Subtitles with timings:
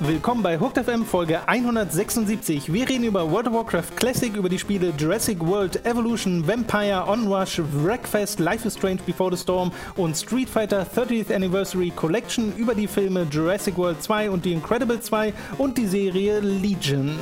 [0.00, 2.72] Willkommen bei Hooked FM Folge 176.
[2.72, 7.60] Wir reden über World of Warcraft Classic, über die Spiele Jurassic World Evolution, Vampire, Onrush,
[7.72, 12.86] Wreckfest, Life is Strange Before the Storm und Street Fighter 30th Anniversary Collection, über die
[12.86, 17.18] Filme Jurassic World 2 und The Incredible 2 und die Serie Legion.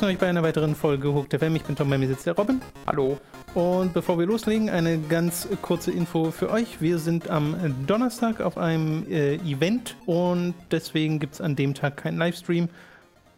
[0.00, 1.56] Begrüßen euch bei einer weiteren Folge Hooked FM.
[1.56, 2.62] Ich bin Tom, bei mir sitzt der Robin.
[2.86, 3.18] Hallo.
[3.52, 6.80] Und bevor wir loslegen, eine ganz kurze Info für euch.
[6.80, 7.54] Wir sind am
[7.86, 12.70] Donnerstag auf einem äh, Event und deswegen gibt es an dem Tag keinen Livestream.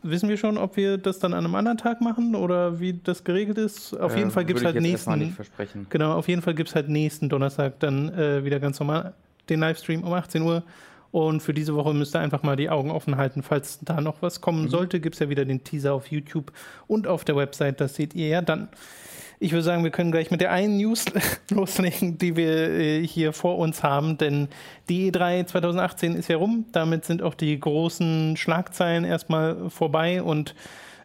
[0.04, 3.24] Wissen wir schon, ob wir das dann an einem anderen Tag machen oder wie das
[3.24, 3.98] geregelt ist?
[3.98, 5.18] Auf Äh, jeden Fall gibt es halt nächsten.
[5.18, 5.86] nicht versprechen.
[5.90, 9.14] Genau, auf jeden Fall gibt es halt nächsten Donnerstag dann äh, wieder ganz normal
[9.48, 10.62] den Livestream um 18 Uhr.
[11.12, 14.22] Und für diese Woche müsst ihr einfach mal die Augen offen halten, falls da noch
[14.22, 14.98] was kommen sollte.
[14.98, 16.52] Gibt es ja wieder den Teaser auf YouTube
[16.86, 17.80] und auf der Website.
[17.80, 18.68] Das seht ihr ja dann.
[19.38, 21.04] Ich würde sagen, wir können gleich mit der einen News
[21.50, 24.48] loslegen, die wir äh, hier vor uns haben, denn
[24.88, 26.66] die E3 2018 ist ja rum.
[26.72, 30.54] Damit sind auch die großen Schlagzeilen erstmal vorbei und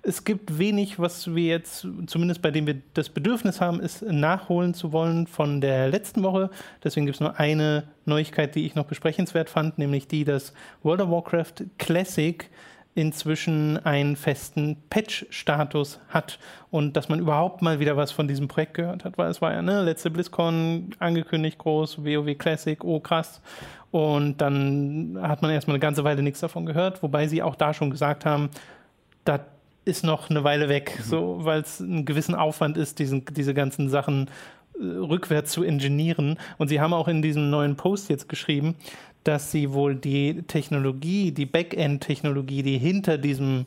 [0.07, 4.73] es gibt wenig, was wir jetzt, zumindest bei dem wir das Bedürfnis haben, ist nachholen
[4.73, 6.49] zu wollen von der letzten Woche.
[6.81, 11.01] Deswegen gibt es nur eine Neuigkeit, die ich noch besprechenswert fand, nämlich die, dass World
[11.01, 12.49] of Warcraft Classic
[12.95, 16.39] inzwischen einen festen Patch-Status hat
[16.71, 19.51] und dass man überhaupt mal wieder was von diesem Projekt gehört hat, weil es war
[19.51, 23.41] ja ne, letzte BlizzCon angekündigt groß, WoW Classic, oh krass.
[23.91, 27.73] Und dann hat man erstmal eine ganze Weile nichts davon gehört, wobei sie auch da
[27.73, 28.49] schon gesagt haben,
[29.25, 29.41] das
[29.87, 33.89] ist noch eine Weile weg, so, weil es einen gewissen Aufwand ist, diesen, diese ganzen
[33.89, 34.29] Sachen
[34.79, 36.37] äh, rückwärts zu ingenieren.
[36.57, 38.75] Und sie haben auch in diesem neuen Post jetzt geschrieben,
[39.23, 43.65] dass sie wohl die Technologie, die Backend-Technologie, die hinter diesem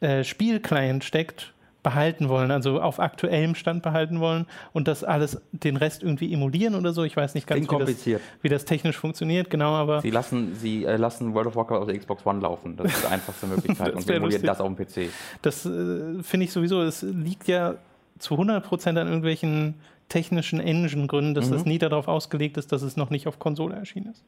[0.00, 1.53] äh, Spielclient steckt,
[1.84, 6.74] behalten wollen, also auf aktuellem Stand behalten wollen und das alles, den Rest irgendwie emulieren
[6.74, 7.04] oder so.
[7.04, 7.78] Ich weiß nicht ganz, wie
[8.12, 11.82] das, wie das technisch funktioniert, genau, aber Sie lassen, sie, äh, lassen World of Warcraft
[11.82, 12.76] auf der Xbox One laufen.
[12.76, 13.92] Das ist die einfachste Möglichkeit.
[13.94, 14.48] Und sie emulieren lustig.
[14.48, 15.12] das auf dem PC.
[15.42, 17.76] Das äh, finde ich sowieso, es liegt ja
[18.18, 19.74] zu 100% an irgendwelchen
[20.14, 21.52] technischen Engine-Gründen, dass Mhm.
[21.54, 24.24] das nie darauf ausgelegt ist, dass es noch nicht auf Konsole erschienen ist.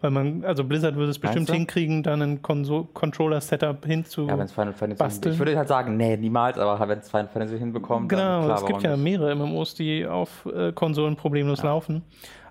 [0.00, 4.26] Weil man, also Blizzard würde es bestimmt hinkriegen, dann ein Controller-Setup hinzu.
[4.26, 4.98] Ja, wenn es Final Fantasy.
[4.98, 5.32] Basteln.
[5.34, 8.58] Ich würde halt sagen, nee, niemals, aber wenn es Final Fantasy hinbekommt, dann Genau, klar,
[8.58, 12.02] es gibt ja mehrere MMOs, die auf äh, Konsolen problemlos laufen.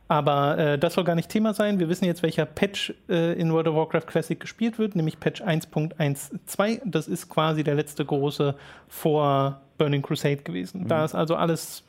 [0.09, 1.79] Aber äh, das soll gar nicht Thema sein.
[1.79, 5.41] Wir wissen jetzt, welcher Patch äh, in World of Warcraft Classic gespielt wird, nämlich Patch
[5.41, 6.81] 1.12.
[6.85, 8.55] Das ist quasi der letzte große
[8.87, 10.83] vor Burning Crusade gewesen.
[10.83, 10.87] Mhm.
[10.87, 11.83] Da ist also alles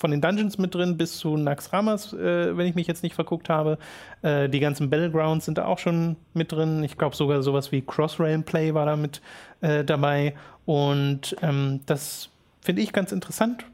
[0.00, 3.50] von den Dungeons mit drin bis zu Naxxramas, äh, wenn ich mich jetzt nicht verguckt
[3.50, 3.76] habe.
[4.22, 6.82] Äh, die ganzen Battlegrounds sind da auch schon mit drin.
[6.82, 9.20] Ich glaube sogar sowas wie Cross-Rail-Play war da mit
[9.60, 10.34] äh, dabei.
[10.64, 12.30] Und ähm, das
[12.62, 13.66] finde ich ganz interessant.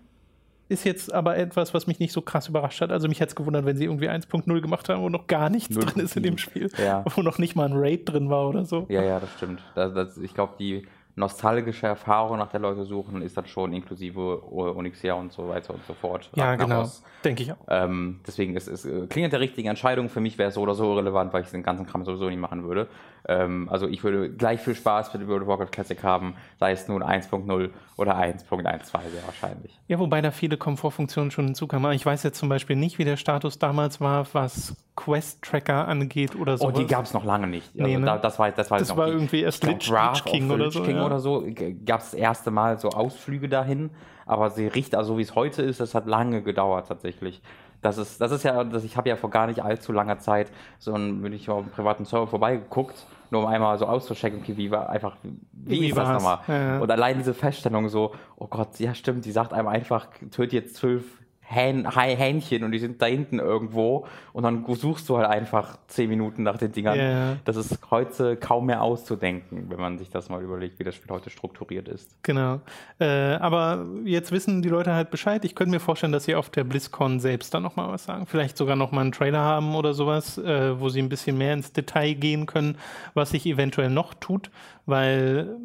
[0.68, 2.90] Ist jetzt aber etwas, was mich nicht so krass überrascht hat.
[2.90, 5.78] Also mich hätte es gewundert, wenn sie irgendwie 1.0 gemacht haben, wo noch gar nichts
[5.78, 6.72] drin ist in dem Spiel.
[6.76, 7.04] Ja.
[7.14, 8.84] Wo noch nicht mal ein Raid drin war oder so.
[8.88, 9.62] Ja, ja, das stimmt.
[9.76, 14.42] Das, das, ich glaube, die nostalgische Erfahrung, nach der Leute suchen, ist das schon inklusive
[14.52, 16.30] Onyxia und so weiter und so fort.
[16.34, 16.88] Ja, nach genau.
[17.24, 17.56] Denke ich auch.
[17.68, 20.10] Ähm, deswegen ist es äh, klingt der richtigen Entscheidung.
[20.10, 22.38] Für mich wäre es so oder so relevant, weil ich den ganzen Kram sowieso nicht
[22.38, 22.88] machen würde.
[23.28, 26.86] Ähm, also ich würde gleich viel Spaß mit World of Warcraft Classic haben, sei es
[26.88, 29.78] nun 1.0 oder 1.12 sehr wahrscheinlich.
[29.88, 31.92] Ja, wobei da viele Komfortfunktionen schon hinzukamen.
[31.92, 36.56] Ich weiß jetzt zum Beispiel nicht, wie der Status damals war, was Quest-Tracker angeht oder
[36.58, 36.66] so.
[36.68, 37.70] Oh, die gab es noch lange nicht.
[37.74, 38.06] Also Nee, ne?
[38.06, 40.64] da, das war, das war, Das noch war die, irgendwie erst Lich- Lich King oder
[40.66, 41.06] Lich so, King ja.
[41.06, 41.42] oder so.
[41.84, 43.90] Gab es das erste Mal so Ausflüge dahin,
[44.24, 47.42] aber sie riecht, also so wie es heute ist, das hat lange gedauert tatsächlich.
[47.82, 50.50] Das ist, das ist ja, das, ich habe ja vor gar nicht allzu langer Zeit
[50.78, 54.56] so ein, bin ich auf einem privaten Server vorbeigeguckt, nur um einmal so auszuchecken, okay,
[54.56, 56.22] wie war einfach, wie, Wie ist das war's?
[56.22, 56.38] nochmal?
[56.48, 56.78] Ja, ja.
[56.80, 60.76] Und allein diese Feststellung so, oh Gott, ja stimmt, die sagt einem einfach, tötet jetzt
[60.76, 61.04] zwölf
[61.48, 66.08] Hähn, Hähnchen und die sind da hinten irgendwo und dann suchst du halt einfach zehn
[66.08, 66.98] Minuten nach den Dingern.
[66.98, 67.36] Ja.
[67.44, 71.10] Das ist heute kaum mehr auszudenken, wenn man sich das mal überlegt, wie das Spiel
[71.10, 72.10] heute strukturiert ist.
[72.24, 72.60] Genau.
[72.98, 75.44] Äh, aber jetzt wissen die Leute halt Bescheid.
[75.44, 78.26] Ich könnte mir vorstellen, dass sie auf der BlizzCon selbst dann nochmal was sagen.
[78.26, 81.72] Vielleicht sogar nochmal einen Trailer haben oder sowas, äh, wo sie ein bisschen mehr ins
[81.72, 82.76] Detail gehen können,
[83.14, 84.50] was sich eventuell noch tut,
[84.84, 85.56] weil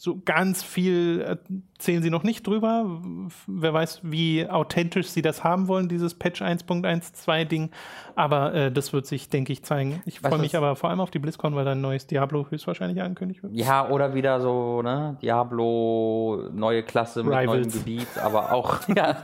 [0.00, 3.00] so ganz viel erzählen sie noch nicht drüber.
[3.48, 7.70] Wer weiß, wie authentisch sie das haben wollen, dieses Patch 1.12 Ding.
[8.14, 10.00] Aber äh, das wird sich, denke ich, zeigen.
[10.06, 13.02] Ich freue mich aber vor allem auf die BlizzCon, weil dann ein neues Diablo höchstwahrscheinlich
[13.02, 13.54] angekündigt wird.
[13.54, 17.72] Ja, oder wieder so, ne, Diablo, neue Klasse mit neuem Rivals.
[17.72, 19.16] Gebiet, aber auch, ja,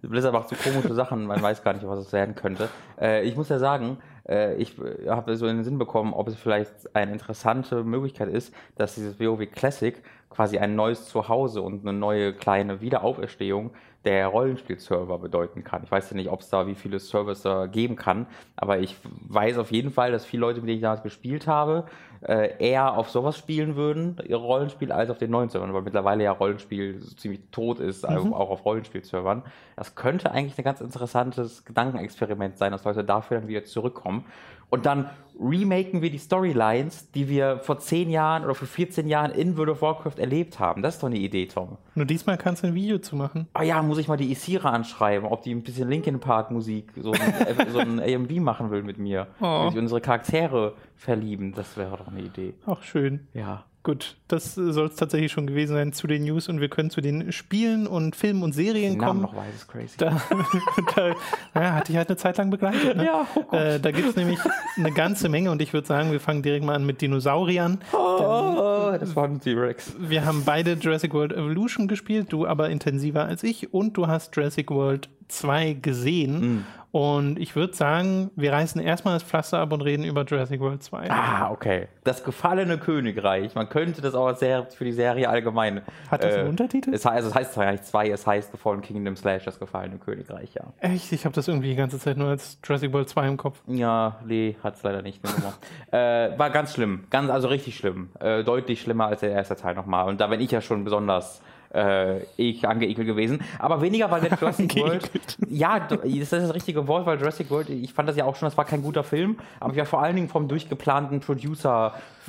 [0.00, 2.68] Blizzard macht so komische Sachen, man weiß gar nicht, was es werden könnte.
[3.00, 3.98] Äh, ich muss ja sagen,
[4.28, 8.28] äh, ich äh, habe so in den Sinn bekommen, ob es vielleicht eine interessante Möglichkeit
[8.28, 10.00] ist, dass dieses WoW Classic
[10.30, 13.72] quasi ein neues Zuhause und eine neue kleine Wiederauferstehung
[14.04, 15.82] der Rollenspielserver bedeuten kann.
[15.84, 18.96] Ich weiß ja nicht, ob es da wie viele Servers geben kann, aber ich
[19.28, 21.84] weiß auf jeden Fall, dass viele Leute, mit denen ich damals gespielt habe,
[22.22, 26.24] äh, eher auf sowas spielen würden, ihr Rollenspiel, als auf den neuen Servern, weil mittlerweile
[26.24, 28.32] ja Rollenspiel so ziemlich tot ist, mhm.
[28.32, 29.42] auch auf Rollenspielservern.
[29.76, 34.24] Das könnte eigentlich ein ganz interessantes Gedankenexperiment sein, dass Leute dafür dann wieder zurückkommen.
[34.70, 39.30] Und dann remaken wir die Storylines, die wir vor 10 Jahren oder vor 14 Jahren
[39.30, 40.82] in World of Warcraft erlebt haben.
[40.82, 41.78] Das ist doch eine Idee, Tom.
[41.94, 43.48] Nur diesmal kannst du ein Video zu machen.
[43.54, 46.92] Ah ja, muss ich mal die Isira anschreiben, ob die ein bisschen Linkin Park Musik,
[46.96, 49.28] so ein, so ein AMV machen will mit mir.
[49.40, 49.64] Oh.
[49.66, 51.52] Mit unsere Charaktere verlieben.
[51.54, 52.54] Das wäre doch eine Idee.
[52.66, 53.26] Ach, schön.
[53.32, 53.64] Ja.
[53.82, 57.00] Gut, das soll es tatsächlich schon gewesen sein zu den News und wir können zu
[57.00, 59.22] den Spielen und Filmen und Serien kommen.
[59.22, 59.96] noch weiß, ist crazy.
[59.96, 60.20] Da,
[60.94, 61.14] da
[61.54, 62.98] ja, hatte ich halt eine Zeit lang begleitet.
[62.98, 63.06] Ne?
[63.06, 64.38] Ja, oh äh, da gibt es nämlich
[64.76, 67.78] eine ganze Menge und ich würde sagen, wir fangen direkt mal an mit Dinosauriern.
[67.94, 69.94] Oh, das war ein T-Rex.
[69.98, 74.36] Wir haben beide Jurassic World Evolution gespielt, du aber intensiver als ich und du hast
[74.36, 76.40] Jurassic World 2 gesehen.
[76.40, 76.64] Mm.
[76.92, 80.82] Und ich würde sagen, wir reißen erstmal das Pflaster ab und reden über Jurassic World
[80.82, 81.10] 2.
[81.10, 81.88] Ah, okay.
[82.02, 83.54] Das gefallene Königreich.
[83.54, 85.82] Man könnte das auch sehr für die Serie allgemein.
[86.10, 86.92] Hat das äh, einen Untertitel?
[86.92, 89.98] Es, also es heißt zwar nicht zwei, es heißt The Fallen Kingdom slash das gefallene
[89.98, 90.64] Königreich, ja.
[90.80, 91.12] Echt?
[91.12, 93.62] Ich habe das irgendwie die ganze Zeit nur als Jurassic World 2 im Kopf.
[93.68, 95.20] Ja, nee, hat es leider nicht.
[95.92, 95.96] äh,
[96.38, 97.04] war ganz schlimm.
[97.10, 98.10] Ganz, also richtig schlimm.
[98.18, 100.08] Äh, deutlich schlimmer als der erste Teil nochmal.
[100.08, 101.40] Und da bin ich ja schon besonders
[101.74, 103.42] äh, ich angeekelt gewesen.
[103.58, 105.10] Aber weniger, weil der Jurassic World.
[105.48, 108.46] Ja, das ist das richtige Wort, weil Jurassic World, ich fand das ja auch schon,
[108.46, 111.20] das war kein guter Film, aber ich war vor allen Dingen vom durchgeplanten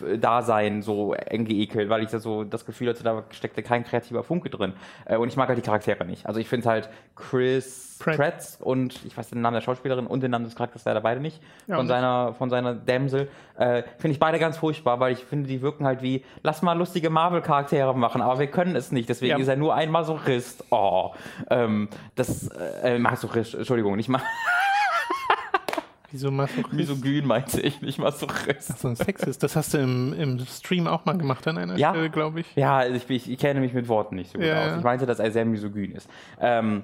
[0.02, 4.24] Producer-Dasein so eng geekelt, weil ich da so das Gefühl hatte, da steckte kein kreativer
[4.24, 4.74] Funke drin.
[5.06, 6.26] Äh, und ich mag halt die Charaktere nicht.
[6.26, 8.18] Also ich finde halt Chris Pratt.
[8.18, 8.58] Pratt.
[8.62, 11.40] und ich weiß den Namen der Schauspielerin und den Namen des Charakters leider beide nicht,
[11.68, 15.48] ja, von, seiner, von seiner Damsel, äh, finde ich beide ganz furchtbar, weil ich finde,
[15.48, 19.32] die wirken halt wie, lass mal lustige Marvel-Charaktere machen, aber wir können es nicht, deswegen
[19.32, 19.38] ja.
[19.38, 20.66] ist er nur ein Masochist.
[20.72, 21.12] Oh,
[21.52, 24.22] ähm, das, äh, Masochist, Entschuldigung, nicht mal.
[26.12, 26.74] Wieso Masochist?
[26.74, 28.72] Misogyn meinte ich, nicht Masochist.
[28.72, 29.42] Achso, ein Sexist.
[29.44, 31.92] Das hast du im, im Stream auch mal gemacht an einer ja?
[31.92, 32.56] Stelle, glaube ich.
[32.56, 34.78] Ja, ich, ich, ich, kenne mich mit Worten nicht so gut ja, aus.
[34.78, 36.10] Ich meinte, dass er sehr misogyn ist.
[36.40, 36.84] Ähm,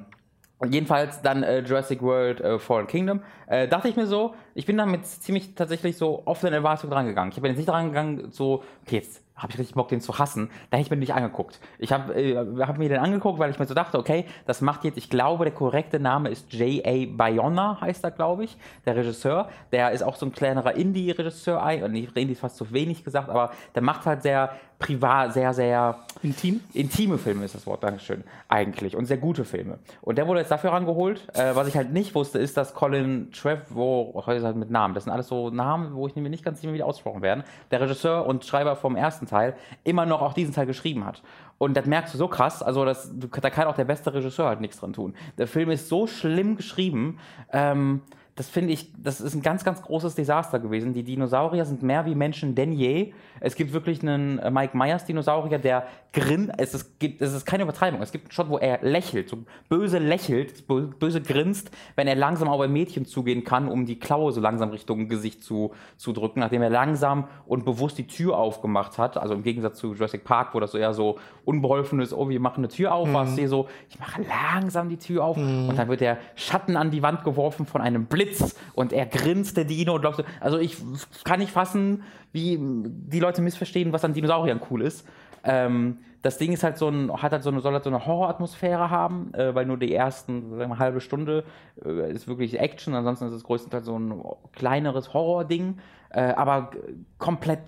[0.59, 3.21] und jedenfalls dann äh, Jurassic World äh, Fallen Kingdom.
[3.45, 7.31] Äh, dachte ich mir so, ich bin damit ziemlich tatsächlich so offenen Erwartungen dran gegangen.
[7.31, 10.17] Ich bin jetzt nicht dran gegangen, so, okay, jetzt habe ich richtig Bock, den zu
[10.17, 10.49] hassen.
[10.69, 11.59] Da hätte ich mir nicht angeguckt.
[11.79, 14.83] Ich habe äh, hab mir den angeguckt, weil ich mir so dachte, okay, das macht
[14.83, 17.05] jetzt, ich glaube, der korrekte Name ist J.A.
[17.15, 19.49] Bayona, heißt er, glaube ich, der Regisseur.
[19.71, 23.51] Der ist auch so ein kleinerer Indie-Regisseur, nicht Indie ist fast zu wenig gesagt, aber
[23.75, 26.61] der macht halt sehr privat, sehr, sehr intim.
[26.73, 28.95] Intime Filme ist das Wort, Dankeschön, eigentlich.
[28.95, 29.79] Und sehr gute Filme.
[30.01, 31.27] Und der wurde jetzt dafür rangeholt.
[31.35, 34.93] Äh, was ich halt nicht wusste, ist, dass Colin Trevorrow, heute ist halt mit Namen,
[34.93, 37.43] das sind alles so Namen, wo ich mir nicht ganz sicher, wie die ausgesprochen werden,
[37.71, 41.23] der Regisseur und Schreiber vom ersten Teil, immer noch auch diesen Teil geschrieben hat.
[41.57, 44.61] Und das merkst du so krass, also das, da kann auch der beste Regisseur halt
[44.61, 45.15] nichts dran tun.
[45.39, 47.17] Der Film ist so schlimm geschrieben,
[47.51, 48.01] ähm,
[48.37, 50.93] das finde ich, das ist ein ganz, ganz großes Desaster gewesen.
[50.93, 53.13] Die Dinosaurier sind mehr wie Menschen denn je.
[53.39, 56.51] Es gibt wirklich einen äh, Mike Myers Dinosaurier, der grinst.
[56.59, 57.99] Es ist, es ist keine Übertreibung.
[57.99, 59.39] Es gibt einen Shot, wo er lächelt, so
[59.69, 64.31] böse lächelt, böse grinst, wenn er langsam auf ein Mädchen zugehen kann, um die Klaue
[64.31, 68.99] so langsam Richtung Gesicht zu, zu drücken, nachdem er langsam und bewusst die Tür aufgemacht
[68.99, 69.17] hat.
[69.17, 72.39] Also im Gegensatz zu Jurassic Park, wo das so eher so unbeholfen ist, oh, wir
[72.39, 73.13] machen eine Tür auf, mhm.
[73.13, 75.69] war es hier so, ich mache langsam die Tür auf mhm.
[75.69, 78.26] und dann wird der Schatten an die Wand geworfen von einem Blitz
[78.73, 80.77] und er grinst, der Dino, und glaubst also ich
[81.23, 85.05] kann nicht fassen, wie die Leute missverstehen, was an Dinosauriern cool ist.
[85.43, 88.05] Ähm, das Ding ist halt so ein, hat halt so eine, soll halt so eine
[88.05, 91.43] Horroratmosphäre haben, äh, weil nur die ersten, wir, halbe Stunde
[91.85, 95.77] äh, ist wirklich Action, ansonsten ist es größtenteils so ein kleineres Horror-Ding,
[96.09, 96.71] äh, aber
[97.17, 97.61] komplett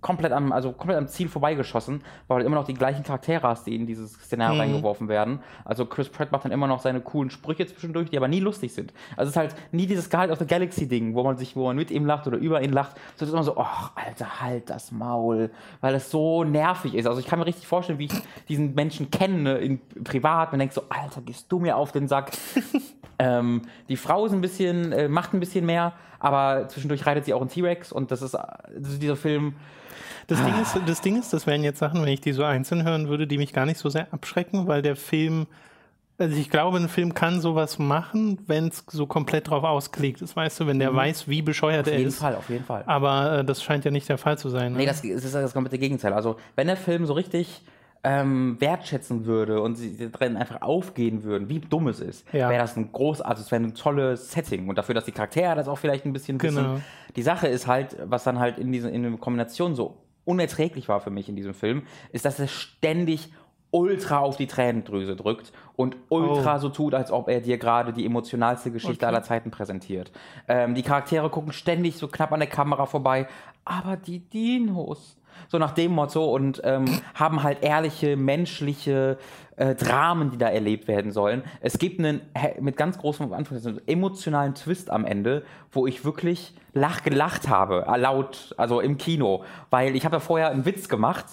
[0.00, 3.46] komplett am, also komplett am Ziel vorbeigeschossen, weil du halt immer noch die gleichen Charaktere
[3.46, 4.60] hast, die in dieses Szenario mhm.
[4.60, 5.40] reingeworfen werden.
[5.64, 8.72] Also Chris Pratt macht dann immer noch seine coolen Sprüche zwischendurch, die aber nie lustig
[8.72, 8.92] sind.
[9.16, 11.76] Also es ist halt nie dieses Gehalt of the Galaxy-Ding, wo man sich, wo man
[11.76, 12.96] mit ihm lacht oder über ihn lacht.
[13.16, 17.06] So ist immer so, ach, Alter, halt das Maul, weil es so nervig ist.
[17.06, 20.52] Also ich kann mir richtig vorstellen, wie ich diesen Menschen kenne, in privat.
[20.52, 22.32] Man denkt so, Alter, gehst du mir auf den Sack.
[23.18, 27.34] ähm, die Frau ist ein bisschen, äh, macht ein bisschen mehr, aber zwischendurch reitet sie
[27.34, 29.54] auch einen T-Rex und das ist, das ist dieser Film,
[30.26, 32.84] das, Ding ist, das Ding ist, das wären jetzt Sachen, wenn ich die so einzeln
[32.84, 35.46] hören würde, die mich gar nicht so sehr abschrecken, weil der Film,
[36.18, 40.36] also ich glaube, ein Film kann sowas machen, wenn es so komplett drauf ausgelegt ist,
[40.36, 40.96] weißt du, wenn der mhm.
[40.96, 41.98] weiß, wie bescheuert er ist.
[41.98, 42.82] Auf jeden Fall, auf jeden Fall.
[42.86, 44.72] Aber äh, das scheint ja nicht der Fall zu sein.
[44.72, 44.78] Ne?
[44.78, 46.12] Nee, das, das ist das komplette Gegenteil.
[46.12, 47.62] Also, wenn der Film so richtig
[48.04, 52.48] ähm, wertschätzen würde und sie drin einfach aufgehen würden, wie dumm es ist, Ja.
[52.48, 55.66] wäre das ein groß, also wäre ein tolles Setting und dafür, dass die Charaktere das
[55.68, 56.60] auch vielleicht ein bisschen Genau.
[56.74, 56.84] wissen.
[57.16, 61.00] Die Sache ist halt, was dann halt in dieser in der Kombination so unerträglich war
[61.00, 63.32] für mich in diesem Film, ist, dass er ständig
[63.70, 66.58] ultra auf die Tränendrüse drückt und ultra Oh.
[66.58, 69.14] so tut, als ob er dir gerade die emotionalste Geschichte Okay.
[69.14, 70.10] aller Zeiten präsentiert.
[70.48, 73.26] Ähm, die Charaktere gucken ständig so knapp an der Kamera vorbei,
[73.66, 75.16] aber die Dinos.
[75.48, 79.18] So nach dem Motto und ähm, haben halt ehrliche, menschliche
[79.56, 81.42] äh, Dramen, die da erlebt werden sollen.
[81.60, 82.20] Es gibt einen
[82.60, 87.96] mit ganz großem Anführungszeichen emotionalen Twist am Ende, wo ich wirklich lach gelacht habe, äh,
[87.98, 91.26] laut, also im Kino, weil ich habe ja vorher einen Witz gemacht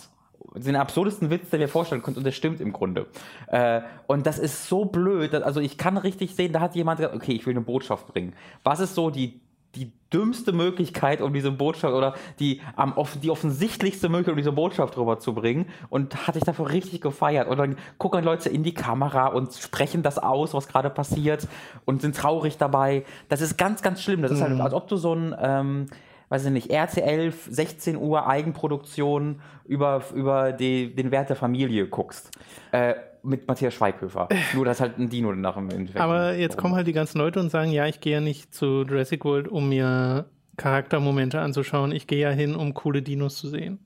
[0.57, 3.07] den absurdesten Witz, den wir vorstellen könnt, und der stimmt im Grunde.
[3.47, 5.33] Äh, und das ist so blöd.
[5.33, 8.07] dass- Also ich kann richtig sehen, da hat jemand gesagt, okay, ich will eine Botschaft
[8.07, 8.33] bringen.
[8.63, 9.41] Was ist so die,
[9.75, 14.51] die dümmste Möglichkeit, um diese Botschaft oder die, am, off- die offensichtlichste Möglichkeit, um diese
[14.51, 15.65] Botschaft rüberzubringen?
[15.89, 17.47] Und hatte ich dafür richtig gefeiert.
[17.49, 21.47] Und dann gucken Leute in die Kamera und sprechen das aus, was gerade passiert
[21.85, 23.03] und sind traurig dabei.
[23.29, 24.21] Das ist ganz, ganz schlimm.
[24.21, 25.85] Das ist halt, als ob du so ein, ähm,
[26.29, 32.31] weiß ich nicht, RTL 16 Uhr Eigenproduktion über, über die, den Wert der Familie guckst.
[32.71, 34.29] Äh, mit Matthias Schweighöfer.
[34.53, 35.99] Nur, dass halt ein Dino nach im Endeffekt.
[35.99, 38.83] Aber jetzt kommen halt die ganzen Leute und sagen, ja, ich gehe ja nicht zu
[38.83, 41.91] Jurassic World, um mir Charaktermomente anzuschauen.
[41.91, 43.79] Ich gehe ja hin, um coole Dinos zu sehen.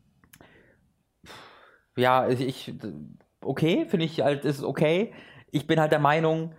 [1.98, 2.74] Ja, ich, ich
[3.42, 5.14] okay, finde ich halt, ist okay.
[5.52, 6.54] Ich bin halt der Meinung,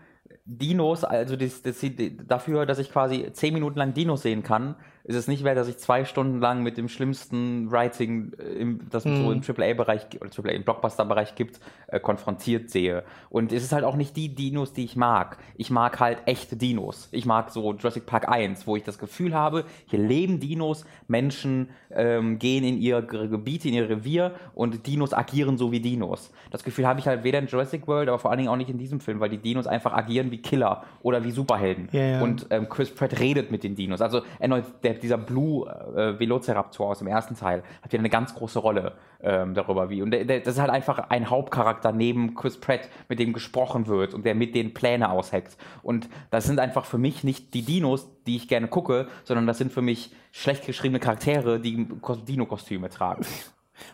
[0.45, 1.85] Dinos, also das, das,
[2.27, 5.69] dafür, dass ich quasi zehn Minuten lang Dinos sehen kann, ist es nicht wert, dass
[5.69, 10.07] ich zwei Stunden lang mit dem schlimmsten Writing, äh, im, das es so im AAA-Bereich
[10.21, 13.03] oder AAA im Blockbuster-Bereich gibt, äh, konfrontiert sehe.
[13.29, 15.39] Und es ist halt auch nicht die Dinos, die ich mag.
[15.57, 17.09] Ich mag halt echte Dinos.
[17.13, 21.71] Ich mag so Jurassic Park 1, wo ich das Gefühl habe, hier leben Dinos, Menschen
[21.91, 26.31] ähm, gehen in ihre Gebiete, in ihr Revier und Dinos agieren so wie Dinos.
[26.51, 28.71] Das Gefühl habe ich halt weder in Jurassic World, aber vor allen Dingen auch nicht
[28.71, 31.89] in diesem Film, weil die Dinos einfach agieren wie Killer oder wie Superhelden.
[31.93, 32.23] Ja, ja.
[32.23, 34.01] Und ähm, Chris Pratt redet mit den Dinos.
[34.01, 38.35] Also erneut, der, dieser Blue äh, Velociraptor aus dem ersten Teil hat wieder eine ganz
[38.35, 38.93] große Rolle
[39.23, 40.03] ähm, darüber, wie.
[40.03, 43.87] Und der, der, das ist halt einfach ein Hauptcharakter neben Chris Pratt, mit dem gesprochen
[43.87, 45.57] wird und der mit den Pläne ausheckt.
[45.83, 49.59] Und das sind einfach für mich nicht die Dinos, die ich gerne gucke, sondern das
[49.59, 53.25] sind für mich schlecht geschriebene Charaktere, die Kos- Dino-Kostüme tragen.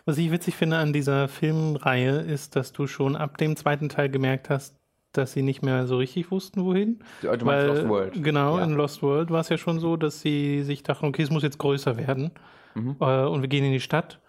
[0.05, 4.09] Was ich witzig finde an dieser Filmreihe ist, dass du schon ab dem zweiten Teil
[4.09, 4.75] gemerkt hast,
[5.17, 6.99] dass sie nicht mehr so richtig wussten, wohin.
[7.21, 8.23] Du meinst Weil, Lost World.
[8.23, 8.63] Genau, Ja.
[8.63, 11.43] in Lost World war es ja schon so, dass sie sich dachten, okay, es muss
[11.43, 12.31] jetzt größer werden.
[12.75, 12.95] Mhm.
[12.99, 14.19] Äh, und wir gehen in die Stadt.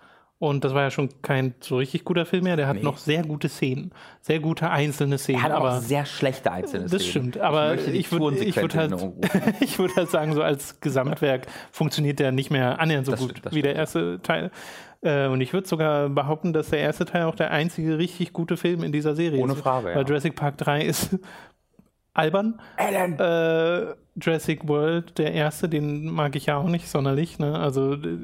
[0.40, 2.54] Und das war ja schon kein so richtig guter Film mehr.
[2.54, 2.82] Der hat Nee.
[2.84, 3.90] noch sehr gute Szenen.
[4.20, 5.40] Sehr gute einzelne Szenen.
[5.40, 7.10] Er hat aber auch sehr schlechte einzelne das Szenen.
[7.32, 8.94] stimmt, aber ich würde ich würd halt,
[9.60, 13.30] ich würd halt sagen, so als Gesamtwerk funktioniert der nicht mehr annähernd so Das gut
[13.30, 14.52] stimmt, das wie der erste Teil.
[15.00, 18.56] Äh, und ich würde sogar behaupten, dass der erste Teil auch der einzige richtig gute
[18.56, 19.60] Film in dieser Serie Ohne ist.
[19.60, 20.02] Frage, Weil ja.
[20.02, 21.18] Jurassic Park 3 ist
[22.14, 22.60] albern.
[22.76, 23.18] Alan!
[23.18, 27.38] Äh, Jurassic World, der erste, den mag ich ja auch nicht sonderlich.
[27.38, 27.56] Ne?
[27.58, 28.18] Also äh,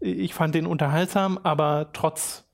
[0.00, 2.44] ich fand den unterhaltsam, aber trotz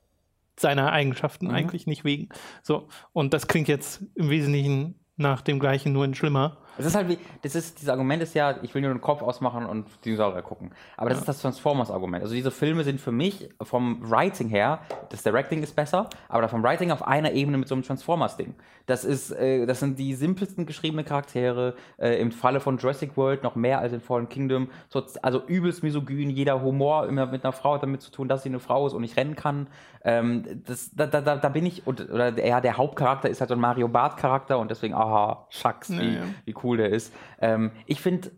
[0.60, 1.54] seiner Eigenschaften Mhm.
[1.54, 2.28] eigentlich nicht wegen.
[2.62, 6.58] So, und das klingt jetzt im Wesentlichen nach dem gleichen, nur in schlimmer.
[6.76, 9.22] Das ist halt wie, das ist, dieses Argument ist ja, ich will nur den Kopf
[9.22, 10.72] ausmachen und Dinosaurier gucken.
[10.96, 12.22] Aber das ist das Transformers-Argument.
[12.22, 16.62] Also diese Filme sind für mich vom Writing her, das Directing ist besser, aber vom
[16.62, 18.54] Writing auf einer Ebene mit so einem Transformers-Ding.
[18.86, 23.42] Das ist, äh, das sind die simpelsten geschriebenen Charaktere, äh, im Falle von Jurassic World
[23.42, 24.68] noch mehr als in Fallen Kingdom.
[24.88, 28.42] So, also übelst misogyn, jeder Humor immer mit einer Frau hat damit zu tun, dass
[28.42, 29.68] sie eine Frau ist und nicht rennen kann.
[30.04, 33.48] Ähm, das, da, da, da da bin ich, und, oder ja, der Hauptcharakter ist halt
[33.48, 36.22] so ein Mario Bart-Charakter und deswegen, aha, Shucks, wie, Ja, ja.
[36.44, 37.12] wie cool der ist.
[37.40, 38.30] Ähm, ich finde,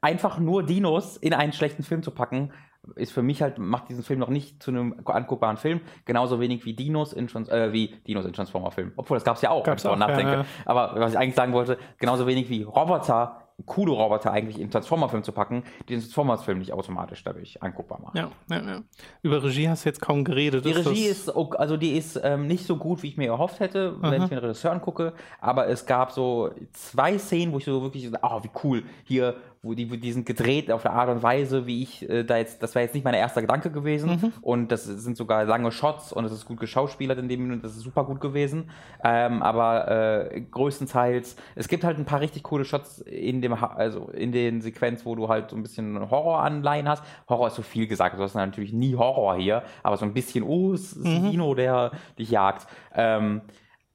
[0.00, 2.52] einfach nur Dinos in einen schlechten Film zu packen,
[2.94, 5.80] ist für mich halt, macht diesen Film noch nicht zu einem anguckbaren Film.
[6.04, 8.92] Genauso wenig wie Dinos in, Trans äh, wie Dinos in Transformer-Filmen.
[8.96, 10.32] Obwohl, das gab es ja auch, Gab's wenn ich auch, nachdenke.
[10.32, 10.46] ja, ja.
[10.64, 15.22] Aber was ich eigentlich sagen wollte, genauso wenig wie Roboter, coole Roboter eigentlich in Transformer-Film
[15.22, 18.16] zu packen, die den Transformers-Film nicht automatisch dadurch anguckbar machen.
[18.18, 18.82] Ja, ja, ja.
[19.22, 20.64] Über Regie hast du jetzt kaum geredet.
[20.64, 23.28] Die Ist Regie ist, ok- also die ist ähm, nicht so gut, wie ich mir
[23.28, 24.24] erhofft hätte, wenn Aha.
[24.24, 25.14] ich mir den Regisseur angucke.
[25.40, 29.36] Aber es gab so zwei Szenen, wo ich so wirklich, so, oh, wie cool, hier,
[29.66, 32.62] wo die, die sind gedreht auf eine Art und Weise, wie ich äh, da jetzt,
[32.62, 34.32] das wäre jetzt nicht mein erster Gedanke gewesen.
[34.40, 37.76] Und das sind sogar lange Shots und es ist gut geschauspielert in dem Minute, das
[37.76, 38.70] ist super gut gewesen.
[39.04, 44.08] Ähm, aber äh, größtenteils, es gibt halt ein paar richtig coole Shots in dem, also
[44.08, 47.02] in den Sequenz, wo du halt so ein bisschen Horror-Anleihen hast.
[47.28, 50.44] Horror ist so viel gesagt, du hast natürlich nie Horror hier, aber so ein bisschen,
[50.44, 52.66] oh, es ist ein Dino, der dich jagt.
[52.94, 53.42] Ähm,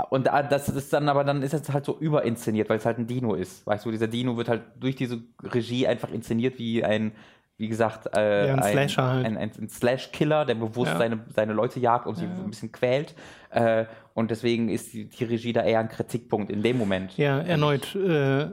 [0.10, 2.98] und da- das ist dann aber dann ist es halt so überinszeniert, weil es halt
[2.98, 3.66] ein Dino ist.
[3.68, 7.12] Weißt du, dieser Dino wird halt durch diese Regie einfach inszeniert wie ein
[7.58, 9.26] wie gesagt, äh, Ja, ein ein, Slasher halt.
[9.28, 10.98] ein, ein, ein Slash-Killer, der bewusst Ja.
[10.98, 13.14] seine, seine Leute jagt und sie ein bisschen quält.
[13.52, 17.16] Äh, und deswegen ist die, die Regie da eher ein Kritikpunkt in dem Moment.
[17.18, 18.48] Ja, erneut, äh,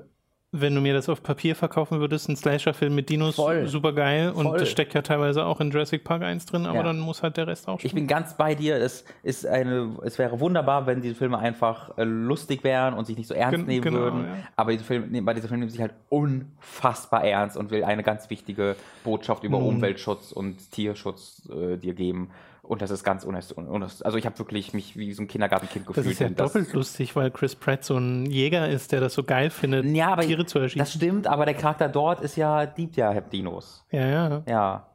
[0.50, 3.67] wenn du mir das auf Papier verkaufen würdest, ein Slasher-Film mit Dinos, Voll.
[3.69, 4.31] super geil.
[4.31, 4.59] Und Voll.
[4.59, 6.83] das steckt ja teilweise auch in Jurassic Park 1 drin, aber Ja.
[6.85, 7.95] dann muss halt der Rest auch Ich stimmen.
[7.95, 8.76] bin ganz bei dir.
[8.76, 13.19] Es ist eine, es wäre wunderbar, wenn diese Filme einfach äh, lustig wären und sich
[13.19, 14.25] nicht so ernst Gen- nehmen genau, würden.
[14.25, 14.31] ja.
[14.57, 18.31] Aber diese Filme, bei dieser Film nimmt sich halt unfassbar ernst und will eine ganz
[18.31, 19.75] wichtige Botschaft über Nun.
[19.76, 22.31] Umweltschutz und Tierschutz äh, dir geben.
[22.68, 23.52] Und das ist ganz unerst.
[23.52, 26.12] unerst also ich habe wirklich mich wie so ein Kindergartenkind Das gefühlt.
[26.12, 29.22] ist ja das- doppelt lustig, weil Chris Pratt so ein Jäger ist, der das so
[29.25, 30.78] geil findet, Ja, aber Tiere zu erschießen.
[30.78, 33.84] das stimmt, aber der Charakter dort ist ja, liebt ja Dinos.
[33.90, 34.42] ja, ja.
[34.46, 34.87] Ja.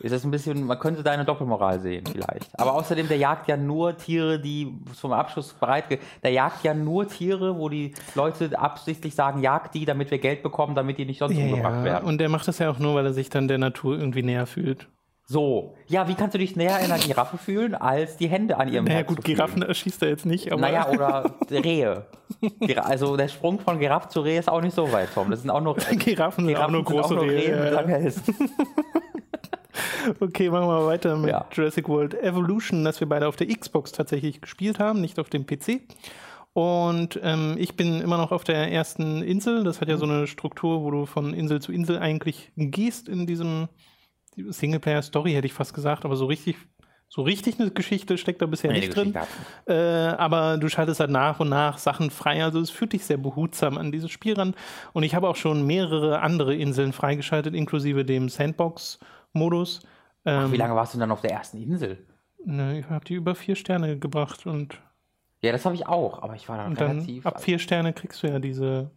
[0.00, 2.50] Ist das ein bisschen, man könnte da eine Doppelmoral sehen, vielleicht.
[2.58, 5.84] Aber außerdem, der jagt ja nur Tiere, die zum Abschuss bereit,
[6.24, 10.42] der jagt ja nur Tiere, wo die Leute absichtlich sagen, jagt die, damit wir Geld
[10.42, 11.84] bekommen, damit die nicht sonst Ja, umgebracht ja.
[11.84, 12.04] werden.
[12.08, 14.46] Und der macht das ja auch nur, weil er sich dann der Natur irgendwie näher
[14.46, 14.88] fühlt.
[15.32, 15.74] So.
[15.88, 18.84] Ja, wie kannst du dich näher in einer Giraffe fühlen, als die Hände an ihrem
[18.84, 19.24] Naja, Hals gut?
[19.24, 20.60] Giraffen erschießt er jetzt nicht, aber.
[20.60, 22.06] Naja, oder Rehe.
[22.76, 25.30] Also der Sprung von Giraffe zu Rehe ist auch nicht so weit, Tom.
[25.30, 27.30] Das sind auch nur Giraffen sind auch nur große Rehe.
[27.30, 28.22] Rehe mit langen Hälsen.
[30.20, 31.46] Okay, machen wir weiter mit Ja.
[31.52, 35.46] Jurassic World Evolution, das wir beide auf der Xbox tatsächlich gespielt haben, nicht auf dem
[35.46, 35.80] PC.
[36.52, 39.64] Und ähm, ich bin immer noch auf der ersten Insel.
[39.64, 43.26] Das hat ja so eine Struktur, wo du von Insel zu Insel eigentlich gehst in
[43.26, 43.68] diesem
[44.36, 46.56] Singleplayer-Story, hätte ich fast gesagt, aber so richtig,
[47.08, 49.14] so richtig eine Geschichte steckt da bisher Nee, nicht drin.
[49.66, 52.42] Äh, aber du schaltest halt nach und nach Sachen frei.
[52.42, 54.54] Also es fühlt dich sehr behutsam an dieses Spiel ran.
[54.94, 59.80] Und ich habe auch schon mehrere andere Inseln freigeschaltet, inklusive dem Sandbox-Modus.
[60.24, 61.98] Ähm, Wie lange warst du denn dann auf der ersten Insel?
[62.44, 64.80] Ne, ich habe die über vier Sterne gebracht und,
[65.42, 67.26] Ja, das habe ich auch, aber ich war dann und dann relativ.
[67.26, 68.90] ab vier Sterne kriegst du ja diese,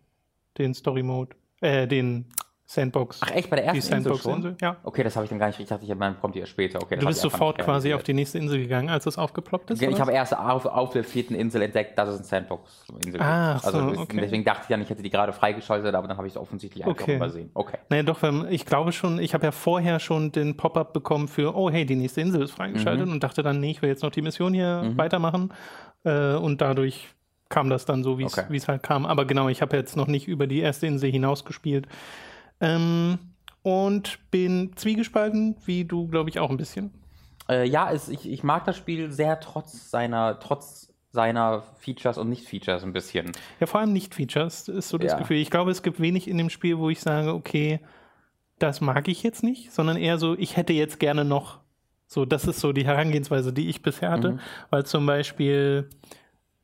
[0.57, 2.25] den Story-Mode, äh, den
[2.67, 3.19] Sandbox.
[3.23, 4.21] Ach echt, bei der die ersten Insel schon?
[4.41, 4.77] Sandbox-Insel, ja.
[4.83, 5.59] Okay, das habe ich dann gar nicht.
[5.59, 6.81] Ich dachte, ich mein, kommt ja später.
[6.81, 9.81] Okay, Du bist ich sofort quasi auf die nächste Insel gegangen, als es aufgeploppt ist?
[9.81, 13.21] Ja, Ich oder habe erst auf, auf der vierten Insel entdeckt, dass es ein Sandbox-Insel
[13.21, 13.65] Ah, gibt.
[13.65, 14.17] so, Also das- okay.
[14.19, 16.83] deswegen dachte ich dann, ich hätte die gerade freigeschaltet, aber dann habe ich es offensichtlich
[16.83, 17.17] einfach Okay.
[17.17, 17.51] übersehen.
[17.53, 17.77] Okay.
[17.89, 21.55] Nee, doch, weil ich glaube schon, ich habe ja vorher schon den Pop-up bekommen für,
[21.55, 23.13] oh hey, die nächste Insel ist freigeschaltet Mhm.
[23.13, 25.53] und dachte dann, nee, ich will jetzt noch die Mission hier weitermachen.
[26.03, 27.09] Äh, und dadurch
[27.47, 28.55] kam das dann so, wie es Okay.
[28.55, 29.05] es halt kam.
[29.05, 31.87] Aber genau, ich habe jetzt noch nicht über die erste Insel hinaus gespielt.
[32.61, 33.19] Ähm,
[33.63, 36.91] und bin zwiegespalten, wie du, glaube ich, auch ein bisschen.
[37.49, 42.29] Äh, ja, es, ich, ich mag das Spiel sehr trotz seiner, trotz seiner Features und
[42.29, 43.31] Nicht-Features ein bisschen.
[43.59, 45.17] Ja, vor allem Nicht-Features ist so das Ja.
[45.17, 45.37] Gefühl.
[45.37, 47.79] Ich glaube, es gibt wenig in dem Spiel, wo ich sage, okay,
[48.59, 51.59] das mag ich jetzt nicht, sondern eher so, ich hätte jetzt gerne noch.
[52.07, 54.33] So, das ist so die Herangehensweise, die ich bisher hatte.
[54.33, 54.39] Mhm.
[54.69, 55.89] Weil zum Beispiel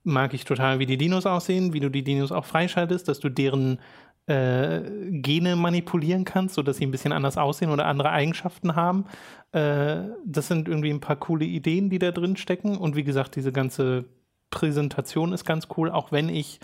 [0.03, 3.29] mag ich total, wie die Dinos aussehen, wie du die Dinos auch freischaltest, dass du
[3.29, 3.79] deren
[4.27, 9.05] äh, Gene manipulieren kannst, sodass sie ein bisschen anders aussehen oder andere Eigenschaften haben.
[9.51, 12.77] Äh, das sind irgendwie ein paar coole Ideen, die da drin stecken.
[12.77, 14.05] Und wie gesagt, diese ganze
[14.49, 16.59] Präsentation ist ganz cool, auch wenn ich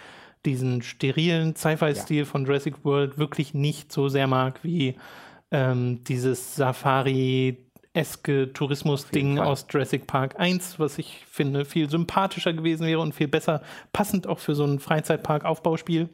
[0.45, 4.95] diesen sterilen Sci-Fi-Stil von Jurassic World wirklich nicht so sehr mag wie
[5.51, 9.47] ähm, dieses Safari-eske Tourismus-Ding Fall.
[9.47, 13.61] aus Jurassic Park 1, was ich finde viel sympathischer gewesen wäre und viel besser
[13.93, 16.09] passend auch für so ein Freizeitpark-Aufbauspiel.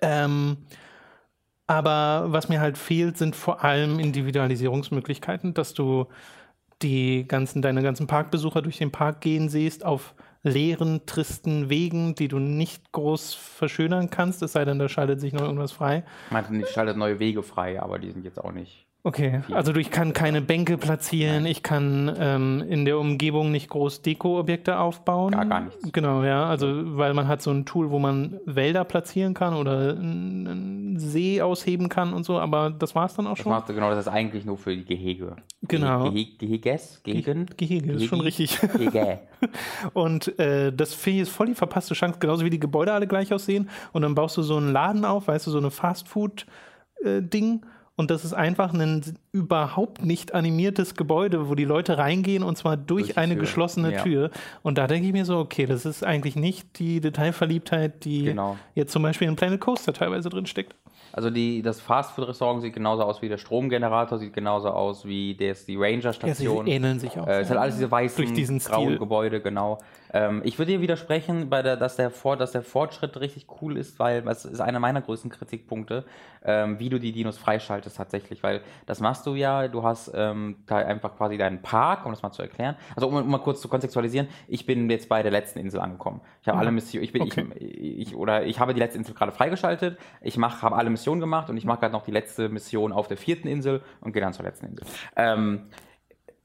[0.00, 0.58] Ähm,
[1.66, 6.06] aber was mir halt fehlt, sind vor allem Individualisierungsmöglichkeiten, dass du
[6.82, 12.28] die ganzen, deine ganzen Parkbesucher durch den Park gehen siehst auf leeren, tristen Wegen, die
[12.28, 16.04] du nicht groß verschönern kannst, es sei denn, da schaltet sich noch irgendwas frei.
[16.26, 18.86] Ich meinte, ich schaltet neue Wege frei, aber die sind jetzt auch nicht.
[19.02, 24.02] Okay, also ich kann keine Bänke platzieren, ich kann ähm, in der Umgebung nicht groß
[24.02, 25.32] Deko-Objekte aufbauen.
[25.32, 25.90] Gar- gar nichts.
[25.90, 29.96] Genau, ja, also weil man hat so ein Tool, wo man Wälder platzieren kann oder
[29.96, 33.52] einen See ausheben kann und so, aber das war es dann auch Das schon.
[33.52, 35.36] machst du genau, das ist eigentlich nur für die Gehege.
[35.62, 36.10] Genau.
[36.10, 37.00] Gehe Geheges?
[37.02, 37.46] Gehegen?
[37.56, 38.58] Gehege, ist schon richtig.
[38.60, 39.20] Gehege.
[39.94, 43.06] Und äh, das finde ich ist voll die verpasste Chance, genauso wie die Gebäude alle
[43.06, 43.70] gleich aussehen.
[43.92, 47.62] Und dann baust du so einen Laden auf, weißt du, so eine Fastfood-Ding.
[48.00, 52.76] Und das ist einfach ein überhaupt nicht animiertes Gebäude, wo die Leute reingehen und zwar
[52.76, 53.40] durch, Durch eine Tür.
[53.42, 54.02] geschlossene Ja.
[54.02, 54.30] Tür.
[54.62, 58.56] Und da denke ich mir so, okay, das ist eigentlich nicht die Detailverliebtheit, die Genau.
[58.74, 60.74] jetzt zum Beispiel in Planet Coaster teilweise drin steckt.
[61.12, 65.64] Also die, das Fastfood-Restaurant sieht genauso aus wie der Stromgenerator, sieht genauso aus wie das,
[65.66, 66.66] die Ja, sie Ranger-Station.
[66.66, 67.26] ähneln sich auch.
[67.26, 68.98] Äh, es sind alles diese weißen, Durch diesen grauen Stil.
[68.98, 69.78] Gebäude, genau.
[70.12, 73.76] Ähm, ich würde dir widersprechen, bei der, dass, der Vor dass der Fortschritt richtig cool
[73.76, 76.04] ist, weil das ist einer meiner größten Kritikpunkte,
[76.44, 80.56] ähm, wie du die Dinos freischaltest tatsächlich, weil das machst du ja, du hast ähm,
[80.66, 82.74] da einfach quasi deinen Park, um das mal zu erklären.
[82.96, 86.20] Also um, um mal kurz zu kontextualisieren, ich bin jetzt bei der letzten Insel angekommen.
[86.42, 87.46] Ich habe alle Missionen, ich bin, Okay.
[87.60, 90.99] ich, ich, oder ich habe die letzte Insel gerade freigeschaltet, ich mach, habe alle Missionen
[91.04, 94.22] gemacht und ich mache gerade noch die letzte Mission auf der vierten Insel und gehe
[94.22, 94.86] dann zur letzten Insel.
[95.16, 95.70] Ähm,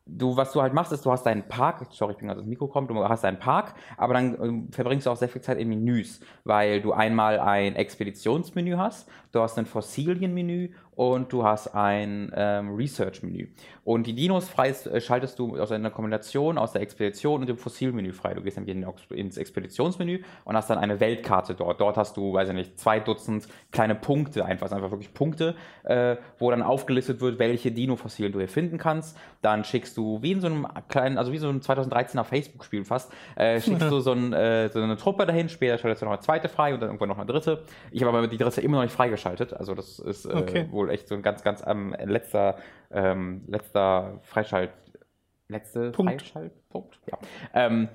[0.06, 2.50] du, was du halt machst, ist, du hast deinen Park, sorry, ich bin gerade ins
[2.50, 5.58] Mikro kommt, du hast deinen Park, aber dann ähm, verbringst du auch sehr viel Zeit
[5.58, 11.76] in Menüs, weil du einmal ein Expeditionsmenü hast, du hast ein Fossilienmenü und du hast
[11.76, 13.48] ein ähm, Research-Menü.
[13.84, 17.58] Und die Dinos frei, äh, schaltest du aus einer Kombination aus der Expedition und dem
[17.58, 18.34] Fossilmenü frei.
[18.34, 21.80] Du gehst dann ins Expeditionsmenü und hast dann eine Weltkarte dort.
[21.80, 26.16] Dort hast du, weiß ich nicht, zwei Dutzend kleine Punkte, einfach, einfach wirklich Punkte, äh,
[26.40, 29.18] wo dann aufgelistet wird, welche Dino-Fossilien du hier finden kannst.
[29.42, 33.12] Dann schickst du, wie in so einem kleinen, also wie so ein 2013er Facebook-Spiel fast,
[33.36, 36.22] äh, schickst du so, ein, äh, so, eine Truppe dahin, später schaltest du noch eine
[36.22, 37.64] zweite frei und dann irgendwann noch eine dritte.
[37.92, 40.68] Ich habe aber die dritte immer noch nicht freigeschaltet, also das ist äh, okay.
[40.72, 42.58] wohl echt so ein ganz, ganz ähm, letzter,
[42.92, 44.72] ähm, letzter Freischalt,
[45.48, 46.22] letzte Punkt.
[46.22, 47.00] Freischaltpunkt.
[47.08, 47.18] Ja.
[47.54, 47.90] Ähm,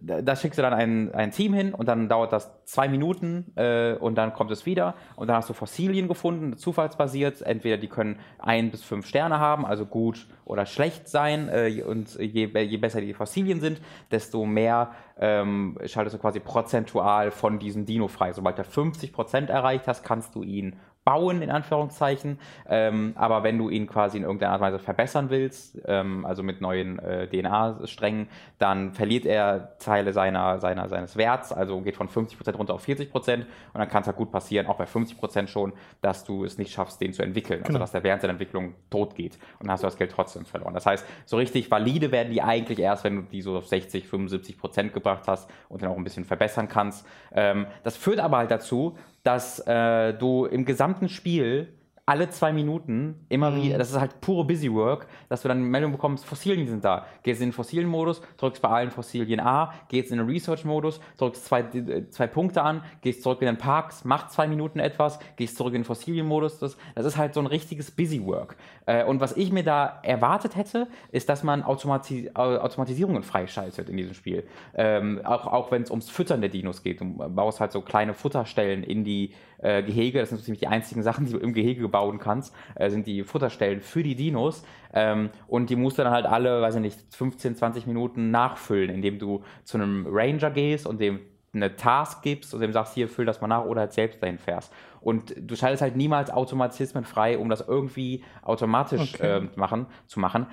[0.00, 3.52] da, da, schickst du dann ein, ein Team hin und dann dauert das zwei Minuten
[3.56, 7.42] äh, und dann kommt es wieder und dann hast du Fossilien gefunden, zufallsbasiert.
[7.42, 11.48] Entweder die können ein bis fünf Sterne haben, also gut oder schlecht sein.
[11.48, 13.80] Äh, und je, je, besser die Fossilien sind,
[14.10, 18.32] desto mehr ähm, schaltest du quasi prozentual von diesem Dino frei.
[18.32, 22.38] Sobald du 50 Prozent erreicht hast, kannst du ihn bauen, in Anführungszeichen.
[22.68, 26.42] Ähm, aber wenn du ihn quasi in irgendeiner Art und Weise verbessern willst, ähm, also
[26.42, 32.08] mit neuen äh, DNA-Strängen, dann verliert er Teile seiner, seiner, seines Werts, also geht von
[32.08, 35.72] 50% runter auf 40% und dann kann es halt gut passieren, auch bei 50% schon,
[36.00, 37.60] dass du es nicht schaffst, den zu entwickeln.
[37.60, 37.78] Also genau.
[37.78, 40.74] dass der während seiner Entwicklung tot geht und dann hast du das Geld trotzdem verloren.
[40.74, 44.06] Das heißt, so richtig valide werden die eigentlich erst, wenn du die so auf 60,
[44.06, 47.06] 75% gebracht hast und dann auch ein bisschen verbessern kannst.
[47.32, 51.68] Ähm, das führt aber halt dazu, dass äh, du im gesamten Spiel
[52.08, 53.62] alle zwei Minuten immer mhm.
[53.62, 56.84] wieder, das ist halt pure Busy Work, dass du dann eine Meldung bekommst, Fossilien sind
[56.84, 57.04] da.
[57.24, 61.64] Gehst in den Fossilien-Modus, drückst bei allen Fossilien A, gehst in den Research-Modus, drückst zwei,
[62.10, 65.80] zwei Punkte an, gehst zurück in den Parks, machst zwei Minuten etwas, gehst zurück in
[65.80, 66.60] den Fossilien-Modus.
[66.60, 68.56] Das, das ist halt so ein richtiges Busy Work.
[68.86, 73.96] Äh, und was ich mir da erwartet hätte, ist, dass man Automati Automatisierungen freischaltet in
[73.96, 74.46] diesem Spiel.
[74.74, 77.00] Ähm, auch auch wenn es ums Füttern der Dinos geht.
[77.00, 80.18] Du baust halt so kleine Futterstellen in die äh, Gehege.
[80.18, 83.06] Das sind so ziemlich die einzigen Sachen, die du im Gehege bauen kannst, äh, sind
[83.06, 84.64] die Futterstellen für die Dinos.
[84.92, 88.90] Ähm, und die musst du dann halt alle, weiß ich nicht, 15, 20 Minuten nachfüllen,
[88.90, 91.20] indem du zu einem Ranger gehst und dem
[91.54, 94.38] eine Task gibst und dem sagst, hier, füll das mal nach oder halt selbst dahin
[94.38, 94.72] fährst.
[95.00, 99.38] Und du schaltest halt niemals Automatismen frei, um das irgendwie automatisch okay.
[99.38, 100.46] äh, machen, zu machen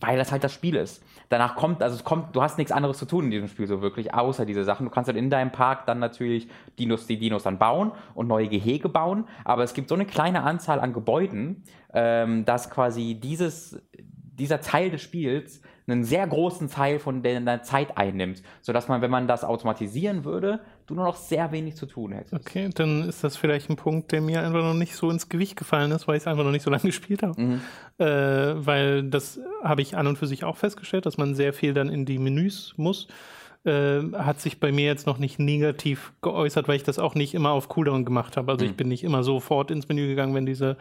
[0.00, 1.04] weil das halt das Spiel ist.
[1.28, 3.82] Danach kommt, also es kommt, du hast nichts anderes zu tun in diesem Spiel so
[3.82, 4.84] wirklich, außer diese Sachen.
[4.86, 8.48] Du kannst halt in deinem Park dann natürlich Dinos, die Dinos dann bauen und neue
[8.48, 13.80] Gehege bauen, aber es gibt so eine kleine Anzahl an Gebäuden, ähm, dass quasi dieses,
[14.40, 19.10] dieser Teil des Spiels einen sehr großen Teil von deiner Zeit einnimmt, sodass man, wenn
[19.10, 22.34] man das automatisieren würde, du nur noch sehr wenig zu tun hättest.
[22.34, 25.56] Okay, dann ist das vielleicht ein Punkt, der mir einfach noch nicht so ins Gewicht
[25.56, 27.40] gefallen ist, weil ich es einfach noch nicht so lange gespielt habe.
[27.40, 27.60] Mhm.
[27.98, 31.74] Äh, weil das habe ich an und für sich auch festgestellt, dass man sehr viel
[31.74, 33.08] dann in die Menüs muss.
[33.62, 37.34] Äh, hat sich bei mir jetzt noch nicht negativ geäußert, weil ich das auch nicht
[37.34, 38.50] immer auf Cooldown gemacht habe.
[38.50, 38.70] Also mhm.
[38.70, 40.76] ich bin nicht immer sofort ins Menü gegangen, wenn diese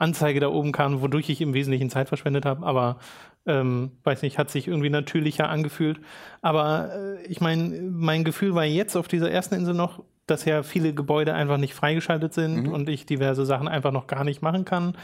[0.00, 2.66] Anzeige da oben kam, wodurch ich im Wesentlichen Zeit verschwendet habe.
[2.66, 2.98] Aber
[3.46, 6.00] ähm, weiß nicht, hat sich irgendwie natürlicher angefühlt.
[6.42, 10.62] Aber äh, ich meine, mein Gefühl war jetzt auf dieser ersten Insel noch, dass ja
[10.62, 12.72] viele Gebäude einfach nicht freigeschaltet sind mhm.
[12.72, 14.94] und ich diverse Sachen einfach noch gar nicht machen kann.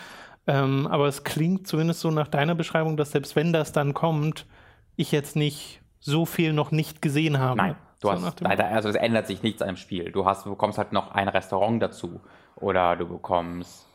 [0.47, 4.47] Ähm, aber es klingt zumindest so nach deiner Beschreibung, dass selbst wenn das dann kommt,
[4.95, 7.57] ich jetzt nicht so viel noch nicht gesehen habe.
[7.57, 10.13] Nein, du so hast leider, also es ändert sich nichts am Spiel.
[10.13, 12.21] Du hast, du bekommst halt noch ein Restaurant dazu
[12.55, 13.87] oder du bekommst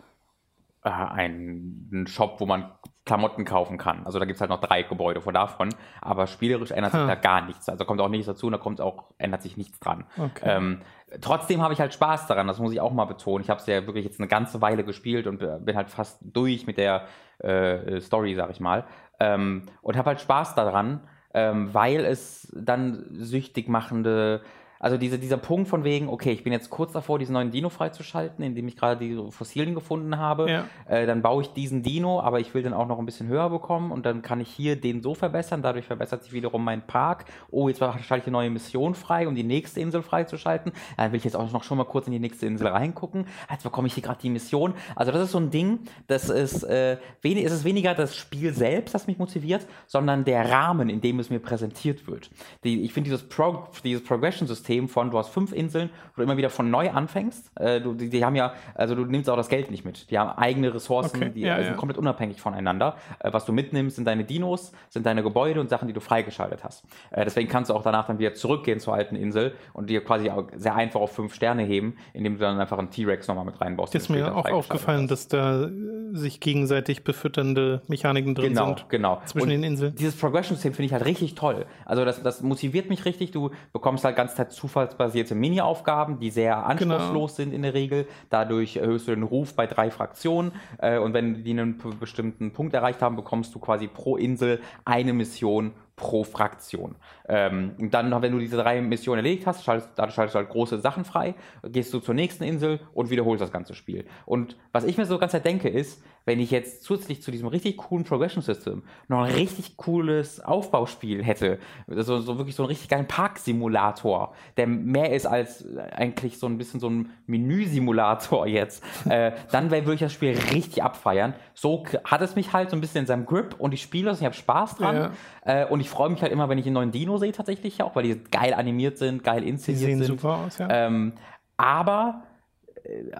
[0.83, 2.71] äh, einen Shop, wo man
[3.05, 4.05] Klamotten kaufen kann.
[4.05, 5.69] Also da gibt es halt noch drei Gebäude von davon,
[6.01, 7.67] aber spielerisch ändert sich da gar nichts.
[7.67, 10.05] Also kommt auch nichts dazu und da kommt auch, ändert sich nichts dran.
[10.17, 10.43] Okay.
[10.43, 10.81] Ähm,
[11.19, 13.43] trotzdem habe ich halt Spaß daran, das muss ich auch mal betonen.
[13.43, 16.67] Ich habe es ja wirklich jetzt eine ganze Weile gespielt und bin halt fast durch
[16.67, 17.05] mit der
[17.39, 18.85] äh, Story, sag ich mal.
[19.19, 21.01] Ähm, und habe halt Spaß daran,
[21.33, 24.41] ähm, weil es dann süchtig machende
[24.81, 27.69] also diese, dieser Punkt von wegen, okay, ich bin jetzt kurz davor, diesen neuen Dino
[27.69, 30.49] freizuschalten, indem ich gerade die Fossilien gefunden habe.
[30.49, 30.65] Ja.
[30.87, 33.49] Äh, dann baue ich diesen Dino, aber ich will den auch noch ein bisschen höher
[33.51, 35.61] bekommen und dann kann ich hier den so verbessern.
[35.61, 37.25] Dadurch verbessert sich wiederum mein Park.
[37.51, 40.71] Oh, jetzt schalte ich eine neue Mission frei, um die nächste Insel freizuschalten.
[40.97, 43.27] Dann will ich jetzt auch noch schon mal kurz in die nächste Insel reingucken.
[43.51, 44.73] Jetzt bekomme ich hier gerade die Mission.
[44.95, 48.51] Also das ist so ein Ding, das ist, äh, wenig, es ist weniger das Spiel
[48.51, 52.31] selbst, das mich motiviert, sondern der Rahmen, in dem es mir präsentiert wird.
[52.63, 56.23] Die, ich finde dieses, Pro, dieses Progression-System System von, du hast fünf Inseln, wo du
[56.23, 57.51] immer wieder von neu anfängst.
[57.59, 60.09] Äh, du, die, die, haben ja, also du nimmst auch das Geld nicht mit.
[60.09, 61.31] Die haben eigene Ressourcen, okay.
[61.33, 61.73] die ja, sind ja.
[61.73, 62.95] komplett unabhängig voneinander.
[63.19, 66.63] Äh, was du mitnimmst, sind deine Dinos, sind deine Gebäude und Sachen, die du freigeschaltet
[66.63, 66.85] hast.
[67.11, 70.29] Äh, deswegen kannst du auch danach dann wieder zurückgehen zur alten Insel und dir quasi
[70.29, 73.59] auch sehr einfach auf fünf Sterne heben, indem du dann einfach einen T-Rex nochmal mit
[73.59, 73.93] reinbaust.
[73.95, 75.11] Ist mir auch aufgefallen, hast.
[75.11, 75.69] dass da
[76.13, 78.89] sich gegenseitig befütternde Mechaniken drin genau, sind.
[78.89, 79.95] Genau, Zwischen und den Inseln.
[79.95, 81.65] Dieses Progression-System finde ich halt richtig toll.
[81.85, 83.31] Also das, das motiviert mich richtig.
[83.31, 87.27] Du bekommst halt ganz Zeit zufallsbasierte Mini-Aufgaben, die sehr anspruchslos genau.
[87.27, 88.07] sind in der Regel.
[88.29, 90.51] Dadurch erhöhst du den Ruf bei drei Fraktionen.
[90.77, 95.13] Äh, und wenn die einen bestimmten Punkt erreicht haben, bekommst du quasi pro Insel eine
[95.13, 96.95] Mission pro Fraktion.
[97.27, 100.49] Ähm, und dann, wenn du diese drei Missionen erledigt hast, schaltest, dann schaltest du halt
[100.49, 104.05] große Sachen frei, gehst du zur nächsten Insel und wiederholst das ganze Spiel.
[104.25, 107.77] Und was ich mir so ganz denke, ist, wenn ich jetzt zusätzlich zu diesem richtig
[107.77, 112.89] coolen Progression System noch ein richtig cooles Aufbauspiel hätte, so, so wirklich so einen richtig
[112.89, 119.31] geilen Parksimulator, der mehr ist als eigentlich so ein bisschen so ein Menüsimulator jetzt, äh,
[119.51, 121.33] dann würde ich das Spiel richtig abfeiern.
[121.53, 124.19] So hat es mich halt so ein bisschen in seinem Grip und ich spiele es
[124.19, 124.95] ich habe Spaß dran.
[124.95, 125.63] Ja.
[125.63, 127.95] Äh, und ich freue mich halt immer, wenn ich einen neuen Dino sehe, tatsächlich auch,
[127.95, 130.07] weil die geil animiert sind, geil inszeniert die sehen sind.
[130.07, 130.67] super aus, ja.
[130.69, 131.13] Ähm,
[131.57, 132.23] aber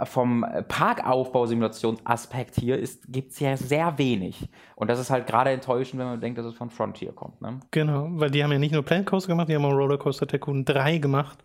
[0.03, 4.49] vom Parkaufbausimulationsaspekt hier gibt es ja sehr wenig.
[4.75, 7.41] Und das ist halt gerade enttäuschend, wenn man denkt, dass es von Frontier kommt.
[7.41, 7.59] Ne?
[7.71, 10.65] Genau, weil die haben ja nicht nur Planet Coaster gemacht, die haben auch Rollercoaster Tycoon
[10.65, 11.39] 3 gemacht.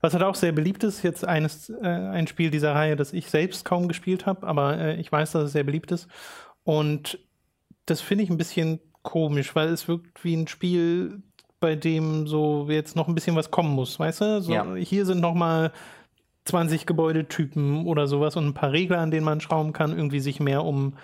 [0.00, 3.30] Was halt auch sehr beliebt ist, jetzt eines, äh, ein Spiel dieser Reihe, das ich
[3.30, 6.08] selbst kaum gespielt habe, aber äh, ich weiß, dass es sehr beliebt ist.
[6.62, 7.18] Und
[7.86, 11.22] das finde ich ein bisschen komisch, weil es wirkt wie ein Spiel,
[11.60, 14.42] bei dem so jetzt noch ein bisschen was kommen muss, weißt du?
[14.42, 14.74] So, ja.
[14.74, 15.72] Hier sind noch mal
[16.44, 20.40] 20 Gebäudetypen oder sowas und ein paar Regler, an denen man schrauben kann, irgendwie sich
[20.40, 20.94] mehr um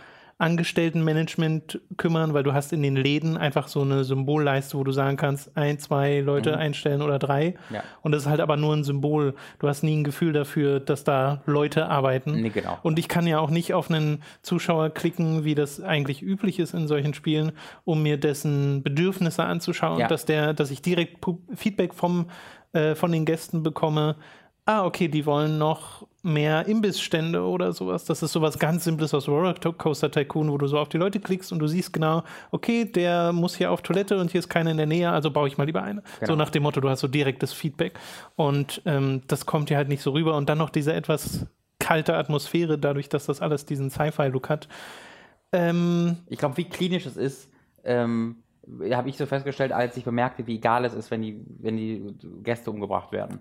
[0.41, 5.19] Angestelltenmanagement kümmern, weil du hast in den Läden einfach so eine Symbolleiste, wo du sagen
[5.19, 6.59] kannst, ein, zwei Leute mhm.
[6.59, 7.57] einstellen oder drei.
[7.69, 7.85] Ja.
[8.01, 9.35] Und das ist halt aber nur ein Symbol.
[9.59, 12.41] Du hast nie ein Gefühl dafür, dass da Leute arbeiten.
[12.41, 12.79] Nee, genau.
[12.83, 16.73] Und ich kann ja auch nicht auf einen Zuschauer klicken, wie das eigentlich üblich ist
[16.73, 17.53] in solchen Spielen,
[17.85, 20.09] um mir dessen Bedürfnisse anzuschauen, ja.
[20.09, 21.19] dass der, dass ich direkt
[21.55, 22.27] Feedback vom
[22.73, 24.15] äh, von den Gästen bekomme,
[24.71, 28.05] ah, okay, die wollen noch mehr Imbissstände oder sowas.
[28.05, 31.51] Das ist sowas ganz Simples aus Rollercoaster Tycoon, wo du so auf die Leute klickst
[31.51, 34.77] und du siehst genau, okay, der muss hier auf Toilette und hier ist keiner in
[34.77, 36.03] der Nähe, also baue ich mal lieber eine.
[36.21, 36.33] Genau.
[36.33, 37.99] So nach dem Motto, du hast so direktes Feedback.
[38.37, 40.37] Und ähm, das kommt dir halt nicht so rüber.
[40.37, 41.47] Und dann noch diese etwas
[41.79, 44.69] kalte Atmosphäre, dadurch, dass das alles diesen Sci-Fi-Look hat.
[45.53, 47.49] Ähm, ich glaube, wie klinisch es ist,
[47.83, 48.37] ähm,
[48.93, 52.15] habe ich so festgestellt, als ich bemerkte, wie egal es ist, wenn die, wenn die
[52.43, 53.41] Gäste umgebracht werden.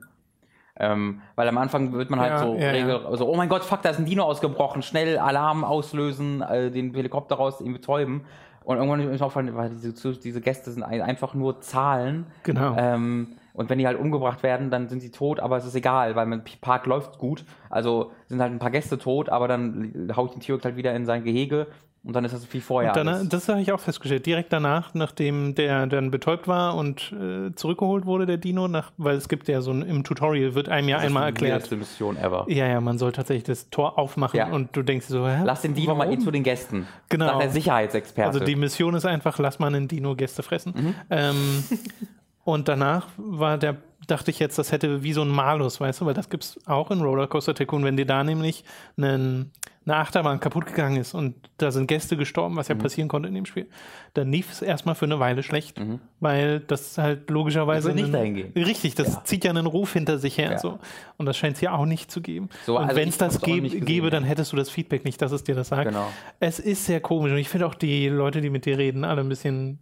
[0.79, 3.17] Ähm, weil am Anfang wird man halt ja, so, ja, regel, ja.
[3.17, 6.93] so, oh mein Gott, fuck, da ist ein Dino ausgebrochen, schnell Alarm auslösen, äh, den
[6.93, 8.21] Helikopter raus, ihn betäuben.
[8.63, 12.27] Und irgendwann ist mir aufgefallen, weil diese, diese Gäste sind einfach nur Zahlen.
[12.43, 12.75] Genau.
[12.77, 16.15] Ähm, und wenn die halt umgebracht werden, dann sind sie tot, aber es ist egal,
[16.15, 17.43] weil mein Park läuft gut.
[17.69, 20.93] Also sind halt ein paar Gäste tot, aber dann hau ich den T-Rex halt wieder
[20.93, 21.67] in sein Gehege
[22.01, 22.93] und dann ist das wie vorher.
[22.93, 24.25] Dann, das habe ich auch festgestellt.
[24.25, 29.17] Direkt danach, nachdem der dann betäubt war und äh, zurückgeholt wurde, der Dino, nach, weil
[29.17, 31.71] es gibt ja so ein, im Tutorial wird einem ja das einmal ist die erklärt.
[31.71, 32.45] Die Mission ever.
[32.47, 34.49] Ja, ja, man soll tatsächlich das Tor aufmachen ja.
[34.49, 35.41] und du denkst so, hä?
[35.43, 35.97] Lass den Dino warum?
[35.97, 36.88] mal eh zu den Gästen.
[37.09, 37.25] Genau.
[37.27, 38.27] Sagt der Sicherheitsexperte.
[38.27, 40.73] Also die Mission ist einfach, lass mal einen Dino Gäste fressen.
[40.75, 40.95] Mhm.
[41.09, 41.63] Ähm,
[42.45, 43.75] und danach war der
[44.09, 46.67] dachte ich jetzt, das hätte wie so ein Malus, weißt du, weil das gibt es
[46.67, 48.63] auch in Rollercoaster Tycoon, wenn dir da nämlich
[48.97, 49.51] einen,
[49.85, 52.79] eine Achterbahn kaputt gegangen ist und da sind Gäste gestorben, was ja mhm.
[52.79, 53.67] passieren konnte in dem Spiel,
[54.13, 55.99] dann lief es erstmal für eine Weile schlecht, mhm.
[56.19, 57.89] weil das halt logischerweise.
[57.89, 58.51] Das nicht dahin gehen.
[58.55, 59.23] Richtig, das ja.
[59.23, 60.51] zieht ja einen Ruf hinter sich her.
[60.51, 60.57] Ja.
[60.57, 60.79] So.
[61.17, 62.49] Und das scheint es hier auch nicht zu geben.
[62.65, 65.31] So, und also wenn es das gäbe, gäbe, dann hättest du das Feedback nicht, dass
[65.31, 65.89] es dir das sagt.
[65.89, 66.07] Genau.
[66.39, 69.21] Es ist sehr komisch und ich finde auch die Leute, die mit dir reden, alle
[69.21, 69.79] ein bisschen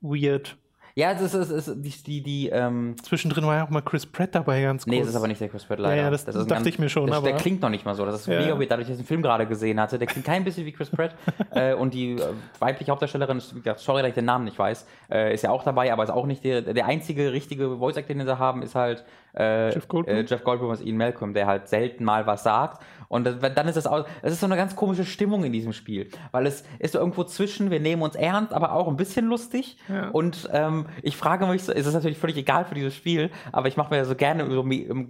[0.00, 0.56] weird.
[0.94, 4.34] Ja, das ist, ist, ist die, die, ähm Zwischendrin war ja auch mal Chris Pratt
[4.34, 4.92] dabei, ganz kurz.
[4.92, 5.96] Nee, das ist aber nicht der Chris Pratt leider.
[5.96, 7.06] Ja, ja das, das dachte ganz, ich mir schon.
[7.06, 8.04] Das, aber der klingt noch nicht mal so.
[8.04, 8.40] Das ist ja.
[8.40, 9.98] mega weird, dadurch, dass ich den Film gerade gesehen hatte.
[9.98, 11.14] Der klingt kein bisschen wie Chris Pratt.
[11.50, 12.22] äh, und die äh,
[12.58, 16.04] weibliche Hauptdarstellerin, sorry, dass ich den Namen nicht weiß, äh, ist ja auch dabei, aber
[16.04, 19.88] ist auch nicht der, der einzige richtige Voice-Actor, den sie haben, ist halt äh, Jeff
[19.88, 22.82] Goldblum, äh, Jeff Goldblum als Ian Malcolm, der halt selten mal was sagt.
[23.08, 25.72] Und das, dann ist es auch, es ist so eine ganz komische Stimmung in diesem
[25.72, 29.26] Spiel, weil es ist so irgendwo zwischen, wir nehmen uns ernst, aber auch ein bisschen
[29.26, 29.76] lustig.
[29.88, 30.08] Ja.
[30.08, 33.68] Und ähm, ich frage mich, so, es ist natürlich völlig egal für dieses Spiel, aber
[33.68, 34.64] ich mache mir so gerne so,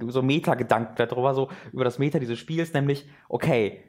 [0.08, 3.82] so Meta-Gedanken darüber, so über das Meta dieses Spiels, nämlich, okay,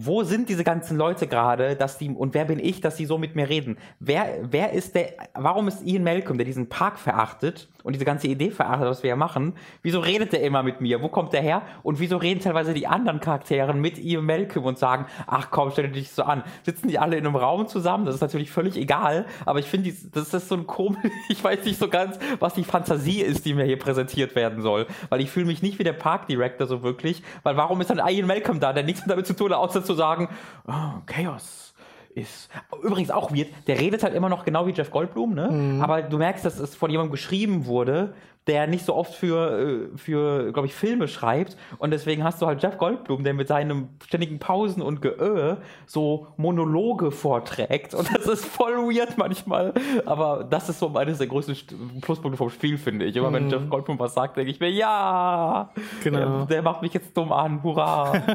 [0.00, 3.18] wo sind diese ganzen Leute gerade, dass die, und wer bin ich, dass sie so
[3.18, 3.78] mit mir reden?
[3.98, 8.28] Wer, wer ist der, warum ist Ian Malcolm, der diesen Park verachtet und diese ganze
[8.28, 11.02] Idee verachtet, was wir hier machen, wieso redet der immer mit mir?
[11.02, 11.62] Wo kommt der her?
[11.82, 15.88] Und wieso reden teilweise die anderen Charaktere mit Ian Malcolm und sagen, ach komm, stell
[15.90, 16.44] dich so an.
[16.62, 18.06] Sitzen die alle in einem Raum zusammen?
[18.06, 21.64] Das ist natürlich völlig egal, aber ich finde, das ist so ein komisch, ich weiß
[21.64, 25.30] nicht so ganz, was die Fantasie ist, die mir hier präsentiert werden soll, weil ich
[25.30, 28.60] fühle mich nicht wie der Park Director so wirklich, weil warum ist dann Ian Malcolm
[28.60, 30.28] da, der nichts damit zu tun hat, außer zu sagen,
[30.66, 31.74] oh, Chaos
[32.14, 32.50] ist.
[32.82, 35.50] Übrigens auch weird, der redet halt immer noch genau wie Jeff Goldblum, ne?
[35.50, 35.82] Mhm.
[35.82, 38.14] Aber du merkst, dass es von jemandem geschrieben wurde,
[38.48, 41.56] der nicht so oft für, äh, für glaube ich, Filme schreibt.
[41.76, 46.28] Und deswegen hast du halt Jeff Goldblum, der mit seinen ständigen Pausen und Geöh so
[46.38, 47.94] Monologe vorträgt.
[47.94, 49.74] Und das ist voll weird manchmal.
[50.06, 53.16] Aber das ist so eines der größten Pluspunkte vom Spiel, finde ich.
[53.16, 53.50] Immer wenn mhm.
[53.50, 55.70] Jeff Goldblum was sagt, denke ich mir, ja,
[56.02, 56.38] genau.
[56.38, 58.12] der, der macht mich jetzt dumm an, hurra.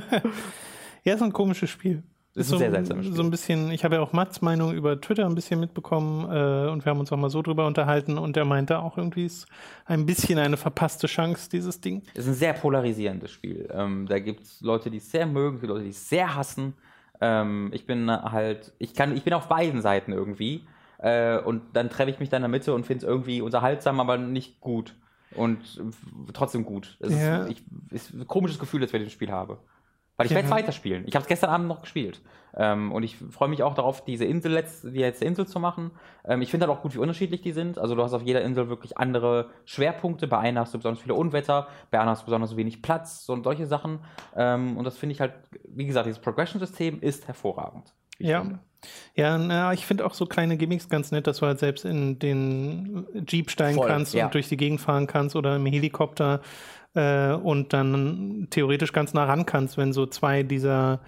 [1.03, 2.03] Ja, ist ein komisches Spiel.
[2.35, 3.15] Ist so, ein sehr seltsames Spiel.
[3.15, 6.71] So ein bisschen, ich habe ja auch Mats Meinung über Twitter ein bisschen mitbekommen äh,
[6.71, 9.47] und wir haben uns auch mal so drüber unterhalten und er meinte auch irgendwie ist
[9.85, 12.01] ein bisschen eine verpasste Chance, dieses Ding.
[12.13, 13.69] Es ist ein sehr polarisierendes Spiel.
[13.71, 16.73] Ähm, da gibt es Leute, die es sehr mögen, die Leute, die es sehr hassen.
[17.21, 20.65] Ähm, ich bin halt, ich kann, ich bin auf beiden Seiten irgendwie.
[20.97, 23.99] Äh, und dann treffe ich mich da in der Mitte und finde es irgendwie unterhaltsam,
[23.99, 24.95] aber nicht gut.
[25.35, 25.59] Und
[26.33, 26.97] trotzdem gut.
[26.99, 27.43] Es ja.
[27.43, 29.59] ist, ich, ist ein komisches Gefühl, das ich das Spiel habe.
[30.17, 30.36] Weil ich ja.
[30.36, 31.04] werde es weiterspielen.
[31.08, 32.21] Ich habe es gestern Abend noch gespielt.
[32.56, 35.91] Ähm, und ich freue mich auch darauf, diese Insel letzt, die letzte Insel zu machen.
[36.23, 37.80] Ähm, ich finde halt auch gut, wie unterschiedlich die sind.
[37.80, 40.28] Also du hast auf jeder Insel wirklich andere Schwerpunkte.
[40.28, 43.43] Bei einer hast du besonders viele Unwetter, bei einer hast du besonders wenig Platz und
[43.43, 43.99] solche Sachen.
[44.36, 45.34] Ähm, und das finde ich halt,
[45.67, 47.93] wie gesagt, dieses Progression-System ist hervorragend.
[48.19, 48.41] Ja.
[48.41, 48.60] Finde.
[49.15, 52.19] Ja, na, ich finde auch so kleine Gimmicks ganz nett, dass du halt selbst in
[52.19, 54.26] den Jeep steigen Voll, kannst ja.
[54.26, 56.41] und durch die Gegend fahren kannst oder im Helikopter
[56.93, 60.99] äh, und dann theoretisch ganz nah ran kannst, wenn so zwei dieser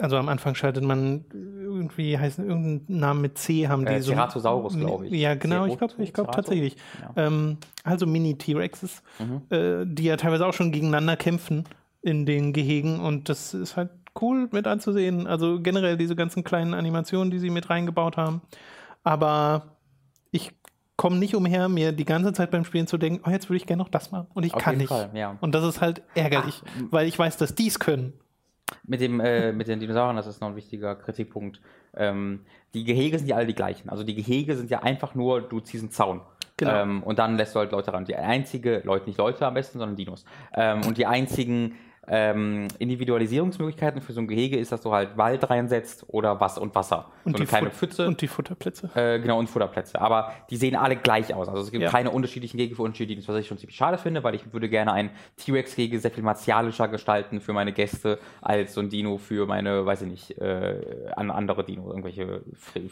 [0.00, 4.12] also am Anfang schaltet man irgendwie heißt irgendeinen Namen mit C haben die äh, so
[4.12, 5.12] Ceratosaurus glaube ich.
[5.12, 6.76] Ja genau ich glaube ich glaube tatsächlich.
[7.00, 7.26] Ja.
[7.26, 9.42] ähm, also Mini T-Rexes mhm.
[9.56, 11.64] äh, die ja teilweise auch schon gegeneinander kämpfen
[12.02, 15.26] in den Gehegen und das ist halt cool mit anzusehen.
[15.26, 18.42] Also generell diese ganzen kleinen Animationen die sie mit reingebaut haben.
[19.02, 19.73] Aber
[20.96, 23.66] komme nicht umher, mir die ganze Zeit beim Spielen zu denken, oh, jetzt würde ich
[23.66, 24.28] gerne noch das machen.
[24.34, 24.88] Und ich Auf kann nicht.
[24.88, 25.36] Fall, ja.
[25.40, 26.82] Und das ist halt ärgerlich, Ach.
[26.90, 28.12] weil ich weiß, dass die es können.
[28.86, 31.60] Mit, dem, äh, mit den Dinosauriern, das ist noch ein wichtiger Kritikpunkt.
[31.96, 32.40] Ähm,
[32.72, 33.88] die Gehege sind ja alle die gleichen.
[33.88, 36.20] Also die Gehege sind ja einfach nur, du ziehst einen Zaun.
[36.56, 36.82] Genau.
[36.82, 38.04] Ähm, und dann lässt du halt Leute ran.
[38.04, 40.24] Die einzige, Leute, nicht Leute am besten, sondern Dinos.
[40.54, 41.74] Ähm, und die einzigen
[42.08, 46.74] ähm, Individualisierungsmöglichkeiten für so ein Gehege ist, dass du halt Wald reinsetzt oder was und
[46.74, 47.06] Wasser.
[47.24, 48.06] Und so eine kleine Fut Pfütze.
[48.06, 48.90] Und die Futterplätze.
[48.94, 50.00] Äh, genau, und Futterplätze.
[50.00, 51.48] Aber die sehen alle gleich aus.
[51.48, 51.90] Also es gibt ja.
[51.90, 54.92] keine unterschiedlichen Gehege für unterschiedliche, was ich schon ziemlich schade finde, weil ich würde gerne
[54.92, 59.84] ein T-Rex-Gehege sehr viel martialischer gestalten für meine Gäste als so ein Dino für meine,
[59.84, 60.80] weiß ich nicht, äh,
[61.16, 62.42] andere Dino, irgendwelche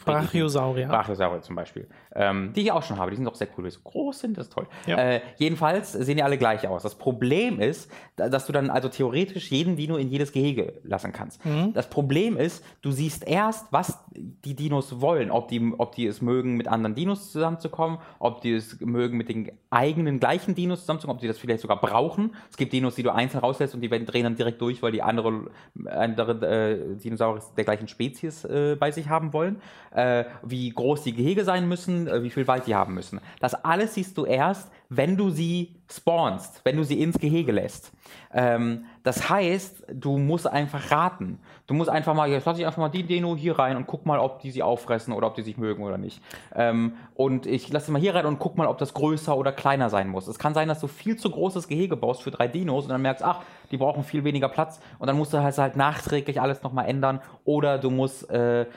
[0.05, 0.87] Brachiosaurier.
[0.87, 1.87] Brachiosaurier zum Beispiel.
[2.15, 3.11] Ähm, die ich auch schon habe.
[3.11, 4.67] Die sind auch sehr cool, weil sie so groß sind, das ist toll.
[4.85, 4.97] Ja.
[4.97, 6.83] Äh, jedenfalls sehen die alle gleich aus.
[6.83, 11.11] Das Problem ist, dass du dann also theoretisch theoretisch jeden Dino in jedes Gehege lassen
[11.11, 11.43] kannst.
[11.45, 11.73] Mhm.
[11.73, 16.21] Das Problem ist, du siehst erst, was die Dinos wollen, ob die, ob die es
[16.21, 21.17] mögen, mit anderen Dinos zusammenzukommen, ob die es mögen, mit den eigenen gleichen Dinos zusammenzukommen,
[21.17, 22.33] ob die das vielleicht sogar brauchen.
[22.49, 24.93] Es gibt Dinos, die du einzeln rauslässt und die werden, drehen dann direkt durch, weil
[24.93, 25.47] die andere,
[25.85, 29.57] andere äh, Dinosaurier der gleichen Spezies äh, bei sich haben wollen.
[29.91, 33.19] Äh, wie groß die Gehege sein müssen, äh, wie viel Wald die haben müssen.
[33.41, 37.91] Das alles siehst du erst, wenn du sie spawnst, wenn du sie ins Gehege lässt.
[38.33, 41.39] Ähm, das heißt, du musst einfach raten.
[41.67, 44.05] Du musst einfach mal, jetzt lass ich einfach mal die Dino hier rein und guck
[44.05, 46.21] mal, ob die sie auffressen oder ob die sich mögen oder nicht.
[46.55, 49.89] Ähm, und ich lasse mal hier rein und guck mal, ob das größer oder kleiner
[49.89, 50.27] sein muss.
[50.27, 53.01] Es kann sein, dass du viel zu großes Gehege baust für drei Dinos und dann
[53.01, 53.41] merkst, ach,
[53.73, 54.79] die brauchen viel weniger Platz.
[54.99, 57.21] Und dann musst du halt, halt nachträglich alles nochmal ändern.
[57.43, 58.67] Oder du musst äh,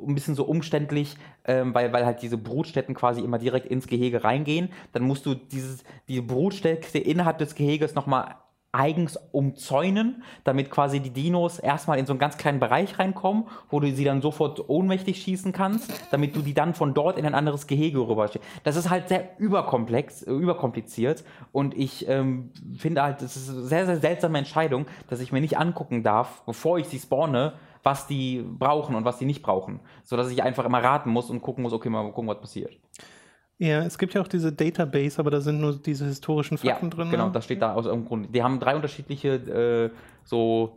[0.00, 1.14] ein bisschen so umständlich,
[1.44, 5.34] ähm, weil, weil halt diese Brutstätten quasi immer direkt ins Gehege reingehen, dann musst du
[5.34, 8.36] dieses, die Brutstätte innerhalb des Geheges nochmal
[8.76, 13.80] eigens umzäunen, damit quasi die Dinos erstmal in so einen ganz kleinen Bereich reinkommen, wo
[13.80, 17.34] du sie dann sofort ohnmächtig schießen kannst, damit du die dann von dort in ein
[17.34, 18.28] anderes Gehege rüber
[18.64, 23.62] Das ist halt sehr überkomplex, äh, überkompliziert und ich ähm, finde halt, das ist eine
[23.62, 28.06] sehr, sehr seltsame Entscheidung, dass ich mir nicht angucken darf, bevor ich sie spawne, was
[28.06, 31.62] die brauchen und was die nicht brauchen, sodass ich einfach immer raten muss und gucken
[31.62, 32.76] muss, okay, mal gucken, was passiert.
[33.58, 36.90] Ja, es gibt ja auch diese Database, aber da sind nur diese historischen Fakten ja,
[36.90, 37.10] drin.
[37.10, 37.32] Genau, ne?
[37.32, 38.34] das steht da aus irgendeinem Grund.
[38.34, 40.76] Die haben drei unterschiedliche äh, so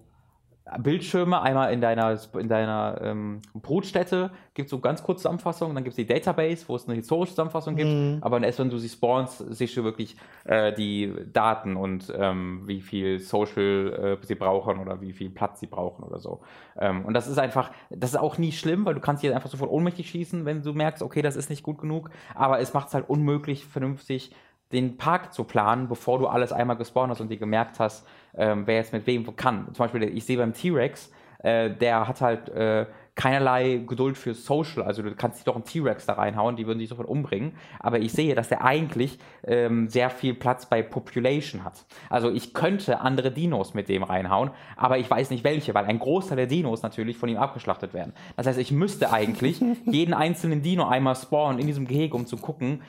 [0.78, 5.84] Bildschirme, einmal in deiner, in deiner ähm, Brutstätte gibt es so ganz kurze Zusammenfassungen, dann
[5.84, 8.18] gibt es die Database, wo es eine historische Zusammenfassung gibt, Mhm.
[8.22, 12.82] aber erst wenn du sie spawnst, siehst du wirklich äh, die Daten und ähm, wie
[12.82, 16.42] viel Social äh, sie brauchen oder wie viel Platz sie brauchen oder so.
[16.78, 19.50] Ähm, und das ist einfach, das ist auch nie schlimm, weil du kannst hier einfach
[19.50, 22.90] sofort ohnmächtig schießen, wenn du merkst, okay, das ist nicht gut genug, aber es macht
[22.90, 24.32] es halt unmöglich, vernünftig
[24.72, 28.63] den Park zu planen, bevor du alles einmal gespawnt hast und dir gemerkt hast, ähm,
[28.65, 29.65] wer jetzt mit wem kann.
[29.74, 32.86] Zum Beispiel, ich sehe beim T-Rex, äh, der hat halt äh,
[33.20, 34.82] keinerlei Geduld für Social.
[34.84, 37.52] Also du kannst nicht doch einen T-Rex da reinhauen, die würden dich sofort umbringen.
[37.80, 41.86] Aber ich sehe, dass der eigentlich ähm, sehr viel Platz bei Population hat.
[42.10, 46.00] Also ich könnte andere Dinos mit dem reinhauen, aber ich weiß nicht welche, weil ein
[46.00, 48.13] Großteil der Dinos natürlich von ihm abgeschlachtet werden.
[48.38, 52.38] Das heißt, ich müsste eigentlich jeden einzelnen Dino einmal spawnen in diesem Gehege, um zu
[52.38, 52.82] gucken,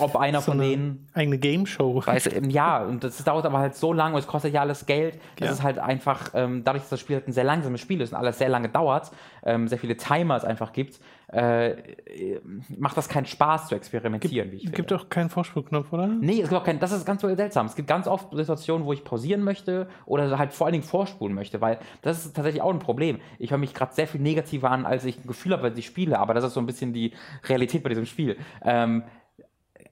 [0.00, 2.02] ob einer So von eine denen eigene Game Show.
[2.08, 5.20] Ähm, ja, und das dauert aber halt so lange und es kostet ja alles Geld.
[5.36, 5.52] Das Ja.
[5.54, 8.18] ist halt einfach, ähm, dadurch, dass das Spiel halt ein sehr langsames Spiel ist und
[8.18, 9.12] alles sehr lange dauert,
[9.48, 11.00] ähm, sehr viele Timer es einfach gibt,
[11.32, 12.40] äh, äh,
[12.76, 14.94] macht das keinen Spaß zu experimentieren, wie ich Gibt finde.
[14.94, 16.06] doch keinen Vorspulknopf, oder?
[16.06, 17.66] Nee, es gibt auch kein, das ist ganz seltsam.
[17.66, 21.34] Es gibt ganz oft Situationen, wo ich pausieren möchte oder halt vor allen Dingen vorspulen
[21.34, 23.18] möchte, weil das ist tatsächlich auch ein Problem.
[23.38, 25.86] Ich höre mich gerade sehr viel negativer an, als ich ein Gefühl habe, wenn ich
[25.86, 27.12] spiele, aber das ist so ein bisschen die
[27.44, 28.36] Realität bei diesem Spiel.
[28.62, 29.04] Ähm,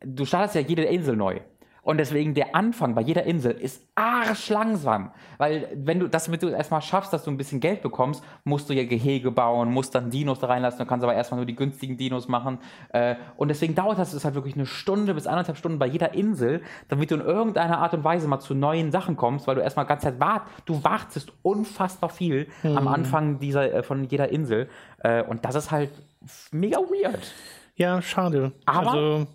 [0.05, 1.41] du startest ja jede Insel neu.
[1.87, 5.13] Und deswegen der Anfang bei jeder Insel ist arschlangsam.
[5.39, 8.69] Weil wenn du das, damit du erstmal schaffst, dass du ein bisschen Geld bekommst, musst
[8.69, 11.55] du ja Gehege bauen, musst dann Dinos da reinlassen, du kannst aber erstmal nur die
[11.55, 12.59] günstigen Dinos machen.
[12.89, 16.61] Äh, und deswegen dauert das, halt wirklich eine Stunde bis anderthalb Stunden bei jeder Insel,
[16.89, 19.87] damit du in irgendeiner Art und Weise mal zu neuen Sachen kommst, weil du erstmal
[19.87, 24.69] ganz Zeit wart, du wartest unfassbar viel am Anfang dieser, äh, von jeder Insel.
[24.99, 25.91] Äh, und das ist halt
[26.51, 27.33] mega weird.
[27.77, 28.51] Ja, schade.
[28.65, 29.27] Aber- also,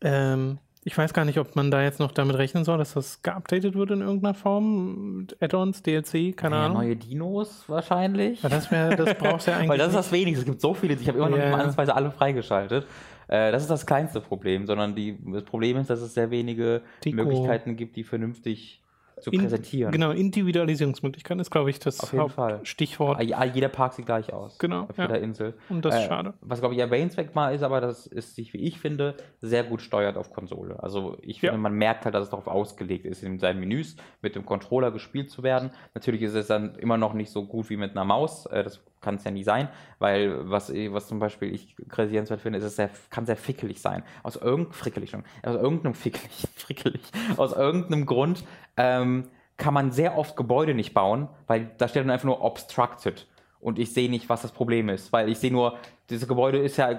[0.00, 3.22] ähm, ich weiß gar nicht, ob man da jetzt noch damit rechnen soll, dass das
[3.22, 5.26] geupdatet wird in irgendeiner Form.
[5.40, 6.78] Add-ons, DLC, keine Ja, Ahnung.
[6.78, 8.42] neue Dinos wahrscheinlich.
[8.42, 9.68] Ja, das, wär, das brauchst du ja eigentlich.
[9.70, 10.40] Weil das ist das Wenigste.
[10.40, 11.44] Es gibt so viele, ich habe immer noch Ja.
[11.44, 12.86] nicht mal ansatzweise alle freigeschaltet.
[13.28, 16.82] Äh, das ist das kleinste Problem, sondern die, das Problem ist, dass es sehr wenige
[17.04, 17.16] Deko.
[17.16, 18.81] Möglichkeiten gibt, die vernünftig
[19.22, 19.92] zu In- präsentieren.
[19.92, 22.12] Genau, Individualisierungsmöglichkeiten ist, glaube ich, das.
[22.12, 23.18] Hauptstichwort.
[23.20, 24.58] Ah, Jeder Park sieht gleich aus.
[24.58, 25.04] Genau, Auf ja.
[25.04, 25.54] jeder Insel.
[25.68, 26.34] Und das ist schade.
[26.40, 29.80] Was, glaube ich, erwähnenswert mal ist, aber das ist sich, wie ich finde, sehr gut
[29.82, 30.82] steuert auf Konsole.
[30.82, 31.50] Also ich Ja.
[31.50, 34.90] finde, man merkt halt, dass es darauf ausgelegt ist, in seinen Menüs mit dem Controller
[34.90, 35.70] gespielt zu werden.
[35.94, 38.46] Natürlich ist es dann immer noch nicht so gut wie mit einer Maus.
[38.46, 39.68] Äh, Das kann es ja nie sein,
[39.98, 44.04] weil was, was zum Beispiel ich kritisierenswert finde, ist, es sehr, kann sehr fickelig sein.
[44.22, 47.00] Aus irgendeinem, frickelig aus irgendeinem fickelig, frickelig,
[47.36, 48.44] aus irgendeinem Grund
[48.82, 53.28] ähm, kann man sehr oft Gebäude nicht bauen, weil da steht dann einfach nur obstructed.
[53.62, 55.78] Und ich sehe nicht, was das Problem ist, weil ich sehe nur,
[56.10, 56.98] dieses Gebäude ist ja äh,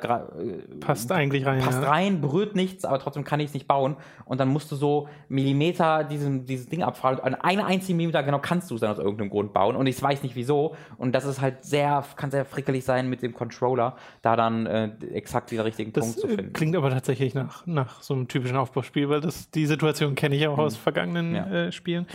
[0.79, 1.59] Passt eigentlich rein.
[1.61, 1.89] passt ja.
[1.89, 3.97] rein, berührt nichts, aber trotzdem kann ich es nicht bauen.
[4.23, 7.19] Und dann musst du so Millimeter diesen, dieses Ding abfragen.
[7.19, 9.75] An einen einzigen Millimeter genau kannst du es dann aus irgendeinem Grund bauen.
[9.75, 10.73] Und ich weiß nicht wieso.
[10.97, 14.89] Und das ist halt sehr, kann sehr frickelig sein mit dem Controller, da dann äh,
[15.11, 16.53] exakt den richtigen Das Punkt zu äh, finden.
[16.53, 20.47] klingt aber tatsächlich nach, nach so einem typischen Aufbauspiel, weil das, die Situation kenne ich
[20.47, 21.35] auch aus vergangenen Hm.
[21.35, 21.65] Ja.
[21.65, 22.07] äh, Spielen.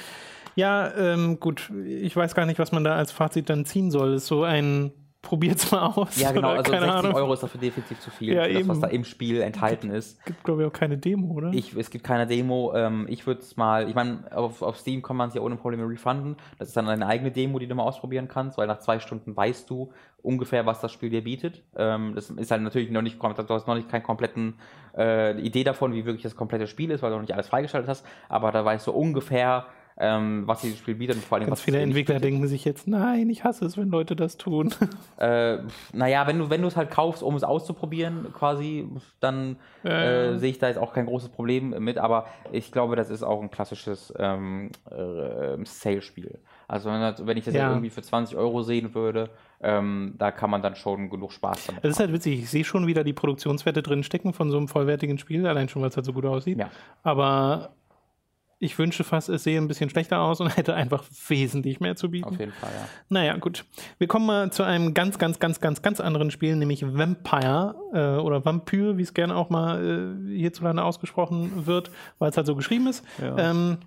[0.58, 4.14] Ja, ähm, gut, ich weiß gar nicht, was man da als Fazit dann ziehen soll.
[4.14, 4.90] Ist so ein
[5.22, 6.18] probiert's mal aus.
[6.18, 7.14] Ja, genau, oder also keine 60 Ahnung.
[7.14, 10.24] Euro ist dafür definitiv zu viel, Ja, für das, was da im Spiel enthalten ist.
[10.24, 11.52] Gibt, glaube ich, auch keine Demo, oder?
[11.52, 12.72] Ich, es gibt keine Demo.
[12.74, 15.54] Ähm, ich würde es mal, ich meine, auf, auf Steam kann man es ja ohne
[15.54, 16.36] Probleme refunden.
[16.58, 19.36] Das ist dann eine eigene Demo, die du mal ausprobieren kannst, weil nach zwei Stunden
[19.36, 19.92] weißt du
[20.22, 21.62] ungefähr, was das Spiel dir bietet.
[21.76, 24.54] Ähm, das ist halt natürlich noch nicht, du hast noch nicht keine kompletten
[24.96, 27.88] äh, Idee davon, wie wirklich das komplette Spiel ist, weil du noch nicht alles freigeschaltet
[27.88, 29.66] hast, aber da weißt du ungefähr,
[30.00, 32.86] ähm, was dieses Spiel bietet und vor allem, Ganz was viele Entwickler denken sich jetzt,
[32.86, 34.72] nein, ich hasse es, wenn Leute das tun.
[35.18, 35.58] äh,
[35.92, 38.88] naja, wenn du wenn du es halt kaufst, um es auszuprobieren, quasi,
[39.20, 40.34] dann Äh.
[40.34, 41.98] äh, sehe ich da jetzt auch kein großes Problem mit.
[41.98, 46.38] Aber ich glaube, das ist auch ein klassisches ähm, äh, Sale-Spiel.
[46.68, 47.68] Also wenn, das- wenn ich das Ja.
[47.70, 49.30] irgendwie für 20 Euro sehen würde,
[49.60, 52.62] ähm, da kann man dann schon genug Spaß damit Es ist halt witzig, ich sehe
[52.64, 55.96] schon wieder die Produktionswerte drin stecken von so einem vollwertigen Spiel, allein schon, weil es
[55.96, 56.58] halt so gut aussieht.
[56.58, 56.70] Ja.
[57.02, 57.70] Aber
[58.60, 62.10] ich wünsche fast, es sehe ein bisschen schlechter aus und hätte einfach wesentlich mehr zu
[62.10, 62.28] bieten.
[62.28, 62.88] Auf jeden Fall, ja.
[63.08, 63.64] Naja, gut.
[63.98, 68.20] Wir kommen mal zu einem ganz, ganz, ganz, ganz, ganz anderen Spiel, nämlich Vampire äh,
[68.20, 72.56] oder Vampyr, wie es gerne auch mal äh, hierzulande ausgesprochen wird, weil es halt so
[72.56, 73.04] geschrieben ist.
[73.20, 73.78] Ähm,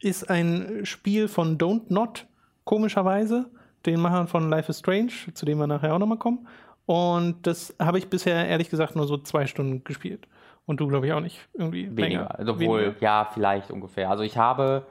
[0.00, 2.26] ist ein Spiel von Don't Not,
[2.64, 3.50] komischerweise,
[3.86, 6.46] den Machern von Life is Strange, zu dem wir nachher auch nochmal kommen.
[6.86, 10.26] Und das habe ich bisher ehrlich gesagt nur so zwei Stunden gespielt.
[10.68, 12.02] Und du, glaube ich, auch nicht irgendwie Weniger.
[12.02, 12.38] länger.
[12.38, 13.00] Also wohl, Weniger.
[13.00, 14.10] ja, vielleicht ungefähr.
[14.10, 14.84] Also ich habe,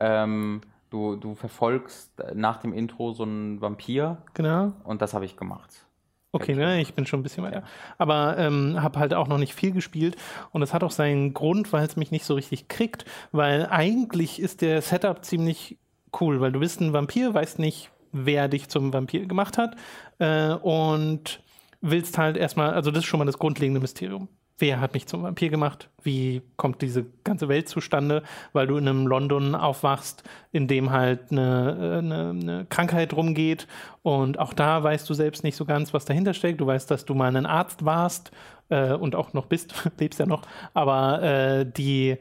[0.00, 4.72] ähm, du, du verfolgst nach dem Intro so einen Vampir Genau.
[4.84, 5.84] und das habe ich gemacht.
[6.32, 7.62] Okay, ne, ich bin schon ein bisschen weiter.
[7.98, 10.16] Aber ähm, habe halt auch noch nicht viel gespielt.
[10.50, 13.04] Und das hat auch seinen Grund, weil es mich nicht so richtig kriegt.
[13.32, 15.78] Weil eigentlich ist der Setup ziemlich
[16.20, 19.76] cool, weil du bist ein Vampir, weißt nicht, wer dich zum Vampir gemacht hat
[20.20, 21.40] äh, und
[21.82, 24.28] willst halt erstmal, also das ist schon mal das grundlegende Mysterium.
[24.60, 25.88] Wer hat mich zum Vampir gemacht?
[26.02, 28.24] Wie kommt diese ganze Welt zustande?
[28.52, 33.68] Weil du in einem London aufwachst, in dem halt eine, eine, eine Krankheit rumgeht.
[34.02, 36.60] Und auch da weißt du selbst nicht so ganz, was dahinter steckt.
[36.60, 38.32] Du weißt, dass du mal ein Arzt warst
[38.68, 40.42] äh, und auch noch bist, lebst ja noch.
[40.74, 42.16] Aber äh, die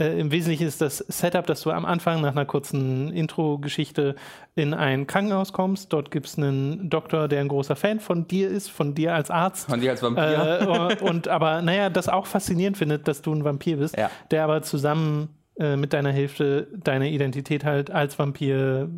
[0.00, 4.16] äh, Im Wesentlichen ist das Setup, dass du am Anfang nach einer kurzen Intro-Geschichte
[4.54, 5.92] in ein Krankenhaus kommst.
[5.92, 9.30] Dort gibt es einen Doktor, der ein großer Fan von dir ist, von dir als
[9.30, 9.68] Arzt.
[9.68, 10.96] Von dir als Vampir.
[11.00, 14.10] Äh, und aber, naja, das auch faszinierend findet, dass du ein Vampir bist, ja.
[14.30, 15.28] der aber zusammen
[15.58, 18.88] äh, mit deiner Hilfe deine Identität halt als Vampir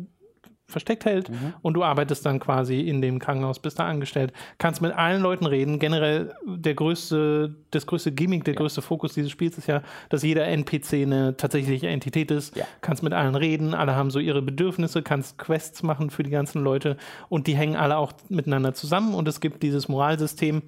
[0.73, 1.53] versteckt hält mhm.
[1.61, 5.45] und du arbeitest dann quasi in dem Krankenhaus, bist da angestellt, kannst mit allen Leuten
[5.45, 5.79] reden.
[5.79, 8.59] Generell der größte, das größte Gimmick, der ja.
[8.59, 12.55] größte Fokus dieses Spiels ist ja, dass jeder NPC eine tatsächliche Entität ist.
[12.57, 12.65] Ja.
[12.81, 16.61] Kannst mit allen reden, alle haben so ihre Bedürfnisse, kannst Quests machen für die ganzen
[16.61, 16.97] Leute
[17.29, 20.63] und die hängen alle auch miteinander zusammen und es gibt dieses Moralsystem,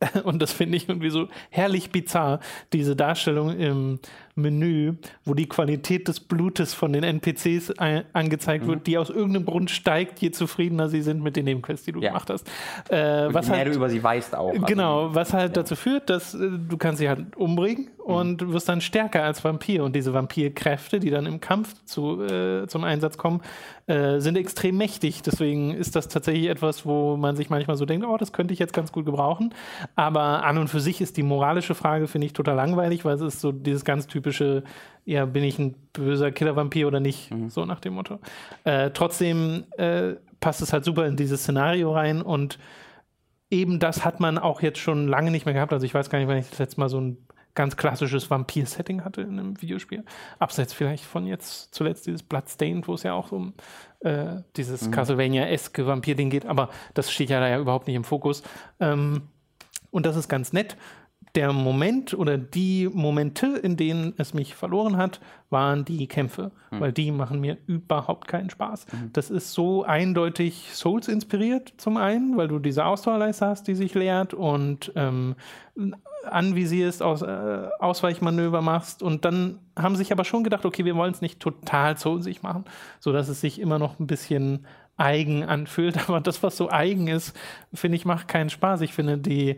[0.24, 2.40] und das finde ich irgendwie so herrlich bizarr,
[2.72, 3.98] diese Darstellung im
[4.34, 7.74] Menü, wo die Qualität des Blutes von den NPCs
[8.12, 8.68] angezeigt mhm.
[8.68, 12.00] wird, die aus irgendeinem Grund steigt, je zufriedener sie sind mit den Nebenquests, die du
[12.00, 12.08] ja.
[12.08, 12.48] gemacht hast.
[12.88, 14.50] Äh, was mehr halt, du über sie weißt auch.
[14.50, 15.62] Also, genau, was halt ja.
[15.62, 18.14] dazu führt, dass äh, du kannst sie halt umbringen mhm.
[18.14, 19.84] und wirst dann stärker als Vampir.
[19.84, 23.42] Und diese Vampirkräfte, die dann im Kampf zu, äh, zum Einsatz kommen,
[23.86, 25.20] äh, sind extrem mächtig.
[25.20, 28.60] Deswegen ist das tatsächlich etwas, wo man sich manchmal so denkt, oh, das könnte ich
[28.60, 29.52] jetzt ganz gut gebrauchen.
[29.94, 33.20] Aber an und für sich ist die moralische Frage, finde ich, total langweilig, weil es
[33.20, 34.62] ist so dieses ganz typische typische,
[35.04, 37.50] ja, bin ich ein böser Killer-Vampir oder nicht, mhm.
[37.50, 38.20] so nach dem Motto.
[38.64, 42.58] Äh, trotzdem äh, passt es halt super in dieses Szenario rein und
[43.50, 45.72] eben das hat man auch jetzt schon lange nicht mehr gehabt.
[45.72, 47.18] Also ich weiß gar nicht, wann ich das letzte Mal so ein
[47.54, 50.04] ganz klassisches Vampir-Setting hatte in einem Videospiel.
[50.38, 53.52] Abseits vielleicht von jetzt zuletzt dieses Bloodstained, wo es ja auch um
[54.00, 54.92] äh, dieses mhm.
[54.92, 58.42] Castlevania-eske Vampir-Ding geht, aber das steht ja da ja überhaupt nicht im Fokus.
[58.80, 59.22] Ähm,
[59.90, 60.76] und das ist ganz nett
[61.34, 66.80] der Moment oder die Momente, in denen es mich verloren hat, waren die Kämpfe, mhm.
[66.80, 68.86] weil die machen mir überhaupt keinen Spaß.
[68.92, 69.10] Mhm.
[69.12, 73.94] Das ist so eindeutig Souls inspiriert zum einen, weil du diese Ausdauerleiste hast, die sich
[73.94, 75.36] leert und ähm,
[76.24, 81.12] anvisierst, aus, äh, Ausweichmanöver machst und dann haben sich aber schon gedacht, okay, wir wollen
[81.12, 82.64] es nicht total soulsig machen,
[83.00, 84.66] sodass es sich immer noch ein bisschen
[84.96, 87.36] eigen anfühlt, aber das, was so eigen ist,
[87.72, 88.82] finde ich, macht keinen Spaß.
[88.82, 89.56] Ich finde, die,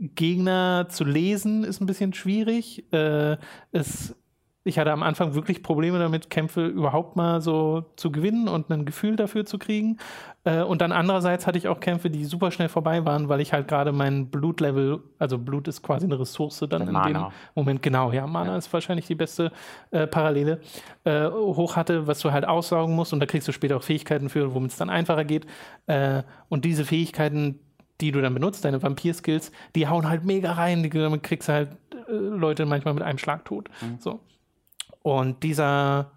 [0.00, 2.90] Gegner zu lesen ist ein bisschen schwierig.
[2.90, 3.36] Äh,
[3.70, 4.16] es,
[4.64, 8.86] ich hatte am Anfang wirklich Probleme damit, Kämpfe überhaupt mal so zu gewinnen und ein
[8.86, 9.98] Gefühl dafür zu kriegen.
[10.44, 13.52] Äh, und dann andererseits hatte ich auch Kämpfe, die super schnell vorbei waren, weil ich
[13.52, 17.24] halt gerade mein Blutlevel, also Blut ist quasi eine Ressource dann in Mana.
[17.24, 18.56] dem Moment, genau, ja, Mana ja.
[18.56, 19.52] ist wahrscheinlich die beste
[19.90, 20.62] äh, Parallele,
[21.04, 24.30] äh, hoch hatte, was du halt aussaugen musst und da kriegst du später auch Fähigkeiten
[24.30, 25.46] für, womit es dann einfacher geht.
[25.86, 27.60] Äh, und diese Fähigkeiten,
[28.00, 31.52] die du dann benutzt, deine Vampir-Skills, die hauen halt mega rein, die, damit kriegst du
[31.52, 31.76] halt
[32.08, 33.68] äh, Leute manchmal mit einem Schlag tot.
[33.80, 33.98] Mhm.
[34.00, 34.20] So.
[35.02, 36.12] Und dieser,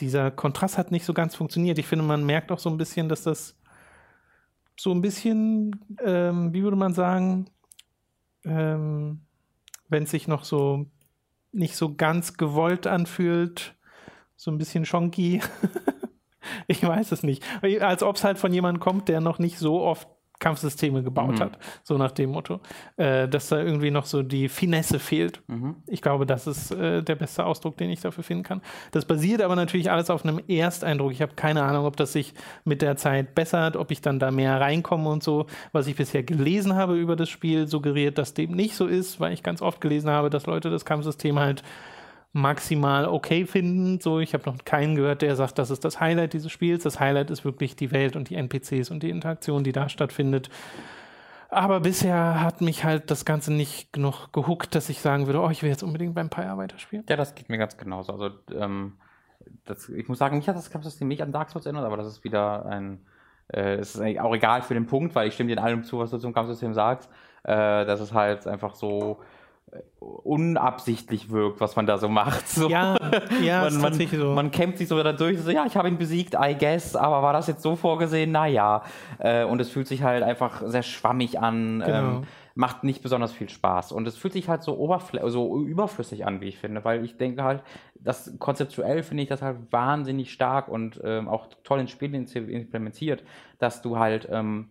[0.00, 1.78] dieser Kontrast hat nicht so ganz funktioniert.
[1.78, 3.58] Ich finde, man merkt auch so ein bisschen, dass das
[4.76, 7.46] so ein bisschen, ähm, wie würde man sagen,
[8.44, 9.20] ähm,
[9.88, 10.86] wenn es sich noch so
[11.52, 13.74] nicht so ganz gewollt anfühlt,
[14.36, 15.40] so ein bisschen schonky.
[16.66, 17.44] ich weiß es nicht.
[17.80, 20.08] Als ob es halt von jemandem kommt, der noch nicht so oft
[20.42, 21.40] Kampfsysteme gebaut mhm.
[21.40, 22.60] hat, so nach dem Motto,
[22.96, 25.40] äh, dass da irgendwie noch so die Finesse fehlt.
[25.46, 25.76] Mhm.
[25.86, 28.60] Ich glaube, das ist äh, der beste Ausdruck, den ich dafür finden kann.
[28.90, 31.12] Das basiert aber natürlich alles auf einem Ersteindruck.
[31.12, 32.34] Ich habe keine Ahnung, ob das sich
[32.64, 35.46] mit der Zeit bessert, ob ich dann da mehr reinkomme und so.
[35.70, 39.32] Was ich bisher gelesen habe über das Spiel, suggeriert, dass dem nicht so ist, weil
[39.32, 41.62] ich ganz oft gelesen habe, dass Leute das Kampfsystem halt
[42.32, 44.00] maximal okay finden.
[44.00, 46.82] So, ich habe noch keinen gehört, der sagt, das ist das Highlight dieses Spiels.
[46.82, 50.48] Das Highlight ist wirklich die Welt und die NPCs und die Interaktion, die da stattfindet.
[51.50, 55.50] Aber bisher hat mich halt das Ganze nicht genug gehuckt, dass ich sagen würde, oh,
[55.50, 57.04] ich will jetzt unbedingt beim Pyre weiterspielen.
[57.10, 58.14] Ja, das geht mir ganz genauso.
[58.14, 58.94] Also, ähm,
[59.66, 62.06] das, ich muss sagen, mich hat das Kampfsystem nicht an Dark Souls erinnert, aber das
[62.06, 63.04] ist wieder ein,
[63.48, 65.84] äh, es ist eigentlich auch egal für den Punkt, weil ich stimme dir in allem
[65.84, 67.10] zu, was du zum Kampfsystem sagst.
[67.44, 69.20] Äh, das ist halt einfach so,
[70.00, 72.48] unabsichtlich wirkt, was man da so macht.
[72.48, 72.68] So.
[72.68, 72.96] Ja,
[73.42, 74.34] ja, man, man, so.
[74.34, 77.32] man kämpft sich so dadurch, so, ja, ich habe ihn besiegt, I guess, aber war
[77.32, 78.32] das jetzt so vorgesehen?
[78.32, 78.82] Naja.
[79.18, 81.98] Äh, und es fühlt sich halt einfach sehr schwammig an, genau.
[81.98, 82.22] ähm,
[82.54, 83.92] macht nicht besonders viel Spaß.
[83.92, 87.16] Und es fühlt sich halt so, oberfl so überflüssig an, wie ich finde, weil ich
[87.16, 87.62] denke halt,
[87.94, 93.24] das konzeptuell finde ich das halt wahnsinnig stark und ähm, auch toll ins Spiel implementiert,
[93.58, 94.68] dass du halt ähm,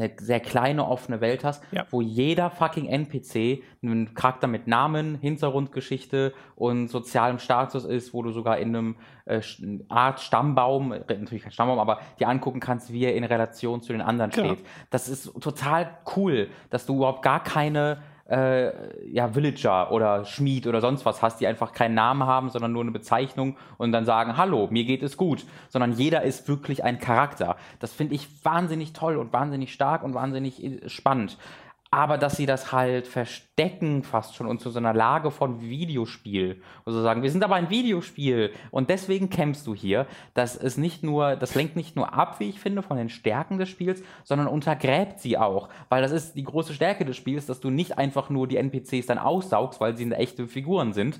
[0.00, 1.86] eine sehr kleine offene Welt hast, Ja.
[1.90, 8.30] wo jeder fucking NPC einen Charakter mit Namen, Hintergrundgeschichte und sozialem Status ist, wo du
[8.30, 9.40] sogar in einem äh,
[9.88, 13.92] Art Stammbaum, äh, natürlich kein Stammbaum, aber dir angucken kannst, wie er in Relation zu
[13.92, 14.54] den anderen Genau.
[14.54, 14.64] steht.
[14.90, 17.98] Das ist total cool, dass du überhaupt gar keine
[18.28, 18.72] äh,
[19.08, 22.82] ja, Villager oder Schmied oder sonst was hast, die einfach keinen Namen haben, sondern nur
[22.82, 26.98] eine Bezeichnung und dann sagen, hallo, mir geht es gut, sondern jeder ist wirklich ein
[26.98, 27.56] Charakter.
[27.78, 31.38] Das finde ich wahnsinnig toll und wahnsinnig stark und wahnsinnig äh, spannend.
[31.96, 36.60] Aber dass sie das halt verstecken fast schon und zu so einer Lage von Videospiel
[36.84, 40.76] und so sagen, wir sind aber ein Videospiel und deswegen kämpfst du hier, das ist
[40.76, 44.02] nicht nur, das lenkt nicht nur ab, wie ich finde, von den Stärken des Spiels,
[44.24, 47.96] sondern untergräbt sie auch, weil das ist die große Stärke des Spiels, dass du nicht
[47.96, 51.18] einfach nur die NPCs dann aussaugst, weil sie echte Figuren sind,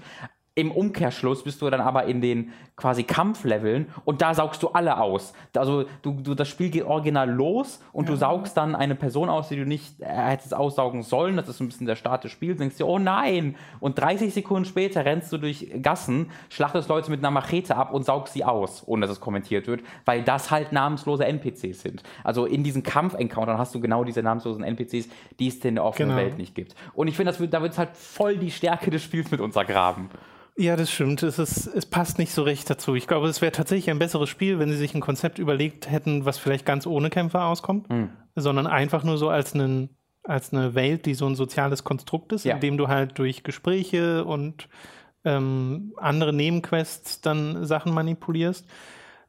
[0.56, 4.98] im Umkehrschluss bist du dann aber in den quasi Kampfleveln und da saugst du alle
[4.98, 5.34] aus.
[5.54, 9.48] Also du, du das Spiel geht original los und du saugst dann eine Person aus,
[9.48, 11.36] die du nicht äh, hättest aussaugen sollen.
[11.36, 12.58] Das ist so ein bisschen der Start des Spiels.
[12.58, 13.54] Denkst dir, oh nein!
[13.80, 18.06] Und 30 Sekunden später rennst du durch Gassen, schlachtest Leute mit einer Machete ab und
[18.06, 22.02] saugst sie aus, ohne dass es kommentiert wird, weil das halt namenslose NPCs sind.
[22.24, 26.08] Also in diesen Kampf-Encountern hast du genau diese namenlosen NPCs, die es in der offenen
[26.08, 26.20] Genau.
[26.20, 26.74] Welt nicht gibt.
[26.94, 30.08] Und ich finde, da wird es halt voll die Stärke des Spiels mit untergraben.
[30.58, 31.22] Ja, das stimmt.
[31.22, 32.94] Es, ist, es passt nicht so recht dazu.
[32.94, 36.24] Ich glaube, es wäre tatsächlich ein besseres Spiel, wenn sie sich ein Konzept überlegt hätten,
[36.24, 37.88] was vielleicht ganz ohne Kämpfer auskommt,
[38.34, 39.90] sondern einfach nur so als, einen,
[40.22, 42.54] als eine Welt, die so ein soziales Konstrukt ist, Ja.
[42.54, 44.68] in dem du halt durch Gespräche und
[45.24, 48.66] ähm, andere Nebenquests dann Sachen manipulierst.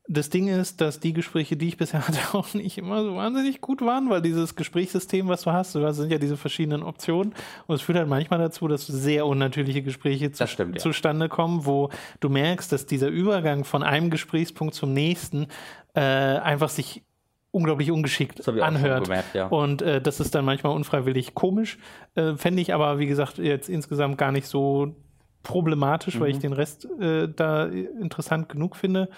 [0.09, 3.59] Das Ding ist, dass die Gespräche, die ich bisher hatte, auch nicht immer so wahnsinnig
[3.61, 7.33] gut waren, weil dieses Gesprächssystem, was du hast, du hast sind ja diese verschiedenen Optionen
[7.67, 10.81] und es führt halt manchmal dazu, dass sehr unnatürliche Gespräche zu, stimmt, ja.
[10.81, 11.89] zustande kommen, wo
[12.19, 15.47] du merkst, dass dieser Übergang von einem Gesprächspunkt zum nächsten
[15.93, 17.03] äh, einfach sich
[17.51, 19.05] unglaublich ungeschickt anhört.
[19.05, 19.47] gemerkt, ja.
[19.47, 21.79] Und äh, das ist dann manchmal unfreiwillig komisch.
[22.15, 24.95] Äh, Fände ich aber, wie gesagt, jetzt insgesamt gar nicht so
[25.43, 26.35] problematisch, weil Mhm.
[26.35, 29.09] ich den Rest äh, da interessant genug finde.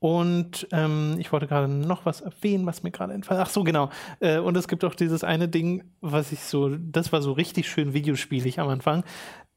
[0.00, 3.42] Und ähm, ich wollte gerade noch was erwähnen, was mir gerade entfallen.
[3.42, 3.90] Ach so, genau.
[4.20, 7.68] Äh, und es gibt auch dieses eine Ding, was ich so, das war so richtig
[7.68, 9.02] schön videospielig am Anfang.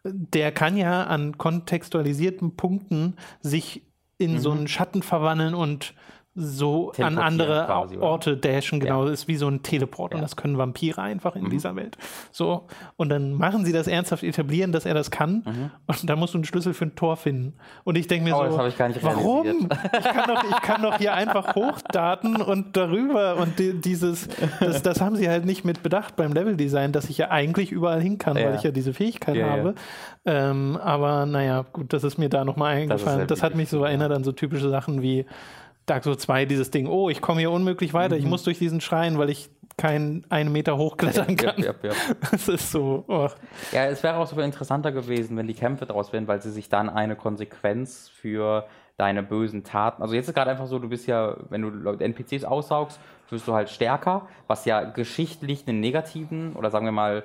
[0.04, 3.84] Der kann ja an kontextualisierten Punkten sich
[4.18, 5.94] in so einen Schatten verwandeln und
[6.34, 7.20] so an Mhm.
[7.20, 7.98] Andere quasi?
[7.98, 10.22] Orte dashen, genau, ist wie so ein Teleport und Ja.
[10.22, 10.26] Mhm.
[10.26, 11.98] das können Vampire einfach in dieser Welt.
[12.32, 16.34] So, und dann machen sie das ernsthaft etablieren, dass er das kann und dann musst
[16.34, 17.54] du einen Schlüssel für ein Tor finden.
[17.84, 18.42] Und ich denke mir Mhm.
[18.48, 19.46] Oh, so, das warum?
[19.46, 24.30] Ich kann, doch, ich kann doch hier einfach hochdaten und darüber und die, dieses,
[24.62, 28.02] das, das haben sie halt nicht mit bedacht beim Leveldesign, dass ich ja eigentlich überall
[28.02, 28.56] hin kann, weil Ja.
[28.56, 29.52] ich ja diese Fähigkeit Ja, ja.
[29.52, 29.76] habe.
[30.24, 33.20] Ähm, aber naja, gut, das ist mir da nochmal eingefallen.
[33.20, 33.88] halt Das, hat mich so ja.
[33.88, 35.26] erinnert an so typische Sachen wie
[35.92, 38.22] Dark Souls 2, dieses Ding, oh, ich komme hier unmöglich weiter, Mhm.
[38.22, 41.62] ich muss durch diesen Schrein, weil ich keinen einen Meter hochklettern Ja, kann.
[41.64, 41.92] ja, ja.
[42.32, 43.28] Das ist so, oh.
[43.72, 46.52] Ja, es wäre auch so viel interessanter gewesen, wenn die Kämpfe draus wären, weil sie
[46.52, 48.66] sich dann eine Konsequenz für
[48.98, 50.02] deine bösen Taten.
[50.02, 53.54] Also jetzt ist gerade einfach so, du bist ja, wenn du NPCs aussaugst, wirst du
[53.54, 57.24] halt stärker, was ja geschichtlich einen negativen oder sagen wir mal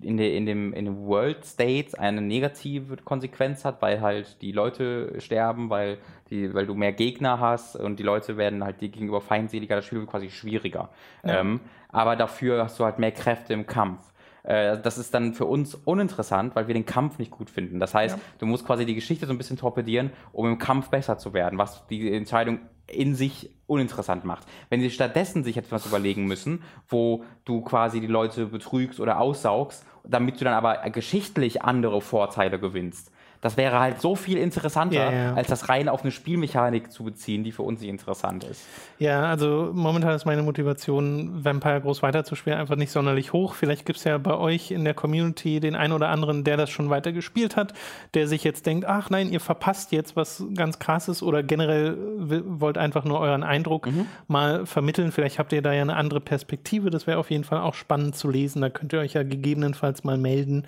[0.00, 4.52] in, der, in, dem, in dem World State eine negative Konsequenz hat, weil halt die
[4.52, 5.98] Leute sterben, weil,
[6.30, 9.84] die, weil du mehr Gegner hast und die Leute werden halt dir gegenüber feindseliger, das
[9.84, 10.90] Spiel wird quasi schwieriger.
[11.24, 14.10] Ähm, aber dafür hast du halt mehr Kräfte im Kampf.
[14.42, 17.80] Äh, das ist dann für uns uninteressant, weil wir den Kampf nicht gut finden.
[17.80, 21.18] Das heißt, du musst quasi die Geschichte so ein bisschen torpedieren, um im Kampf besser
[21.18, 24.46] zu werden, was die Entscheidung in sich uninteressant macht.
[24.68, 29.86] Wenn sie stattdessen sich etwas überlegen müssen, wo du quasi die Leute betrügst oder aussaugst,
[30.02, 33.12] damit du dann aber geschichtlich andere Vorteile gewinnst.
[33.40, 35.34] Das wäre halt so viel interessanter, Ja, ja.
[35.34, 38.62] als das rein auf eine Spielmechanik zu beziehen, die für uns nicht interessant ist.
[38.98, 43.54] Ja, also momentan ist meine Motivation, Vampire groß weiterzuspielen, einfach nicht sonderlich hoch.
[43.54, 46.68] Vielleicht gibt es ja bei euch in der Community den einen oder anderen, der das
[46.68, 47.72] schon weiter gespielt hat,
[48.12, 52.76] der sich jetzt denkt, ach nein, ihr verpasst jetzt was ganz krasses oder generell wollt
[52.76, 53.88] einfach nur euren Eindruck
[54.28, 55.12] mal vermitteln.
[55.12, 56.90] Vielleicht habt ihr da ja eine andere Perspektive.
[56.90, 58.60] Das wäre auf jeden Fall auch spannend zu lesen.
[58.60, 60.66] Da könnt ihr euch ja gegebenenfalls mal melden.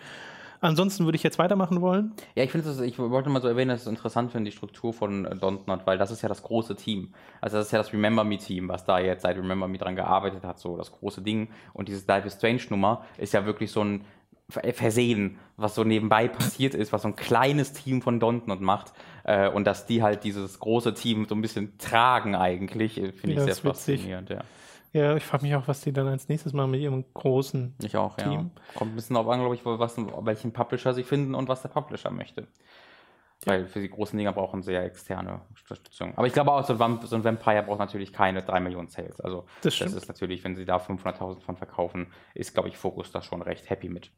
[0.62, 2.12] Ansonsten würde ich jetzt weitermachen wollen.
[2.34, 4.56] Ja, ich finde es, ich wollte mal so erwähnen, dass ich es interessant finde, die
[4.56, 7.12] Struktur von äh, Dontnod, weil das ist ja das große Team.
[7.40, 9.96] Also das ist ja das Remember Me Team, was da jetzt seit Remember Me dran
[9.96, 11.48] gearbeitet hat, so das große Ding.
[11.74, 14.04] Und dieses Life is Strange Nummer ist ja wirklich so ein
[14.48, 18.92] Ver- Versehen, was so nebenbei passiert ist, was so ein kleines Team von Dontnod macht.
[19.24, 23.30] Äh, und dass die halt dieses große Team so ein bisschen tragen eigentlich, äh, finde
[23.32, 23.96] ich Ja, sehr ist witzig.
[24.00, 24.40] faszinierend, ja.
[24.92, 27.74] Ja, ich frage mich auch, was die dann als nächstes mal mit ihrem großen.
[27.82, 28.24] Ich auch, ja.
[28.24, 28.50] Team.
[28.74, 31.70] Kommt ein bisschen auf an, glaube ich, was, welchen Publisher sie finden und was der
[31.70, 32.46] Publisher möchte.
[33.44, 36.16] Weil für die großen Dinger brauchen sie ja externe Unterstützung.
[36.16, 39.20] Aber ich glaube auch, so ein, Vampire braucht natürlich keine 3 Millionen Sales.
[39.20, 43.10] Also Das das, ist natürlich, wenn sie da 500.000 von verkaufen, ist, glaube ich, Focus
[43.10, 44.12] da schon recht happy mit.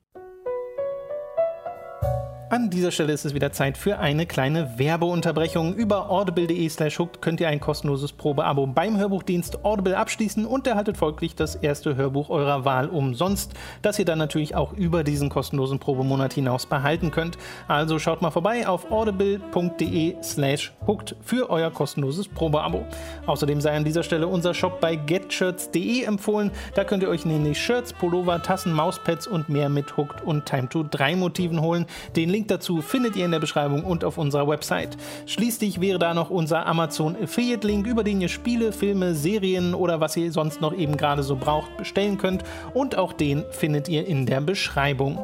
[2.55, 5.75] An dieser Stelle ist es wieder Zeit für eine kleine Werbeunterbrechung.
[5.75, 11.35] Über audible.de slash könnt ihr ein kostenloses Probeabo beim Hörbuchdienst Audible abschließen und erhaltet folglich
[11.35, 16.33] das erste Hörbuch eurer Wahl umsonst, das ihr dann natürlich auch über diesen kostenlosen Probemonat
[16.33, 17.39] hinaus behalten könnt.
[17.67, 22.87] Also schaut mal vorbei auf audible.de slash hooked für euer kostenloses Probeabo.
[23.27, 26.53] Außerdem sei an dieser Stelle unser Shop bei getshirts.de empfohlen.
[26.77, 30.69] Da könnt ihr euch nämlich Shirts, Pullover, Tassen, Mauspads und mehr mit Hooked und Time
[30.69, 31.87] to 3 Motiven holen.
[32.15, 34.97] Den Link dazu findet ihr in der Beschreibung und auf unserer Website.
[35.27, 40.01] Schließlich wäre da noch unser Amazon Affiliate Link, über den ihr Spiele, Filme, Serien oder
[40.01, 42.45] was ihr sonst noch eben gerade so braucht bestellen könnt.
[42.73, 45.19] Und auch den findet ihr in der Beschreibung.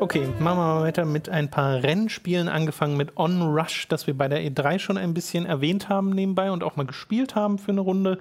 [0.00, 4.12] Okay, machen wir mal weiter mit ein paar Rennspielen, angefangen mit On Rush, das wir
[4.12, 7.70] bei der E3 schon ein bisschen erwähnt haben nebenbei und auch mal gespielt haben für
[7.70, 8.18] eine Runde,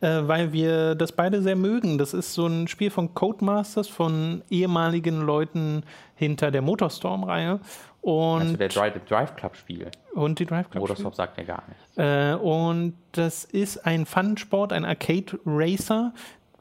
[0.00, 1.98] äh, weil wir das beide sehr mögen.
[1.98, 5.82] Das ist so ein Spiel von Codemasters, von ehemaligen Leuten
[6.14, 7.60] hinter der Motorstorm-Reihe
[8.02, 9.90] und, Also der Drive, Drive Club Spiel.
[10.14, 10.82] und die Drive Club.
[10.82, 11.98] Motorsport sagt mir gar nicht.
[11.98, 16.12] Äh, und das ist ein Fun-Sport, ein Arcade-Racer,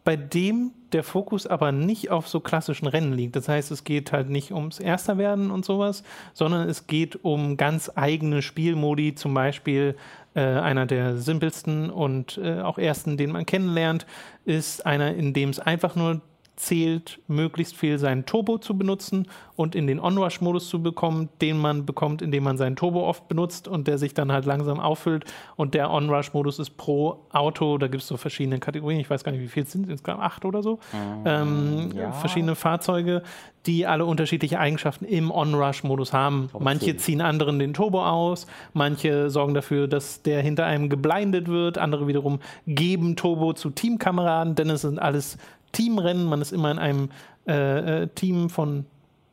[0.04, 3.36] bei dem der Fokus aber nicht auf so klassischen Rennen liegt.
[3.36, 7.92] Das heißt, es geht halt nicht ums Ersterwerden und sowas, sondern es geht um ganz
[7.94, 9.96] eigene Spielmodi, zum Beispiel
[10.40, 14.06] äh, einer der simpelsten und äh, auch ersten, den man kennenlernt,
[14.46, 16.22] ist einer, in dem es einfach nur
[16.60, 21.86] zählt, möglichst viel seinen Turbo zu benutzen und in den On-Rush-Modus zu bekommen, den man
[21.86, 25.24] bekommt, indem man seinen Turbo oft benutzt und der sich dann halt langsam auffüllt.
[25.55, 29.32] Und der On-Rush-Modus ist pro Auto, da gibt es so verschiedene Kategorien, ich weiß gar
[29.32, 30.80] nicht, wie viel es sind, insgesamt acht oder so,
[31.26, 32.12] ähm, ja.
[32.12, 33.24] verschiedene Fahrzeuge,
[33.66, 36.47] die alle unterschiedliche Eigenschaften im On-Rush-Modus haben.
[36.49, 41.47] glaube, Manche ziehen anderen den Turbo aus, manche sorgen dafür, dass der hinter einem geblindet
[41.47, 45.38] wird, andere wiederum geben Turbo zu Teamkameraden, denn es sind alles
[45.72, 47.10] Teamrennen, man ist immer in einem
[47.48, 48.86] äh, äh, Team von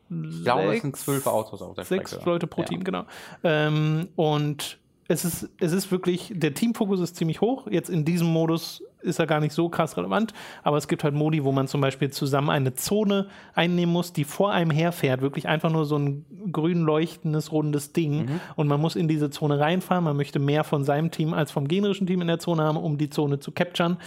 [0.09, 2.29] Ich glaube, es sind zwölf Autos auf der sechs Strecke.
[2.29, 2.67] Leute pro Ja.
[2.67, 3.03] Team, genau.
[3.43, 4.77] Ähm, und
[5.09, 7.67] es ist, es ist wirklich, der Teamfokus ist ziemlich hoch.
[7.69, 10.33] Jetzt in diesem Modus ist er gar nicht so krass relevant,
[10.63, 14.25] aber es gibt halt Modi, wo man zum Beispiel zusammen eine Zone einnehmen muss, die
[14.25, 15.21] vor einem herfährt.
[15.21, 18.25] Wirklich einfach nur so ein grün leuchtendes, rundes Ding.
[18.25, 18.39] Mhm.
[18.57, 20.03] Und man muss in diese Zone reinfahren.
[20.03, 22.97] Man möchte mehr von seinem Team als vom gegnerischen Team in der Zone haben, um
[22.97, 23.97] die Zone zu capturen.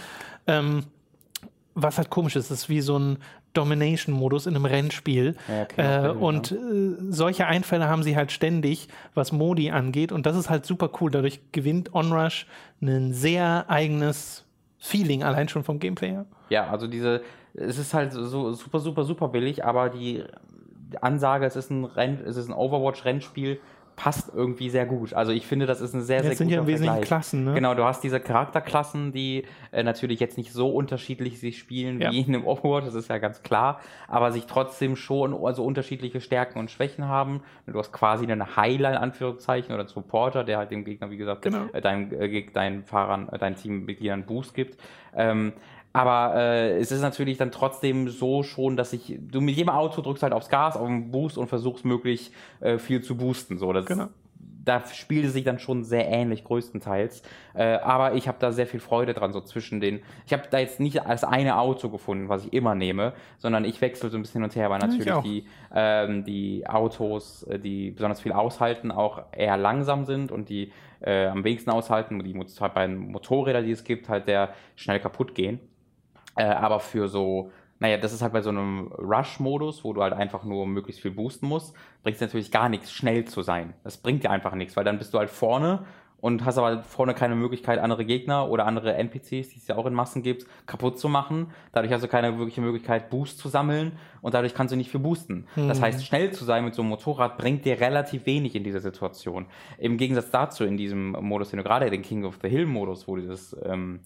[0.45, 0.83] Ähm,
[1.73, 3.17] was halt komisch ist, ist wie so ein
[3.53, 5.35] Domination-Modus in einem Rennspiel.
[5.47, 6.55] Ja, okay, äh, okay, und äh,
[7.09, 10.11] solche Einfälle haben sie halt ständig, was Modi angeht.
[10.11, 11.11] Und das ist halt super cool.
[11.11, 12.47] Dadurch gewinnt Onrush
[12.81, 14.45] ein sehr eigenes
[14.77, 16.25] Feeling, allein schon vom Gameplay her.
[16.49, 17.21] Ja, also diese,
[17.53, 20.23] es ist halt so super, super, super billig, aber die
[20.99, 23.59] Ansage, es ist ein Renn, es ist ein Overwatch-Rennspiel,
[24.03, 25.13] passt irgendwie sehr gut.
[25.13, 27.03] Also ich finde, das ist ein sehr, Ja, sehr es sind ja im Wesentlichen.
[27.03, 27.53] Klassen, ne?
[27.53, 32.11] Genau, du hast diese Charakterklassen, die äh, natürlich jetzt nicht so unterschiedlich sich spielen Ja.
[32.11, 36.19] wie in einem Overwatch, das ist ja ganz klar, aber sich trotzdem schon also unterschiedliche
[36.19, 37.41] Stärken und Schwächen haben.
[37.67, 41.17] Du hast quasi einen Heiler in Anführungszeichen oder einen Supporter, der halt dem Gegner, wie
[41.17, 41.65] gesagt, Genau.
[41.71, 44.79] äh, deinem, äh, deinen Fahrern, äh, deinen Teammitgliedern Boost gibt.
[45.15, 45.53] Ähm,
[45.93, 50.01] aber äh, es ist natürlich dann trotzdem so schon, dass ich, du mit jedem Auto
[50.01, 53.57] drückst halt aufs Gas, auf den Boost und versuchst möglichst äh, viel zu boosten.
[53.57, 54.07] So, das, Genau.
[54.63, 57.23] Da spielt es sich dann schon sehr ähnlich größtenteils.
[57.55, 60.01] Äh, aber ich habe da sehr viel Freude dran, so zwischen den.
[60.27, 63.81] Ich habe da jetzt nicht als eine Auto gefunden, was ich immer nehme, sondern ich
[63.81, 67.89] wechsle so ein bisschen hin und her, weil natürlich die, ähm, die Autos, äh, die
[67.89, 72.73] besonders viel aushalten, auch eher langsam sind und die äh, am wenigsten aushalten, die halt
[72.75, 75.59] bei den Motorrädern, die es gibt, halt sehr schnell kaputt gehen.
[76.35, 80.13] Äh, aber für so, naja, das ist halt bei so einem Rush-Modus, wo du halt
[80.13, 83.73] einfach nur möglichst viel boosten musst, bringt es natürlich gar nichts, schnell zu sein.
[83.83, 85.85] Das bringt dir einfach nichts, weil dann bist du halt vorne
[86.21, 89.87] und hast aber vorne keine Möglichkeit, andere Gegner oder andere NPCs, die es ja auch
[89.87, 91.47] in Massen gibt, kaputt zu machen.
[91.73, 94.99] Dadurch hast du keine wirkliche Möglichkeit, Boost zu sammeln und dadurch kannst du nicht viel
[94.99, 95.47] boosten.
[95.67, 98.79] Das heißt, schnell zu sein mit so einem Motorrad bringt dir relativ wenig in dieser
[98.79, 99.47] Situation.
[99.79, 103.15] Im Gegensatz dazu, in diesem Modus, den du gerade, den King of the Hill-Modus, wo
[103.15, 104.01] dieses ähm,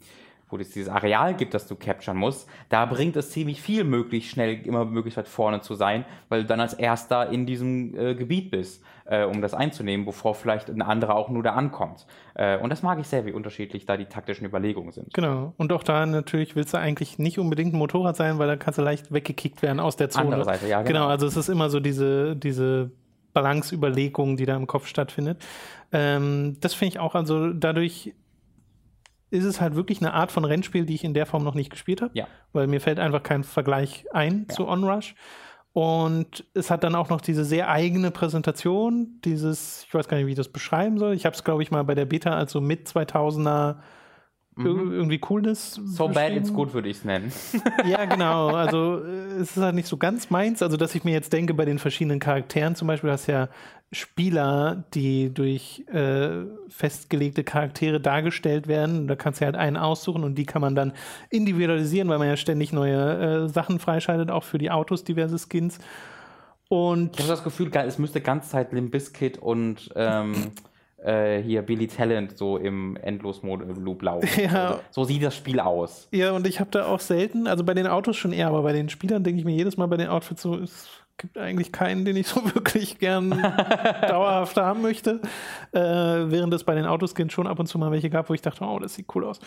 [0.49, 4.29] wo es dieses Areal gibt, das du capturen musst, da bringt es ziemlich viel möglich
[4.29, 8.15] schnell immer möglichst weit vorne zu sein, weil du dann als erster in diesem äh,
[8.15, 12.05] Gebiet bist, äh, um das einzunehmen, bevor vielleicht ein anderer auch nur da ankommt.
[12.35, 15.13] Äh, und das mag ich sehr, wie unterschiedlich da die taktischen Überlegungen sind.
[15.13, 15.53] Genau.
[15.57, 18.77] Und auch da natürlich willst du eigentlich nicht unbedingt ein Motorrad sein, weil da kannst
[18.77, 20.25] du leicht weggekickt werden aus der Zone.
[20.25, 20.99] Andere Seite, ja, genau.
[20.99, 22.91] Genau, also es ist immer so diese, diese
[23.33, 25.43] Balanceüberlegung, die da im Kopf stattfindet.
[25.91, 28.13] Ähm, das finde ich auch, also dadurch
[29.29, 31.69] ist es halt wirklich eine Art von Rennspiel, die ich in der Form noch nicht
[31.69, 32.11] gespielt habe.
[32.13, 32.27] Ja.
[32.53, 35.15] Weil mir fällt einfach kein Vergleich ein zu Onrush.
[35.73, 40.25] Und es hat dann auch noch diese sehr eigene Präsentation, dieses, ich weiß gar nicht,
[40.25, 41.13] wie ich das beschreiben soll.
[41.13, 43.75] Ich habe es, glaube ich, mal bei der Beta als so mit 2000er
[44.55, 44.93] mhm.
[44.93, 45.79] irgendwie Coolness.
[45.85, 47.31] So bad it's good, würde ich es nennen.
[47.87, 48.49] ja, genau.
[48.49, 50.61] Also äh, es ist halt nicht so ganz meins.
[50.61, 53.49] Also, dass ich mir jetzt denke, bei den verschiedenen Charakteren zum Beispiel, hast ja
[53.91, 59.07] Spieler, die durch äh, festgelegte Charaktere dargestellt werden.
[59.07, 60.93] Da kannst du halt einen aussuchen und die kann man dann
[61.29, 65.79] individualisieren, weil man ja ständig neue äh, Sachen freischaltet, auch für die Autos diverse Skins.
[66.67, 70.51] Und ich habe das Gefühl, es müsste ganz Zeit Limp Bizkit und ähm,
[71.05, 74.29] äh, hier Billy Talent so im Endlos-Loop laufen.
[74.45, 74.67] Ja.
[74.67, 76.07] Also, so sieht das Spiel aus.
[76.11, 78.73] Ja, und ich habe da auch selten, also bei den Autos schon eher, aber bei
[78.73, 80.87] den Spielern denke ich mir jedes Mal bei den Outfits so, es
[81.17, 83.29] gibt eigentlich keinen, den ich so wirklich gern
[84.07, 85.21] dauerhaft haben möchte.
[85.71, 88.41] Äh, während es bei den Autoskins schon ab und zu mal welche gab, wo ich
[88.41, 89.39] dachte, oh, das sieht cool aus.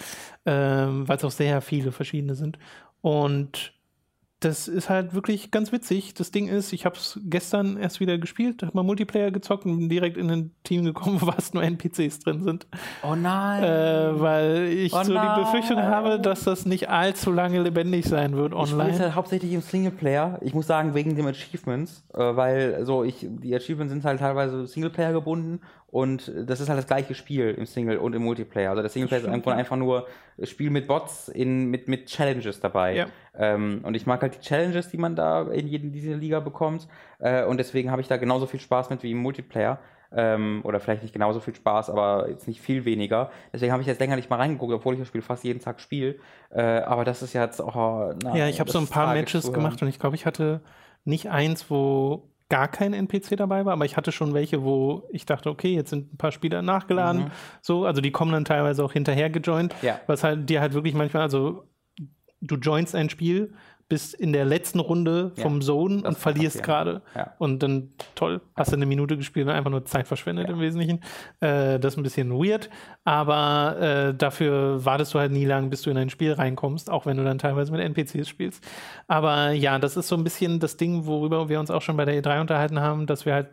[0.46, 2.58] Ähm, Weil es auch sehr viele verschiedene sind.
[3.00, 3.72] Und
[4.40, 6.14] das ist halt wirklich ganz witzig.
[6.14, 9.76] Das Ding ist, ich habe es gestern erst wieder gespielt, habe mal Multiplayer gezockt und
[9.76, 12.66] bin direkt in ein Team gekommen, wo fast nur NPCs drin sind.
[13.02, 13.64] Oh nein!
[13.64, 15.28] Äh, weil ich oh so nein.
[15.36, 18.90] die Befürchtung habe, dass das nicht allzu lange lebendig sein wird online.
[18.90, 20.38] Ich spiele halt hauptsächlich im Singleplayer.
[20.42, 24.66] Ich muss sagen, wegen den Achievements, äh, weil so ich die Achievements sind halt teilweise
[24.66, 25.60] Singleplayer gebunden
[25.90, 28.70] und das ist halt das gleiche Spiel im Single und im Multiplayer.
[28.70, 30.06] Also der Singleplayer ist einfach, einfach nur
[30.42, 32.94] Spiel mit Bots in, mit, mit Challenges dabei.
[32.94, 33.06] Ja.
[33.34, 36.88] Ähm, und ich mag halt die Challenges, die man da in jedem dieser Liga bekommt.
[37.20, 39.78] Äh, und deswegen habe ich da genauso viel Spaß mit wie im Multiplayer.
[40.10, 43.30] Ähm, oder vielleicht nicht genauso viel Spaß, aber jetzt nicht viel weniger.
[43.52, 45.80] Deswegen habe ich jetzt länger nicht mal reingeguckt, obwohl ich das Spiel fast jeden Tag
[45.80, 46.16] spiele.
[46.50, 48.14] Äh, aber das ist ja jetzt auch.
[48.22, 50.60] Na, ja, ich habe so ein paar Matches gemacht und ich glaube, ich hatte
[51.04, 55.26] nicht eins, wo gar kein NPC dabei war, aber ich hatte schon welche, wo ich
[55.26, 57.24] dachte, okay, jetzt sind ein paar Spieler nachgeladen.
[57.24, 57.30] Mhm.
[57.60, 60.00] So, also die kommen dann teilweise auch hinterher gejoint, ja.
[60.06, 61.64] was halt dir halt wirklich manchmal, also
[62.40, 63.52] du joinst ein Spiel,
[63.88, 67.00] bist in der letzten Runde vom ja, Zone und verlierst gerade.
[67.14, 67.34] Ja.
[67.38, 70.54] Und dann, toll, hast du eine Minute gespielt und einfach nur Zeit verschwendet ja.
[70.54, 71.00] im Wesentlichen.
[71.40, 72.68] Äh, das ist ein bisschen weird,
[73.04, 77.06] aber äh, dafür wartest du halt nie lang, bis du in ein Spiel reinkommst, auch
[77.06, 78.62] wenn du dann teilweise mit NPCs spielst.
[79.06, 82.04] Aber ja, das ist so ein bisschen das Ding, worüber wir uns auch schon bei
[82.04, 83.48] der E3 unterhalten haben, dass wir halt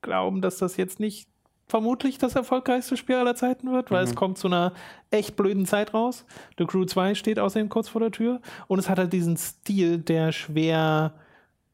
[0.00, 1.28] glauben, dass das jetzt nicht
[1.70, 4.10] vermutlich das erfolgreichste Spiel aller Zeiten wird, weil mhm.
[4.10, 4.72] es kommt zu einer
[5.10, 6.24] echt blöden Zeit raus.
[6.58, 9.98] The Crew 2 steht außerdem kurz vor der Tür und es hat halt diesen Stil,
[9.98, 11.14] der schwer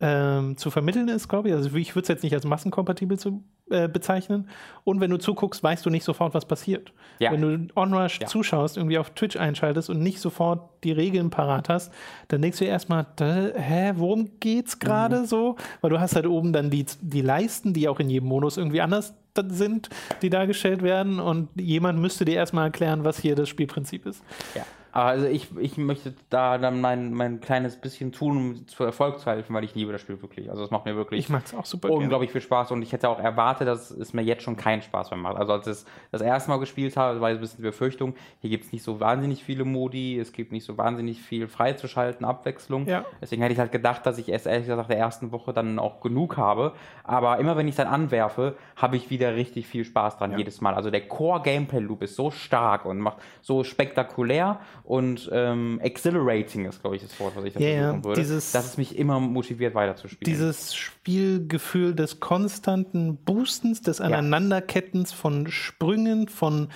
[0.00, 1.54] ähm, zu vermitteln ist, glaube ich.
[1.54, 4.48] Also ich würde es jetzt nicht als massenkompatibel zu, äh, bezeichnen.
[4.84, 6.92] Und wenn du zuguckst, weißt du nicht sofort, was passiert.
[7.18, 7.32] Ja.
[7.32, 8.26] Wenn du Onrush ja.
[8.28, 11.92] zuschaust, irgendwie auf Twitch einschaltest und nicht sofort die Regeln parat hast,
[12.28, 15.26] dann denkst du erstmal, hä, worum geht's gerade mhm.
[15.26, 15.56] so?
[15.80, 18.80] Weil du hast halt oben dann die, die Leisten, die auch in jedem Modus irgendwie
[18.80, 19.14] anders
[19.48, 19.90] sind,
[20.22, 24.22] die dargestellt werden und jemand müsste dir erstmal erklären, was hier das Spielprinzip ist.
[24.54, 24.64] Ja.
[24.96, 29.30] Also ich, ich möchte da dann mein, mein kleines bisschen tun, um zu Erfolg zu
[29.30, 30.48] helfen, weil ich liebe das Spiel wirklich.
[30.48, 32.40] Also es macht mir wirklich ich mag's auch super unglaublich gerne.
[32.40, 35.18] viel Spaß und ich hätte auch erwartet, dass es mir jetzt schon keinen Spaß mehr
[35.18, 35.36] macht.
[35.36, 38.64] Also als ich das, erste Mal gespielt habe, war ein bisschen die Befürchtung, hier gibt
[38.64, 42.86] es nicht so wahnsinnig viele Modi, es gibt nicht so wahnsinnig viel freizuschalten, Abwechslung.
[42.86, 43.04] Ja.
[43.20, 45.78] Deswegen hätte ich halt gedacht, dass ich erst ehrlich gesagt nach der ersten Woche dann
[45.78, 46.72] auch genug habe.
[47.04, 50.38] Aber immer wenn ich dann anwerfe, habe ich wieder richtig viel Spaß dran, ja.
[50.38, 50.72] jedes Mal.
[50.72, 56.96] Also der Core-Gameplay-Loop ist so stark und macht so spektakulär und ähm, exhilarating ist, glaube
[56.96, 58.20] ich, das Wort, was ich dazu yeah, suchen würde.
[58.20, 60.24] Dieses, dass es mich immer motiviert, weiterzuspielen.
[60.24, 66.68] Dieses Spielgefühl des konstanten Boostens, des Aneinanderkettens von Sprüngen, von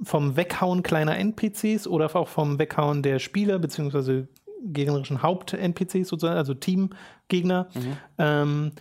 [0.00, 4.28] vom Weghauen kleiner NPCs oder auch vom Weghauen der Spieler beziehungsweise
[4.64, 7.68] gegnerischen Haupt-NPCs sozusagen, also Teamgegner.
[7.74, 7.96] Mhm.
[8.18, 8.72] Ähm,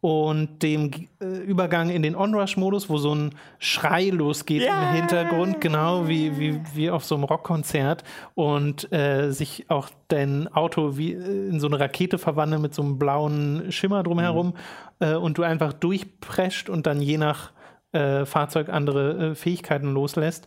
[0.00, 0.90] und dem
[1.20, 4.90] äh, Übergang in den On-Rush-Modus, wo so ein Schrei losgeht yeah.
[4.90, 10.48] im Hintergrund, genau wie, wie, wie auf so einem Rockkonzert und äh, sich auch dein
[10.48, 15.06] Auto wie äh, in so eine Rakete verwandelt mit so einem blauen Schimmer drumherum mhm.
[15.06, 17.52] äh, und du einfach durchprescht und dann je nach
[17.92, 20.46] äh, Fahrzeug andere äh, Fähigkeiten loslässt.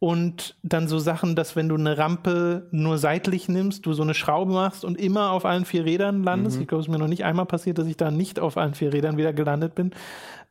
[0.00, 4.14] Und dann so Sachen, dass wenn du eine Rampe nur seitlich nimmst, du so eine
[4.14, 6.56] Schraube machst und immer auf allen vier Rädern landest.
[6.56, 6.62] Mhm.
[6.62, 8.74] Ich glaube, es ist mir noch nicht einmal passiert, dass ich da nicht auf allen
[8.74, 9.90] vier Rädern wieder gelandet bin.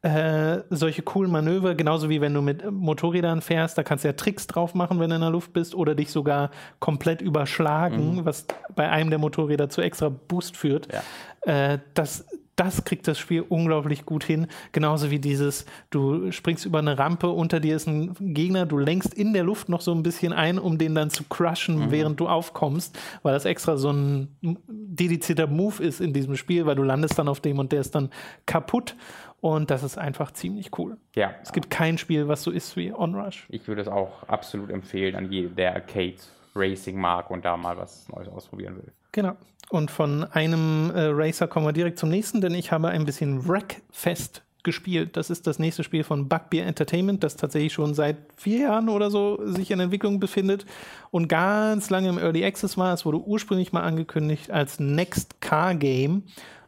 [0.02, 4.14] Äh, solche coolen Manöver, genauso wie wenn du mit Motorrädern fährst, da kannst du ja
[4.14, 8.26] Tricks drauf machen, wenn du in der Luft bist, oder dich sogar komplett überschlagen, mhm.
[8.26, 8.46] was
[8.76, 10.88] bei einem der Motorräder zu extra Boost führt.
[10.94, 11.74] Ja.
[11.74, 12.26] Äh, das,
[12.58, 14.48] das kriegt das Spiel unglaublich gut hin.
[14.74, 19.14] Genauso wie dieses, du springst über eine Rampe, unter dir ist ein Gegner, du lenkst
[19.14, 21.92] in der Luft noch so ein bisschen ein, um den dann zu crushen, mhm.
[21.92, 26.76] während du aufkommst, weil das extra so ein dedizierter Move ist in diesem Spiel, weil
[26.76, 28.10] du landest dann auf dem und der ist dann
[28.46, 28.96] kaputt.
[29.40, 30.98] Und das ist einfach ziemlich cool.
[31.16, 31.36] Ja.
[31.44, 33.46] Es gibt kein Spiel, was so ist wie Onrush.
[33.50, 36.16] Ich würde es auch absolut empfehlen an jeden, der Arcade
[36.56, 38.92] Racing mag und da mal was Neues ausprobieren will.
[39.12, 39.36] Genau.
[39.70, 43.48] Und von einem äh, Racer kommen wir direkt zum nächsten, denn ich habe ein bisschen
[43.48, 45.16] Wreckfest gespielt.
[45.16, 49.10] Das ist das nächste Spiel von Bugbear Entertainment, das tatsächlich schon seit vier Jahren oder
[49.10, 50.66] so sich in Entwicklung befindet
[51.10, 52.94] und ganz lange im Early Access war.
[52.94, 56.24] Es wurde ursprünglich mal angekündigt als Next Car Game,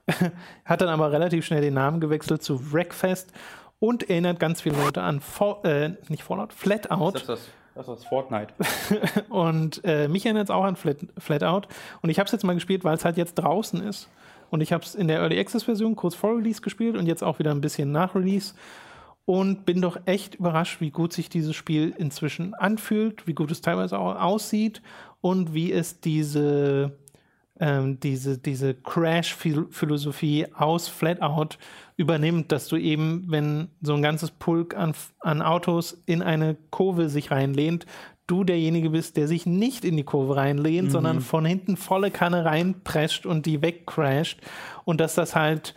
[0.65, 3.31] hat dann aber relativ schnell den Namen gewechselt zu Wreckfest
[3.79, 7.11] und erinnert ganz viele Leute an, For äh, nicht Fallout, Flatout.
[7.11, 7.49] Das das.
[7.79, 8.53] Das ist Fortnite.
[9.29, 11.69] und äh, mich erinnert es auch an Flat, Flatout.
[12.01, 14.09] Und ich habe es jetzt mal gespielt, weil es halt jetzt draußen ist.
[14.49, 17.23] Und ich habe es in der Early Access Version kurz vor Release gespielt und jetzt
[17.23, 18.53] auch wieder ein bisschen nach Release.
[19.23, 23.61] Und bin doch echt überrascht, wie gut sich dieses Spiel inzwischen anfühlt, wie gut es
[23.61, 24.81] teilweise auch aussieht
[25.21, 26.97] und wie es diese,
[27.59, 31.57] ähm, diese, diese Crash-Philosophie aus Flatout
[31.97, 37.09] übernimmt, dass du eben, wenn so ein ganzes Pulk an, an Autos in eine Kurve
[37.09, 37.85] sich reinlehnt,
[38.27, 40.91] du derjenige bist, der sich nicht in die Kurve reinlehnt, mhm.
[40.91, 44.39] sondern von hinten volle Kanne reinprescht und die wegcrasht
[44.85, 45.73] und dass das halt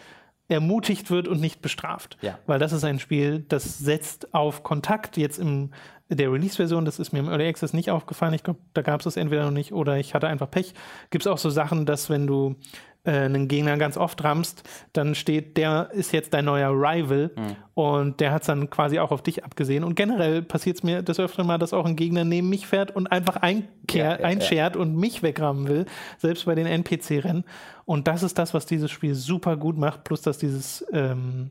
[0.49, 2.19] ermutigt wird und nicht bestraft.
[2.21, 2.39] Ja.
[2.47, 5.17] Weil das ist ein Spiel, das setzt auf Kontakt.
[5.17, 5.71] Jetzt in
[6.09, 8.35] der Release-Version, das ist mir im Early Access nicht aufgefallen.
[8.35, 10.75] Ich glaube, da gab es das entweder noch nicht oder ich hatte einfach Pech.
[11.11, 12.57] Gibt es auch so Sachen, dass wenn du
[13.05, 17.57] äh, einen Gegner ganz oft rammst, dann steht, der ist jetzt dein neuer Rival mhm.
[17.75, 19.85] und der hat es dann quasi auch auf dich abgesehen.
[19.85, 22.95] Und generell passiert es mir das öfter mal, dass auch ein Gegner neben mich fährt
[22.95, 24.81] und einfach einkehr, ja, ja, einschert ja.
[24.81, 25.87] und mich wegrammen will,
[26.19, 27.45] selbst bei den NPC-Rennen.
[27.85, 31.51] Und das ist das, was dieses Spiel super gut macht, plus dass dieses ähm,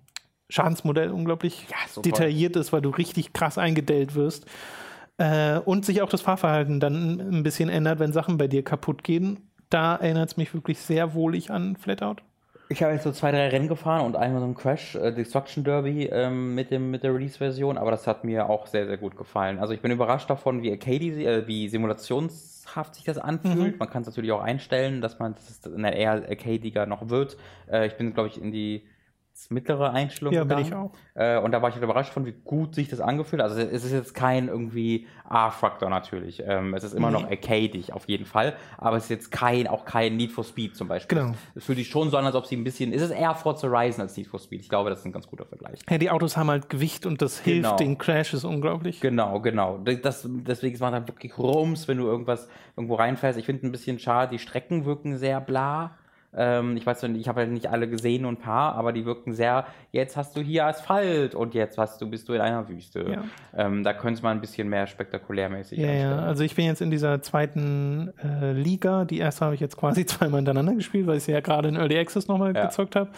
[0.51, 1.67] Schadensmodell unglaublich
[2.05, 4.45] detailliert ist, weil du richtig krass eingedellt wirst.
[5.17, 9.03] Äh, und sich auch das Fahrverhalten dann ein bisschen ändert, wenn Sachen bei dir kaputt
[9.03, 12.17] gehen da erinnert es mich wirklich sehr wohlig an Flatout.
[12.69, 15.65] Ich habe jetzt so zwei, drei Rennen gefahren und einmal so ein Crash äh, Destruction
[15.65, 19.17] Derby ähm, mit, dem, mit der Release-Version, aber das hat mir auch sehr, sehr gut
[19.17, 19.59] gefallen.
[19.59, 23.73] Also ich bin überrascht davon, wie Arcade, äh, wie simulationshaft sich das anfühlt.
[23.73, 23.77] Mhm.
[23.77, 27.35] Man kann es natürlich auch einstellen, dass man das eher arcadiger noch wird.
[27.69, 28.83] Äh, ich bin, glaube ich, in die
[29.49, 30.33] mittlere Einstellung.
[30.33, 30.91] Ja, bin ich auch.
[31.13, 33.49] Äh, und da war ich halt überrascht von, wie gut sich das angefühlt hat.
[33.49, 36.43] Also es ist jetzt kein irgendwie A-Faktor natürlich.
[36.45, 37.21] Ähm, es ist immer nee.
[37.21, 40.75] noch arcadig auf jeden Fall, aber es ist jetzt kein, auch kein Need for Speed
[40.75, 41.17] zum Beispiel.
[41.17, 41.33] Genau.
[41.55, 43.67] Es fühlt sich schon so an, als ob sie ein bisschen, ist es eher Forza
[43.67, 44.61] Horizon als Need for Speed.
[44.61, 45.79] Ich glaube, das ist ein ganz guter Vergleich.
[45.89, 47.77] Ja, die Autos haben halt Gewicht und das hilft genau.
[47.77, 48.99] den Crashes unglaublich.
[48.99, 49.77] Genau, genau.
[49.77, 53.39] Das, deswegen macht halt wirklich Rums, wenn du irgendwas irgendwo reinfährst.
[53.39, 55.97] Ich finde ein bisschen schade, die Strecken wirken sehr bla.
[56.33, 59.05] Ähm, ich weiß nicht, ich habe halt nicht alle gesehen und ein paar, aber die
[59.05, 62.69] wirken sehr, jetzt hast du hier Asphalt und jetzt hast du, bist du in einer
[62.69, 63.05] Wüste.
[63.11, 63.23] Ja.
[63.55, 66.89] Ähm, da könnte man ein bisschen mehr spektakulärmäßig Ja, ja, also ich bin jetzt in
[66.89, 69.03] dieser zweiten äh, Liga.
[69.03, 71.75] Die erste habe ich jetzt quasi zweimal hintereinander gespielt, weil ich sie ja gerade in
[71.75, 72.65] Early Access nochmal ja.
[72.65, 73.09] gezockt habe.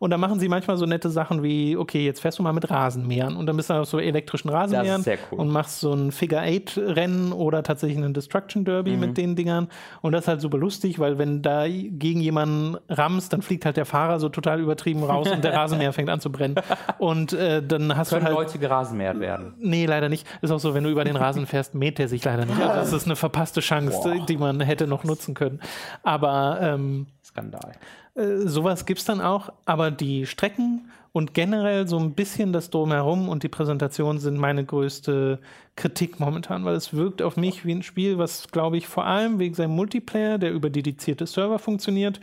[0.00, 2.70] Und da machen sie manchmal so nette Sachen wie, okay, jetzt fährst du mal mit
[2.70, 5.38] Rasenmähern und dann bist du auf so elektrischen Rasenmähern cool.
[5.38, 9.00] und machst so ein Figure-Eight-Rennen oder tatsächlich einen Destruction Derby mhm.
[9.00, 9.68] mit den Dingern.
[10.00, 13.76] Und das ist halt super lustig, weil wenn da gegen jemanden rammst, dann fliegt halt
[13.76, 16.54] der Fahrer so total übertrieben raus und der Rasenmäher fängt an zu brennen.
[16.96, 18.38] Und äh, dann hast Können du halt.
[18.38, 19.52] Leute gerasenmähert werden?
[19.58, 20.26] Nee, leider nicht.
[20.40, 22.58] Ist auch so, wenn du über den Rasen fährst, mäht der sich leider nicht.
[22.58, 24.24] Also das ist eine verpasste Chance, Boah.
[24.24, 25.60] die man hätte noch nutzen können.
[26.02, 27.74] Aber ähm, Skandal.
[28.14, 32.70] Äh, sowas gibt es dann auch, aber die Strecken und generell so ein bisschen das
[32.70, 35.40] Drumherum und die Präsentation sind meine größte
[35.74, 39.38] Kritik momentan, weil es wirkt auf mich wie ein Spiel, was, glaube ich, vor allem
[39.38, 42.20] wegen seinem Multiplayer, der über dedizierte Server funktioniert,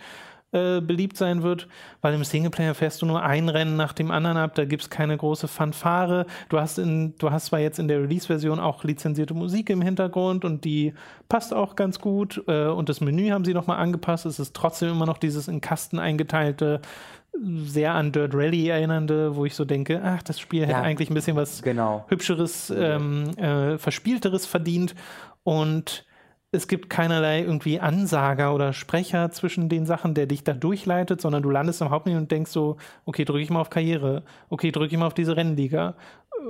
[0.54, 1.68] äh, beliebt sein wird,
[2.02, 4.89] weil im Singleplayer fährst du nur ein Rennen nach dem anderen ab, da gibt es
[4.89, 6.26] keine große Fanfare.
[6.50, 10.45] Du hast, in, du hast zwar jetzt in der Release-Version auch lizenzierte Musik im Hintergrund
[10.45, 10.93] und die
[11.28, 14.26] passt auch ganz gut äh, und das Menü haben sie nochmal angepasst.
[14.26, 16.82] Es ist trotzdem immer noch dieses in Kasten eingeteilte
[17.43, 21.10] sehr an Dirt Rally erinnernde, wo ich so denke, ach, das Spiel hätte ja, eigentlich
[21.10, 22.06] ein bisschen was genau.
[22.08, 24.95] hübscheres, ähm, äh, verspielteres verdient
[25.43, 26.07] und
[26.58, 31.43] es gibt keinerlei irgendwie Ansager oder Sprecher zwischen den Sachen, der dich da durchleitet, sondern
[31.43, 34.93] du landest im Hauptmenü und denkst so, okay, drücke ich mal auf Karriere, okay, drücke
[34.93, 35.95] ich mal auf diese Rennliga,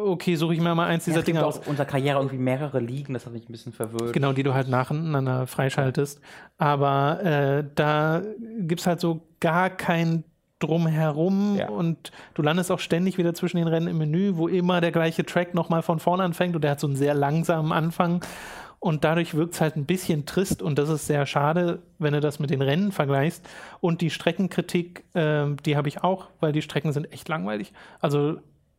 [0.04, 1.60] okay, suche ich mir mal eins dieser ja, Dinge aus.
[1.66, 4.14] Unter Karriere irgendwie mehrere Ligen, das hat mich ein bisschen verwirrt.
[4.14, 6.22] Genau, die du halt nacheinander freischaltest.
[6.58, 8.22] Aber äh, da
[8.60, 10.24] gibt es halt so gar kein
[10.60, 11.70] drumherum ja.
[11.70, 15.24] und du landest auch ständig wieder zwischen den Rennen im Menü, wo immer der gleiche
[15.24, 18.22] Track nochmal von vorne anfängt und der hat so einen sehr langsamen Anfang
[18.88, 22.20] und dadurch wirkt es halt ein bisschen trist und das ist sehr schade, wenn du
[22.22, 23.46] das mit den Rennen vergleichst.
[23.82, 27.74] Und die Streckenkritik, äh, die habe ich auch, weil die Strecken sind echt langweilig.
[28.00, 28.38] Also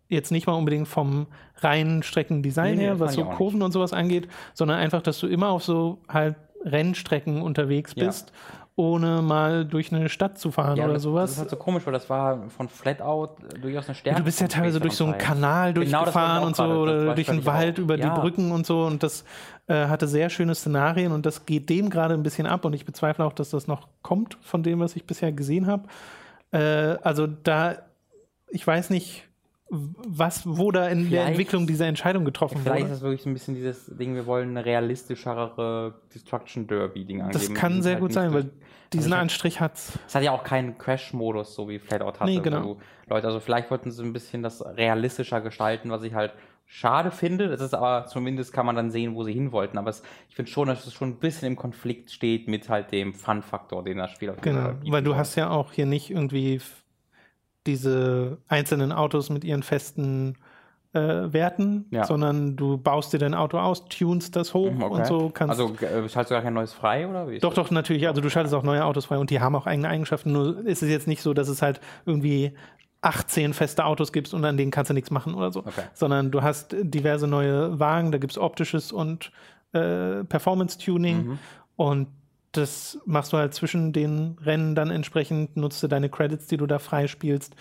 [0.09, 1.27] jetzt nicht mal unbedingt vom
[1.59, 3.67] reinen Streckendesign nee, her, was so Kurven nicht.
[3.67, 8.31] und sowas angeht, sondern einfach, dass du immer auf so halt Rennstrecken unterwegs bist.
[8.31, 8.59] Ja.
[8.85, 11.23] ohne mal durch eine Stadt zu fahren Ja, oder das, sowas.
[11.25, 13.31] Das ist halt so komisch, weil das war von Flatout
[13.61, 14.21] durchaus eine Stärke.
[14.21, 15.19] du bist ja teilweise durch so einen.
[15.19, 17.83] Kanal Genau, durchgefahren wollte und so oder durch den Wald auch.
[17.83, 18.09] über Ja.
[18.15, 19.25] die Brücken und so und das äh,
[19.75, 23.25] hatte sehr schöne Szenarien und das geht dem gerade ein bisschen ab und ich bezweifle
[23.25, 25.89] auch, dass das noch kommt von dem, was ich bisher gesehen habe.
[26.53, 27.77] Äh, also da,
[28.51, 29.25] ich weiß nicht,
[29.71, 32.91] was, wo da in der Vielleicht- Entwicklung diese Entscheidung getroffen Vielleicht ist wurde.
[32.95, 37.33] das wirklich so ein bisschen dieses Ding, wir wollen eine realistischere Destruction Derby-Ding angeben.
[37.39, 38.51] Das kann sehr halt gut sein, weil
[38.95, 39.99] diesen ich hab- Anstrich hat's.
[40.07, 42.25] Es hat ja auch keinen Crash-Modus, so wie Flatout hatte.
[42.25, 42.79] Nee, genau.
[43.09, 46.33] Leute, also vielleicht wollten sie ein bisschen das realistischer gestalten, was ich halt
[46.71, 47.49] schade finde.
[47.49, 49.79] Das ist aber zumindest kann man dann sehen, wo sie hin wollten.
[49.79, 52.93] Aber es, ich finde schon, dass es schon ein bisschen im Konflikt steht mit halt
[52.93, 56.61] dem Fun-Faktor, den das Spiel auf Genau, weil du hast ja auch hier nicht irgendwie
[57.67, 60.37] diese einzelnen Autos mit ihren festen
[60.95, 60.99] äh,
[61.33, 62.05] Werten, Ja.
[62.05, 64.95] sondern du baust dir dein Auto aus, tunst das hoch Mhm, okay.
[64.95, 65.61] und so kannst.
[65.61, 67.29] Also äh, schaltest du gar kein neues frei, oder?
[67.29, 67.67] Wie ist doch, das?
[67.67, 68.07] doch, natürlich.
[68.09, 70.33] Also du schaltest auch neue Autos frei und die haben auch eigene Eigenschaften.
[70.33, 72.53] Nur ist es jetzt nicht so, dass es halt irgendwie
[73.01, 75.61] 18 feste Autos gibt und an denen kannst du nichts machen oder so.
[75.61, 75.83] Okay.
[75.95, 79.31] Sondern du hast diverse neue Wagen, da gibt es optisches und
[79.73, 81.39] äh, Performance-Tuning Mhm.
[81.77, 82.09] und
[82.53, 86.67] das machst du halt zwischen den Rennen dann entsprechend, nutzt du deine Credits, die du
[86.67, 87.55] da freispielst.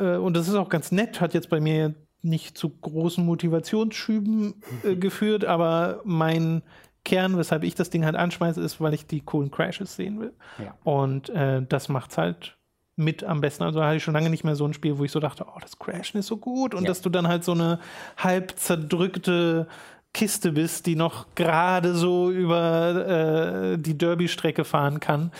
[0.00, 4.54] Äh, und das ist auch ganz nett, hat jetzt bei mir nicht zu großen Motivationsschüben
[4.84, 6.62] äh, geführt, aber mein
[7.04, 10.34] Kern, weshalb ich das Ding halt anschmeiße, ist, weil ich die coolen Crashes sehen will.
[10.58, 10.74] Ja.
[10.84, 12.57] Und äh, das macht's halt
[12.98, 13.62] mit am besten.
[13.64, 15.58] Also hatte ich schon lange nicht mehr so ein Spiel, wo ich so dachte, oh,
[15.60, 16.88] das Crashen ist so gut und Ja.
[16.88, 17.78] dass du dann halt so eine
[18.16, 19.66] halb zerdrückte
[20.14, 23.06] Kiste bist, die noch gerade so über
[23.74, 25.30] äh, die Derby-Strecke fahren kann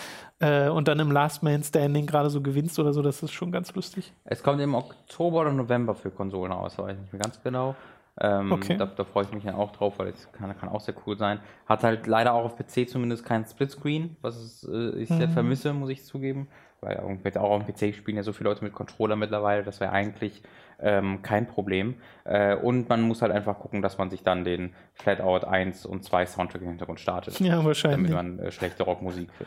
[0.40, 3.50] äh, und dann im Last Man Standing gerade so gewinnst oder so, das ist schon
[3.50, 4.12] ganz lustig.
[4.24, 7.74] Es kommt im Oktober oder November für Konsolen raus, weiß ich nicht mehr ganz genau.
[8.20, 8.76] Ähm, Okay.
[8.76, 11.16] da, da freue ich mich dann auch drauf, weil das kann, kann auch sehr cool
[11.16, 11.38] sein.
[11.66, 15.72] Hat halt leider auch auf PC zumindest keinen Splitscreen, was es, äh, ich sehr vermisse,
[15.72, 16.48] muss ich zugeben.
[16.80, 19.64] Weil auch, mit- auch auf dem PC spielen ja so viele Leute mit Controller mittlerweile,
[19.64, 20.42] das wäre eigentlich
[20.80, 21.96] ähm, kein Problem.
[22.24, 26.04] Äh, und man muss halt einfach gucken, dass man sich dann den Flatout 1 und
[26.04, 27.40] 2 Soundtrack im Hintergrund startet.
[27.40, 28.12] Ja, Damit wahrscheinlich.
[28.12, 29.44] man äh, schlechte Rockmusik äh,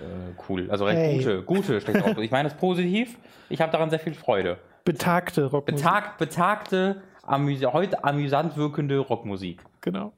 [0.49, 1.17] cool, also recht Hey.
[1.19, 2.25] gute, gute schlechte Rockmusik.
[2.25, 3.17] Ich meine das positiv,
[3.47, 4.57] ich habe daran sehr viel Freude.
[4.84, 5.86] Betagte Rockmusik.
[5.86, 9.61] Betag, betagte, amüs heute amüsant wirkende Rockmusik.
[9.79, 10.11] Genau.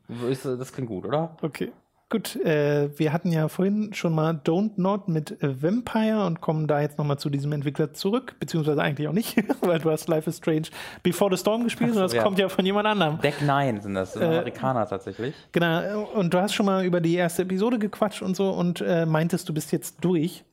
[0.43, 1.37] Das klingt gut, oder?
[1.43, 1.71] Okay.
[2.13, 6.67] Gut, äh, wir hatten ja vorhin schon mal Don't Not mit äh, Vampire und kommen
[6.67, 10.29] da jetzt nochmal zu diesem Entwickler zurück, beziehungsweise eigentlich auch nicht, weil du hast Life
[10.29, 10.67] is Strange
[11.01, 12.21] Before the Storm gespielt so, und das ja.
[12.21, 13.19] kommt ja von jemand anderem.
[13.19, 15.33] Deck 9 sind das, sind Amerikaner tatsächlich.
[15.53, 19.07] Genau, und du hast schon mal über die erste Episode gequatscht und so und äh,
[19.07, 20.43] meintest, du bist jetzt durch.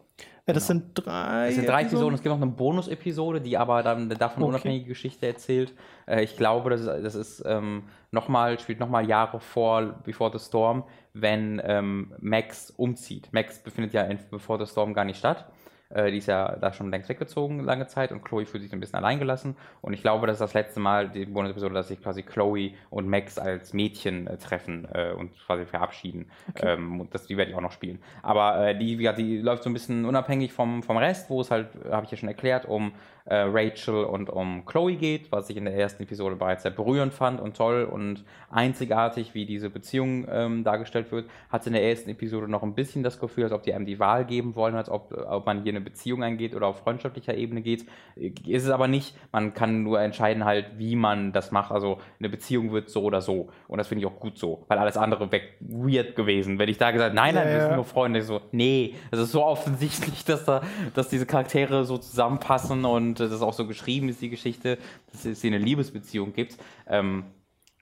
[0.47, 1.49] Äh, das sind drei.
[1.49, 4.49] Es sind drei Episoden, es gibt noch eine Bonus-Episode, die aber dann eine davon Okay.
[4.51, 5.75] unabhängige Geschichte erzählt.
[6.07, 10.45] Äh, ich glaube, das ist, das ist ähm, nochmal, spielt nochmal Jahre vor Before the
[10.45, 13.29] Storm, wenn ähm, Max umzieht.
[13.33, 15.51] Max befindet ja in Before the Storm gar nicht statt.
[15.93, 18.81] Äh, die ist ja da schon längst weggezogen, lange Zeit, und Chloe fühlt sich ein
[18.81, 19.57] bisschen alleingelassen.
[19.81, 23.09] Und ich glaube, das ist das letzte Mal, die Bonus-Episode, dass sich quasi Chloe und
[23.09, 26.31] Max als Mädchen äh, treffen äh, und quasi verabschieden.
[26.57, 27.99] Ähm, und das, die werde ich auch noch spielen.
[28.23, 31.41] Aber äh, die, wie gesagt, die läuft so ein bisschen unabhängig vom, vom Rest, wo
[31.41, 32.93] es halt, habe ich ja schon erklärt, um
[33.25, 37.15] äh, Rachel und um Chloe geht, was ich in der ersten Episode bereits sehr berührend
[37.15, 41.29] fand und toll und einzigartig, wie diese Beziehung ähm, dargestellt wird.
[41.51, 43.99] Hatte in der ersten Episode noch ein bisschen das Gefühl, als ob die einem die
[43.99, 47.63] Wahl geben wollen, als ob, ob man hier eine Beziehung eingeht oder auf freundschaftlicher Ebene
[47.63, 47.87] geht.
[48.17, 49.15] Ist es aber nicht.
[49.33, 51.73] Man kann nur entscheiden halt, wie man das macht.
[51.73, 53.49] Also eine Beziehung wird so oder so.
[53.69, 56.59] Und das finde ich auch gut so, weil alles andere wäre weird gewesen.
[56.59, 59.33] Wenn ich da gesagt nein, nein, Ja, wir sind nur Freunde, so, nee, es ist
[59.33, 60.63] so offensichtlich, dass da,
[60.95, 64.79] dass diese Charaktere so zusammenpassen und äh, das auch so geschrieben ist, die Geschichte,
[65.11, 66.57] dass es hier eine Liebesbeziehung gibt.
[66.87, 67.25] Ähm,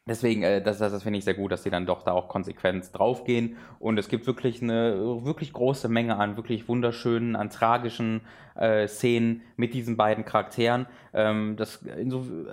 [0.09, 2.29] Deswegen, äh, das, das, das finde ich sehr gut, dass sie dann doch da auch
[2.29, 3.57] konsequent draufgehen.
[3.79, 8.23] Und es gibt wirklich eine wirklich große Menge an wirklich wunderschönen, an tragischen
[8.55, 10.87] äh, Szenen mit diesen beiden Charakteren.
[11.13, 11.85] Ähm, das,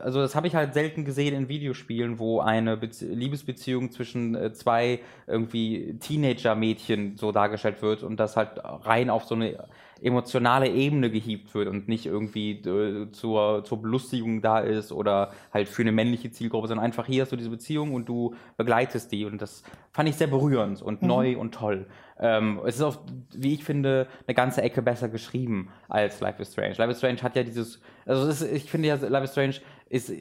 [0.04, 4.52] also das habe ich halt selten gesehen in Videospielen, wo eine Bezie Liebesbeziehung zwischen äh,
[4.52, 9.66] zwei irgendwie Teenager-Mädchen so dargestellt wird und das halt rein auf so eine
[10.02, 15.68] emotionale Ebene gehievt wird und nicht irgendwie äh, zur, zur Belustigung da ist oder halt
[15.68, 19.26] für eine männliche Zielgruppe, sondern einfach hier hast du diese Beziehung und du begleitest die
[19.26, 21.88] und das fand ich sehr berührend und neu und toll.
[22.18, 22.98] Ähm, es ist auch,
[23.34, 26.76] wie ich finde, eine ganze Ecke besser geschrieben als Life is Strange.
[26.78, 29.56] Life is Strange hat ja dieses Also ist, ich finde ja, Life is Strange
[29.88, 30.12] ist,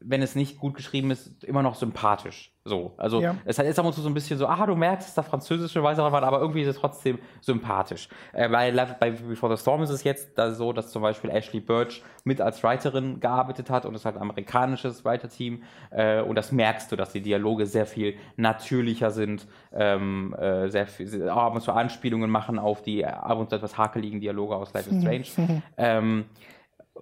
[0.00, 2.52] wenn es nicht gut geschrieben ist, immer noch sympathisch.
[2.66, 3.36] So, also ja.
[3.44, 5.82] es ist ab und zu so ein bisschen so, ah, du merkst, dass da französische
[5.82, 8.08] Weise waren, aber irgendwie ist es trotzdem sympathisch.
[8.32, 11.60] Äh, bei, bei Before the Storm ist es jetzt da so, dass zum Beispiel Ashley
[11.60, 16.36] Birch mit als Writerin gearbeitet hat und es ist halt ein amerikanisches Writer-Team äh, und
[16.36, 21.44] das merkst du, dass die Dialoge sehr viel natürlicher sind, ähm, äh, sehr viel, auch
[21.44, 24.88] ab und zu Anspielungen machen auf die ab und zu etwas hakeligen Dialoge aus Life
[24.88, 25.62] is Strange.
[25.76, 26.24] ähm,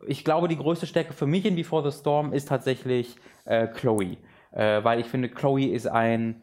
[0.07, 4.17] ich glaube, die größte Stärke für mich in Before the Storm ist tatsächlich äh, Chloe.
[4.53, 6.43] Äh, weil ich finde, Chloe ist ein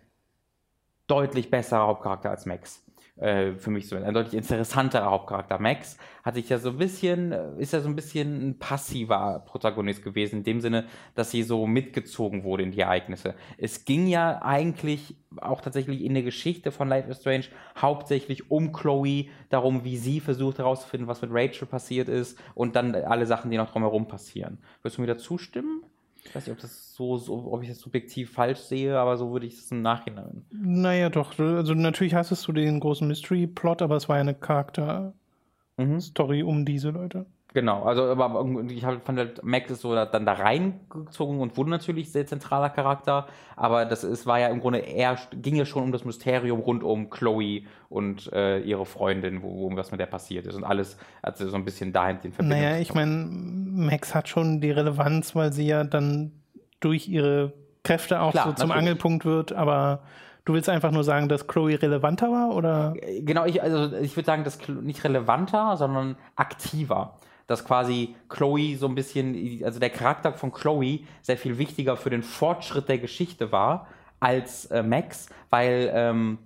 [1.08, 2.84] deutlich besserer Hauptcharakter als Max.
[3.20, 5.60] Äh, für mich so ein deutlich interessanterer Hauptcharakter.
[5.60, 9.44] Max hat sich ja so ein bisschen, äh, ist ja so ein bisschen ein passiver
[9.46, 10.86] Protagonist gewesen, in dem Sinne,
[11.16, 13.36] dass sie so mitgezogen wurde in die Ereignisse.
[13.58, 17.46] Es ging ja eigentlich auch tatsächlich in der Geschichte von Life is Strange
[17.78, 22.96] hauptsächlich um Chloe, darum, wie sie versucht herauszufinden, was mit Rachel passiert ist und dann
[22.96, 24.60] alle Sachen, die noch drumherum passieren.
[24.82, 25.84] Würdest du mir da zustimmen?
[26.24, 29.32] Ich weiß nicht, ob das so, so, ob ich das subjektiv falsch sehe, aber so
[29.32, 30.46] würde ich es im Nachhinein.
[30.52, 31.38] Naja, doch.
[31.40, 36.50] Also natürlich hast du den großen Mystery-Plot, aber es war ja eine Charakter-Story mhm.
[36.50, 37.26] um diese Leute.
[37.52, 42.12] Genau, also aber ich fand halt, Max ist so dann da reingezogen und wurde natürlich
[42.12, 45.92] sehr zentraler Charakter, aber das ist, war ja im Grunde eher, ging ja schon um
[45.92, 50.46] das Mysterium rund um Chloe und äh, ihre Freundin, wo, wo was mit der passiert
[50.46, 52.62] ist und alles hat so ein bisschen dahin den Verbindung.
[52.62, 56.32] Naja, ich meine, Max hat schon die Relevanz, weil sie ja dann
[56.80, 57.54] durch ihre
[57.84, 58.90] Kräfte auch Klar, so zum natürlich.
[58.90, 60.02] Angelpunkt wird, aber
[60.46, 62.96] Du willst einfach nur sagen, dass Chloe relevanter war, oder?
[63.20, 67.20] Genau, ich, also ich würde sagen, dass nicht relevanter, sondern aktiver
[67.50, 72.12] dass quasi Chloe so ein bisschen, also der Charakter von Chloe sehr viel wichtiger für
[72.12, 73.88] den Fortschritt der Geschichte war
[74.20, 76.38] als äh, Max, weil, ähm,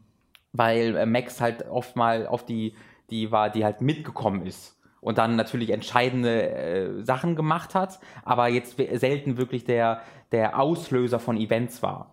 [0.53, 2.73] weil äh, Max halt oft mal auf die,
[3.09, 8.47] die war, die halt mitgekommen ist und dann natürlich entscheidende äh, Sachen gemacht hat, aber
[8.47, 12.12] jetzt selten wirklich der, der Auslöser von Events war.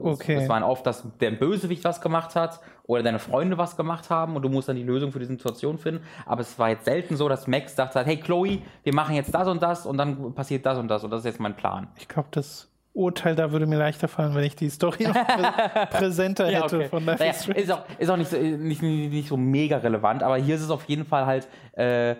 [0.00, 0.34] Okay.
[0.34, 4.36] Es waren oft, dass der Bösewicht was gemacht hat oder deine Freunde was gemacht haben
[4.36, 6.04] und du musst dann die Lösung für die Situation finden.
[6.26, 9.48] Aber es war jetzt selten so, dass Max dachte, hey Chloe, wir machen jetzt das
[9.48, 11.88] und das und dann passiert das und das und das ist jetzt mein Plan.
[11.96, 12.68] Ich glaube, das
[12.98, 16.64] Urteil da würde mir leichter fallen, wenn ich die Story noch prä präsenter hätte ja,
[16.64, 16.88] okay.
[16.88, 20.36] von Life naja, ist auch, ist auch nicht, so, nicht, nicht, so mega relevant, aber
[20.36, 22.16] hier ist es auf jeden Fall halt äh,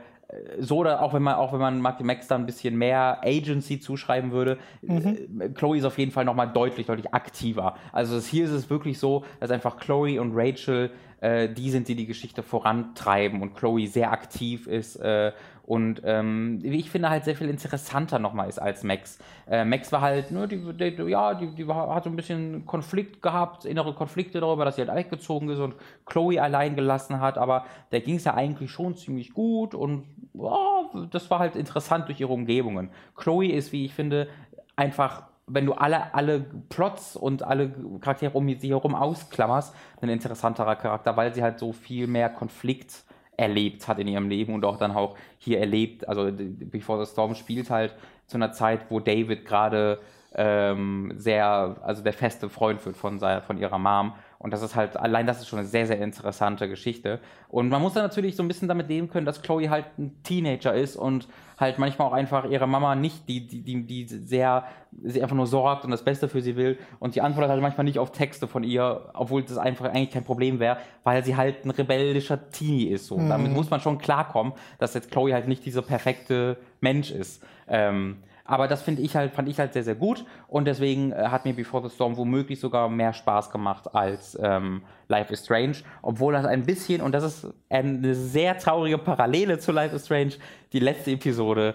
[0.60, 3.80] so oder auch wenn man auch wenn man Marky Max da ein bisschen mehr Agency
[3.80, 5.40] zuschreiben würde, mhm.
[5.40, 7.76] Äh, Chloe ist auf jeden Fall nochmal deutlich, deutlich aktiver.
[7.92, 10.90] Also das, hier ist es wirklich so, dass einfach Chloe und Rachel
[11.20, 15.32] äh, die sind, die die Geschichte vorantreiben und Chloe sehr aktiv ist äh,
[15.68, 19.18] und ähm, wie ich finde halt sehr viel interessanter nochmal ist als Max.
[19.50, 23.20] Äh, Max war halt, ne, die, die, ja, die, die hat so ein bisschen Konflikt
[23.20, 25.74] gehabt, innere Konflikte darüber, dass sie halt weggezogen ist und
[26.06, 30.04] Chloe allein gelassen hat, aber der ging es ja eigentlich schon ziemlich gut und
[30.38, 32.90] ja, das war halt interessant durch ihre Umgebungen.
[33.16, 34.28] Chloe ist, wie ich finde,
[34.76, 40.76] einfach wenn du alle, alle Plots und alle Charaktere um sie herum ausklammerst, ein interessanterer
[40.76, 43.04] Charakter, weil sie halt so viel mehr Konflikt
[43.36, 46.08] erlebt hat in ihrem Leben und auch dann auch hier erlebt.
[46.08, 47.94] Also Before the Storm spielt halt
[48.26, 50.00] zu einer Zeit, wo David gerade
[50.34, 54.96] ähm, sehr, also der feste Freund wird von, von ihrer Mom und das ist halt,
[54.96, 57.18] allein das ist schon eine sehr, sehr interessante Geschichte.
[57.48, 60.22] Und man muss dann natürlich so ein bisschen damit leben können, dass Chloe halt ein
[60.22, 61.26] Teenager ist und
[61.58, 64.64] halt manchmal auch einfach ihre Mama nicht, die, die, die, die sehr,
[65.02, 66.78] sie einfach nur sorgt und das Beste für sie will.
[67.00, 70.24] Und sie antwortet halt manchmal nicht auf Texte von ihr, obwohl das einfach eigentlich kein
[70.24, 73.06] Problem wäre, weil sie halt ein rebellischer Teenie ist.
[73.06, 73.18] So.
[73.18, 73.30] Mhm.
[73.30, 77.42] Damit muss man schon klarkommen, dass jetzt Chloe halt nicht dieser perfekte Mensch ist.
[77.66, 81.28] Ähm, aber das finde ich halt, fand ich halt sehr, sehr gut und deswegen äh,
[81.28, 85.76] hat mir Before the Storm womöglich sogar mehr Spaß gemacht als ähm, Life is Strange,
[86.00, 90.32] obwohl das ein bisschen, und das ist eine sehr traurige Parallele zu Life is Strange,
[90.72, 91.74] die letzte Episode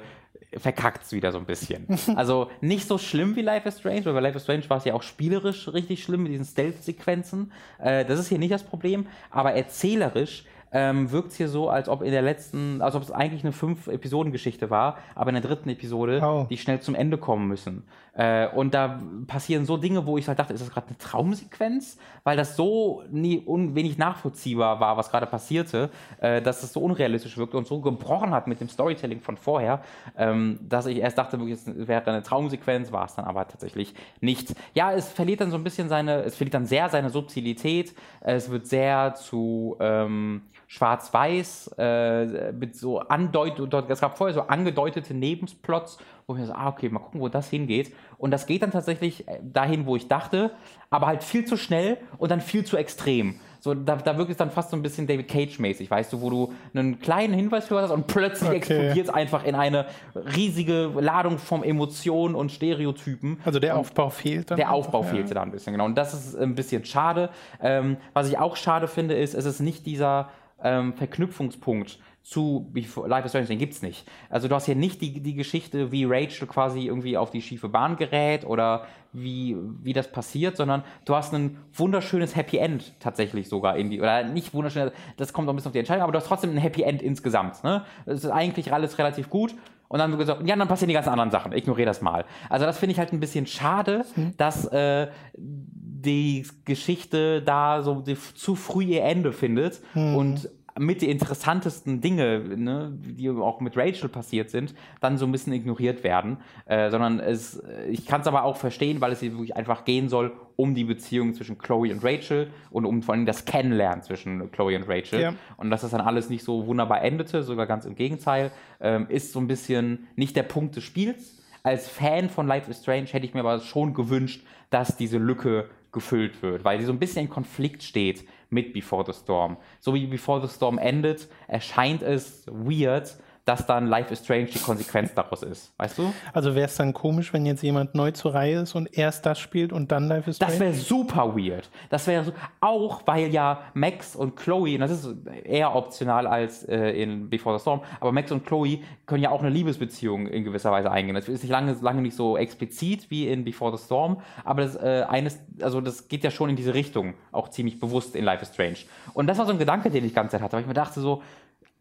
[0.57, 1.87] verkackt es wieder so ein bisschen.
[2.15, 4.85] Also nicht so schlimm wie Life is Strange, weil bei Life is Strange war es
[4.85, 7.51] ja auch spielerisch richtig schlimm mit diesen Stealth-Sequenzen.
[7.79, 11.87] Äh, das ist hier nicht das Problem, aber erzählerisch ähm, wirkt es hier so, als
[11.87, 15.69] ob in der letzten, als ob es eigentlich eine fünf-Episoden-Geschichte war, aber in der dritten
[15.69, 16.47] Episode, oh.
[16.49, 17.83] die schnell zum Ende kommen müssen.
[18.15, 21.98] Äh, und da passieren so Dinge, wo ich halt dachte, ist das gerade eine Traumsequenz?
[22.23, 25.90] Weil das so nie, un, wenig nachvollziehbar war, was gerade passierte,
[26.22, 29.81] äh, dass es so unrealistisch wirkte und so gebrochen hat mit dem Storytelling von vorher,
[30.15, 34.53] ähm, dass ich erst dachte, es wäre eine Traumsequenz, war es dann aber tatsächlich nicht.
[34.76, 38.49] Ja, es verliert dann so ein bisschen seine, es verliert dann sehr seine Subtilität, es
[38.52, 45.99] wird sehr zu, ähm, schwarz-weiß, äh, mit so Andeutung, es gab vorher so angedeutete Nebensplots,
[46.27, 47.93] wo ich mir so, ah, okay, mal gucken, wo das hingeht.
[48.17, 50.51] Und das geht dann tatsächlich äh, dahin, wo ich dachte,
[50.89, 53.39] aber halt viel zu schnell und dann viel zu extrem.
[53.59, 56.29] So, da, da wirkt es dann fast so ein bisschen David Cage-mäßig, weißt du, wo
[56.29, 58.57] du einen kleinen Hinweis für hast und plötzlich Okay.
[58.57, 59.85] explodiert es einfach in eine
[60.15, 63.39] riesige Ladung von Emotionen und Stereotypen.
[63.45, 64.57] Also der Aufbau fehlt dann.
[64.57, 65.09] der einfach, Aufbau ja.
[65.09, 65.85] fehlte da ein bisschen, genau.
[65.85, 67.29] Und das ist ein bisschen schade.
[67.61, 70.29] Ähm, was ich auch schade finde, ist, es ist nicht dieser
[70.61, 74.07] ähm, Verknüpfungspunkt zu Before- Life is Strange, den gibt's nicht.
[74.29, 77.67] Also du hast hier nicht die, die Geschichte, wie Rachel quasi irgendwie auf die schiefe
[77.69, 83.49] Bahn gerät oder wie, wie das passiert, sondern du hast ein wunderschönes Happy End tatsächlich
[83.49, 86.13] sogar in die, oder nicht wunderschön, das kommt auch ein bisschen auf die Entscheidung, aber
[86.13, 87.63] du hast trotzdem ein Happy End insgesamt.
[87.63, 87.83] Ne?
[88.05, 89.53] Es ist eigentlich alles relativ gut.
[89.89, 91.51] Und dann gesagt, ja, dann passieren die ganzen anderen Sachen.
[91.51, 92.25] Ignoriere das mal.
[92.49, 94.05] Also das finde ich halt ein bisschen schade,
[94.37, 99.81] dass äh, die Geschichte da so die, zu früh ihr Ende findet
[100.17, 105.31] und mit die interessantesten Dinge, ne, die auch mit Rachel passiert sind, dann so ein
[105.31, 106.37] bisschen ignoriert werden.
[106.65, 110.09] Äh, sondern es, ich kann es aber auch verstehen, weil es hier wirklich einfach gehen
[110.09, 114.51] soll um die Beziehung zwischen Chloe und Rachel und um vor allem das Kennenlernen zwischen
[114.51, 115.19] Chloe und Rachel.
[115.19, 115.33] Ja.
[115.57, 119.33] Und dass das dann alles nicht so wunderbar endete, sogar ganz im Gegenteil, ähm, ist
[119.33, 121.41] so ein bisschen nicht der Punkt des Spiels.
[121.63, 125.69] Als Fan von Life is Strange hätte ich mir aber schon gewünscht, dass diese Lücke
[125.91, 129.57] gefüllt wird, weil sie so ein bisschen in Konflikt steht mit Before the Storm.
[129.80, 134.60] So wie Before the Storm endet, erscheint es weird, dass dann Life is Strange die
[134.60, 135.74] Konsequenz daraus ist.
[135.78, 136.14] Weißt du?
[136.32, 139.40] Also wäre es dann komisch, wenn jetzt jemand neu zur Reihe ist und erst das
[139.40, 140.72] spielt und dann Life is Das Strange?
[140.72, 141.70] wäre super weird.
[141.90, 145.10] Das wäre so, auch weil ja Max und Chloe, und das ist
[145.44, 149.41] eher optional als äh, in Before the Storm, aber Max und Chloe können ja auch
[149.41, 151.15] eine Liebesbeziehung in gewisser Weise eingehen.
[151.15, 154.76] Das ist nicht lange, lange nicht so explizit wie in Before the Storm, aber das
[154.76, 158.41] äh, eines, also das geht ja schon in diese Richtung, auch ziemlich bewusst in Life
[158.44, 158.78] is Strange.
[159.14, 160.74] Und das war so ein Gedanke, den ich die ganze Zeit hatte, weil ich mir
[160.74, 161.22] dachte so,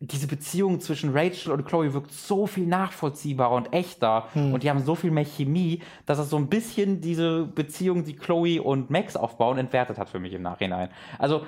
[0.04, 4.82] diese Beziehung zwischen Rachel und Chloe wirkt so viel nachvollziehbarer und echter und die haben
[4.82, 9.14] so viel mehr Chemie, dass es so ein bisschen diese Beziehung, die Chloe und Max
[9.16, 10.88] aufbauen, entwertet hat für mich im Nachhinein.
[11.18, 11.42] Also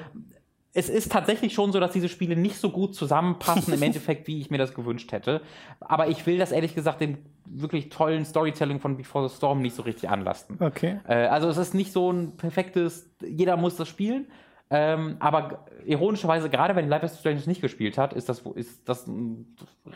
[0.72, 4.40] es ist tatsächlich schon so, dass diese Spiele nicht so gut zusammenpassen im Endeffekt, wie
[4.40, 5.40] ich mir das gewünscht hätte.
[5.80, 9.76] Aber ich will das ehrlich gesagt dem wirklich tollen Storytelling von Before the Storm nicht
[9.76, 10.58] so richtig anlasten.
[10.60, 10.98] Okay.
[11.06, 14.26] Äh, also es ist nicht so ein perfektes, jeder muss das spielen.
[14.70, 19.06] Ähm, aber ironischerweise, gerade wenn Life is Strange nicht gespielt hat, ist das, ist das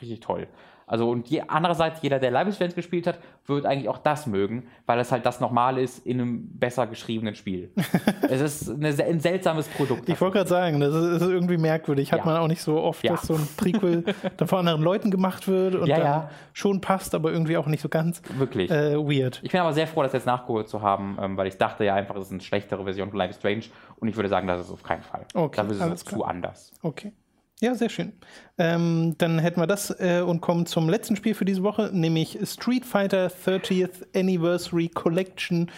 [0.01, 0.47] richtig toll.
[0.89, 4.99] Also und je, andererseits, jeder, der Strange gespielt hat, wird eigentlich auch das mögen, weil
[4.99, 7.71] es halt das Normale ist in einem besser geschriebenen Spiel.
[8.29, 10.09] es ist eine, ein seltsames Produkt.
[10.09, 12.13] Ich wollte gerade sagen, das ist, ist irgendwie merkwürdig.
[12.13, 12.25] Hat Ja.
[12.27, 13.13] man auch nicht so oft, Ja.
[13.13, 14.05] dass so ein Prequel
[14.37, 16.31] dann von anderen Leuten gemacht wird und Ja, dann ja.
[16.53, 18.71] schon passt, aber irgendwie auch nicht so ganz Wirklich.
[18.71, 19.41] äh, weird.
[19.43, 21.95] Ich bin aber sehr froh, das jetzt nachgeholt zu haben, ähm, weil ich dachte ja
[21.95, 23.65] einfach, es ist eine schlechtere Version von Life is Strange
[23.97, 25.27] und ich würde sagen, das ist auf keinen Fall.
[25.35, 26.73] Okay, Dafür ist es zu anders.
[26.83, 27.13] Okay.
[27.61, 28.13] Ja, sehr schön.
[28.57, 32.39] Ähm, dann hätten wir das äh, und kommen zum letzten Spiel für diese Woche, nämlich
[32.45, 35.69] Street Fighter 30th Anniversary Collection,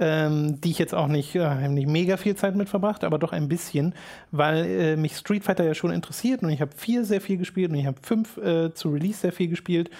[0.00, 3.32] ähm, die ich jetzt auch nicht, äh, nicht mega viel Zeit mit verbracht, aber doch
[3.32, 3.94] ein bisschen,
[4.32, 7.70] weil äh, mich Street Fighter ja schon interessiert und ich habe vier sehr viel gespielt
[7.70, 9.90] und ich habe fünf äh, zu Release sehr viel gespielt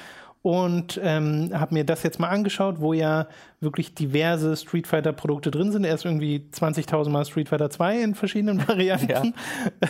[0.42, 3.26] und ähm, habe mir das jetzt mal angeschaut, wo ja
[3.60, 5.84] wirklich diverse Street Fighter Produkte drin sind.
[5.84, 9.34] Erst irgendwie 20.000 Mal Street Fighter 2 in verschiedenen Varianten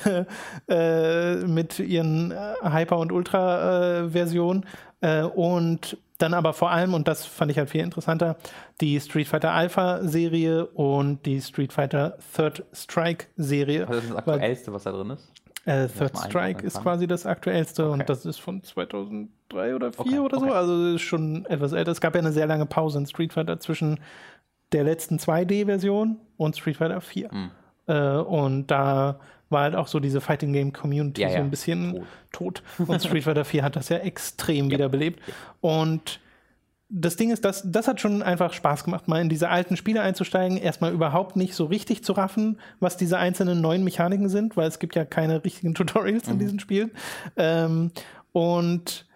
[0.69, 4.65] äh, mit ihren äh, Hyper- und Ultra-Versionen
[5.01, 8.37] äh, und dann aber vor allem, und das fand ich halt viel interessanter,
[8.81, 13.87] die Street Fighter Alpha-Serie und die Street Fighter Third Strike-Serie.
[13.87, 15.33] Also das ist das Aktuellste, was da drin ist.
[15.69, 17.93] Äh, Third Strike ist quasi das aktuellste Okay.
[17.93, 20.47] und das ist von 2003 oder 2004 Okay, oder so.
[20.47, 20.55] okay.
[20.55, 21.93] Also ist schon etwas älter.
[21.93, 24.01] Es gab ja eine sehr lange Pause in Street Fighter zwischen
[24.73, 27.31] der letzten 2D-Version und Street Fighter 4.
[27.31, 27.51] Hm.
[27.87, 29.21] Äh, und da
[29.51, 32.63] war halt auch so diese Fighting Game Community Ja, so ja, ein bisschen tot.
[32.77, 32.89] tot.
[32.89, 35.21] Und Street Fighter 4 hat das ja extrem wiederbelebt.
[35.63, 36.21] Und
[36.91, 40.01] das Ding ist, das, das hat schon einfach Spaß gemacht, mal in diese alten Spiele
[40.01, 44.69] einzusteigen, erstmal überhaupt nicht so richtig zu raffen, was diese einzelnen neuen Mechaniken sind, weil
[44.69, 46.91] es gibt ja keine richtigen Tutorials in diesen Spielen.
[47.37, 47.91] Ähm,
[48.33, 49.07] und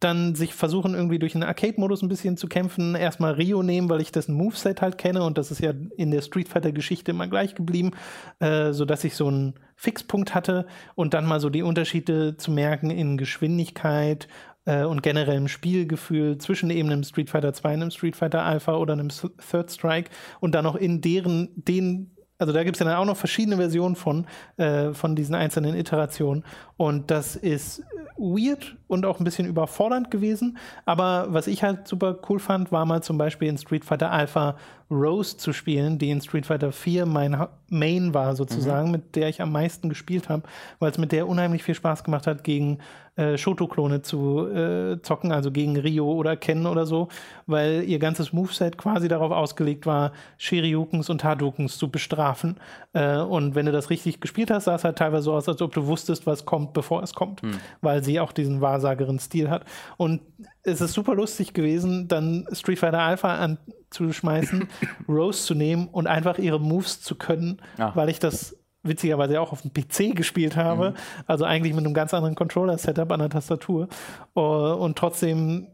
[0.00, 2.94] dann sich versuchen, irgendwie durch einen Arcade-Modus ein bisschen zu kämpfen.
[2.94, 6.20] Erstmal Rio nehmen, weil ich dessen Moveset halt kenne und das ist ja in der
[6.20, 7.92] Street Fighter-Geschichte immer gleich geblieben,
[8.40, 12.90] äh, sodass ich so einen Fixpunkt hatte und dann mal so die Unterschiede zu merken
[12.90, 14.28] in Geschwindigkeit
[14.64, 18.92] äh, und generellem Spielgefühl zwischen eben einem Street Fighter 2, einem Street Fighter Alpha oder
[18.94, 20.10] einem Third Strike
[20.40, 23.56] und dann auch in deren, den also da gibt es ja dann auch noch verschiedene
[23.56, 24.26] Versionen von,
[24.56, 26.42] äh, von diesen einzelnen Iterationen.
[26.76, 27.84] Und das ist
[28.18, 30.58] weird und auch ein bisschen überfordernd gewesen.
[30.84, 34.56] Aber was ich halt super cool fand, war mal zum Beispiel in Street Fighter Alpha
[34.90, 39.28] Rose zu spielen, die in Street Fighter 4 mein Ha- Main war sozusagen, mit der
[39.28, 40.42] ich am meisten gespielt habe,
[40.80, 42.78] weil es mit der unheimlich viel Spaß gemacht hat, gegen
[43.16, 47.08] äh, Shoto-Klone zu äh, zocken, also gegen Rio oder Ken oder so,
[47.46, 52.56] weil ihr ganzes Moveset quasi darauf ausgelegt war, Shiryukens und Hadokens zu bestrafen.
[52.94, 55.60] Äh, und wenn du das richtig gespielt hast, sah es halt teilweise so aus, als
[55.60, 57.58] ob du wusstest, was kommt, bevor es kommt, hm.
[57.82, 59.64] weil sie auch diesen Wahrsagerin-Stil hat.
[59.98, 60.22] Und
[60.62, 64.68] es ist super lustig gewesen, dann Street Fighter Alpha anzuschmeißen,
[65.08, 67.94] Rose zu nehmen und einfach ihre Moves zu können, ja.
[67.94, 70.90] weil ich das witzigerweise auch auf dem PC gespielt habe.
[70.90, 70.94] Mhm.
[71.26, 73.88] Also eigentlich mit einem ganz anderen Controller-Setup an der Tastatur.
[74.34, 75.68] Uh, und trotzdem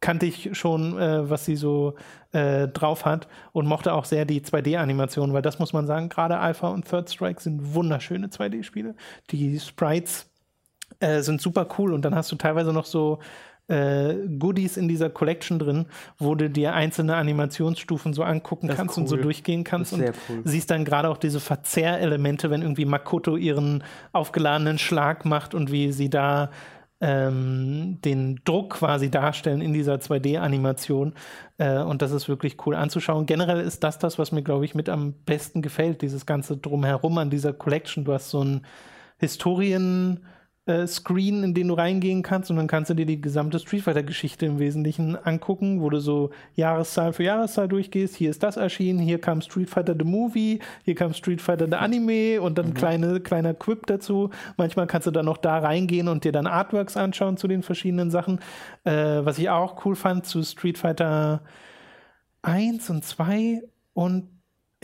[0.00, 1.94] kannte ich schon, äh, was sie so
[2.32, 6.38] äh, drauf hat und mochte auch sehr die 2D-Animation, weil das muss man sagen, gerade
[6.38, 8.96] Alpha und Third Strike sind wunderschöne 2D-Spiele.
[9.30, 10.30] Die Sprites
[11.00, 13.20] äh, sind super cool und dann hast du teilweise noch so
[13.68, 15.86] äh, Goodies in dieser Collection drin,
[16.18, 19.02] wo du dir einzelne Animationsstufen so angucken das kannst cool.
[19.02, 20.42] und so durchgehen kannst und cool.
[20.44, 23.82] siehst dann gerade auch diese Verzerrelemente, wenn irgendwie Makoto ihren
[24.12, 26.50] aufgeladenen Schlag macht und wie sie da
[27.00, 31.14] ähm, den Druck quasi darstellen in dieser 2D-Animation.
[31.58, 33.26] Äh, und das ist wirklich cool anzuschauen.
[33.26, 37.18] Generell ist das das, was mir, glaube ich, mit am besten gefällt, dieses ganze Drumherum
[37.18, 38.04] an dieser Collection.
[38.04, 38.62] Du hast so ein
[39.18, 40.20] Historien-
[40.66, 43.82] äh, Screen, in den du reingehen kannst und dann kannst du dir die gesamte Street
[43.82, 48.16] Fighter Geschichte im Wesentlichen angucken, wo du so Jahreszahl für Jahreszahl durchgehst.
[48.16, 51.74] Hier ist das erschienen, hier kam Street Fighter the Movie, hier kam Street Fighter the
[51.74, 52.74] Anime und dann mhm.
[52.74, 54.30] kleine, kleiner Quip dazu.
[54.56, 58.10] Manchmal kannst du dann noch da reingehen und dir dann Artworks anschauen zu den verschiedenen
[58.10, 58.40] Sachen.
[58.84, 58.92] Äh,
[59.24, 61.42] was ich auch cool fand zu Street Fighter
[62.42, 63.62] 1 und 2
[63.92, 64.33] und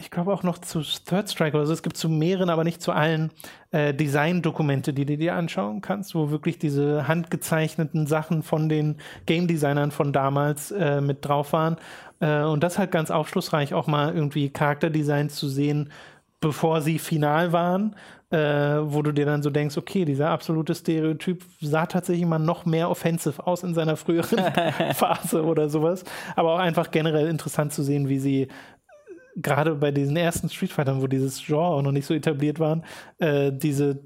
[0.01, 1.73] ich glaube auch noch zu Third Strike oder so.
[1.73, 3.31] Es gibt zu mehreren, aber nicht zu allen
[3.71, 8.97] äh, Design-Dokumente, die du dir anschauen kannst, wo wirklich diese handgezeichneten Sachen von den
[9.27, 11.77] Game Designern von damals äh, mit drauf waren.
[12.21, 15.93] Äh, und das halt ganz aufschlussreich, auch mal irgendwie Charakterdesigns zu sehen,
[16.41, 17.95] bevor sie final waren.
[18.33, 18.39] Äh,
[18.85, 22.89] wo du dir dann so denkst, okay, dieser absolute Stereotyp sah tatsächlich mal noch mehr
[22.89, 24.39] offensive aus in seiner früheren
[24.95, 26.05] Phase oder sowas.
[26.37, 28.47] Aber auch einfach generell interessant zu sehen, wie sie
[29.37, 32.85] gerade bei diesen ersten Street Fightern, wo dieses Genre noch nicht so etabliert waren,
[33.19, 34.01] äh, diese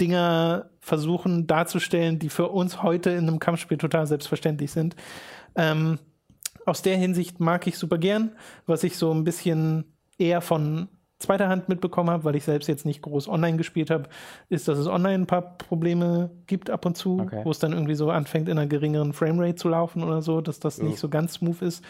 [0.00, 4.94] Dinger versuchen darzustellen, die für uns heute in einem Kampfspiel total selbstverständlich sind.
[5.54, 5.98] Ähm,
[6.66, 8.32] aus der Hinsicht mag ich super gern,
[8.66, 9.84] was ich so ein bisschen
[10.18, 14.08] eher von zweiter Hand mitbekommen habe, weil ich selbst jetzt nicht groß online gespielt habe,
[14.50, 17.40] ist, dass es online ein paar Probleme gibt ab und zu, okay.
[17.44, 20.60] wo es dann irgendwie so anfängt, in einer geringeren Framerate zu laufen oder so, dass
[20.60, 20.84] das ja.
[20.84, 21.82] nicht so ganz smooth ist.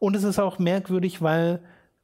[0.00, 1.60] Und es ist auch merkwürdig, weil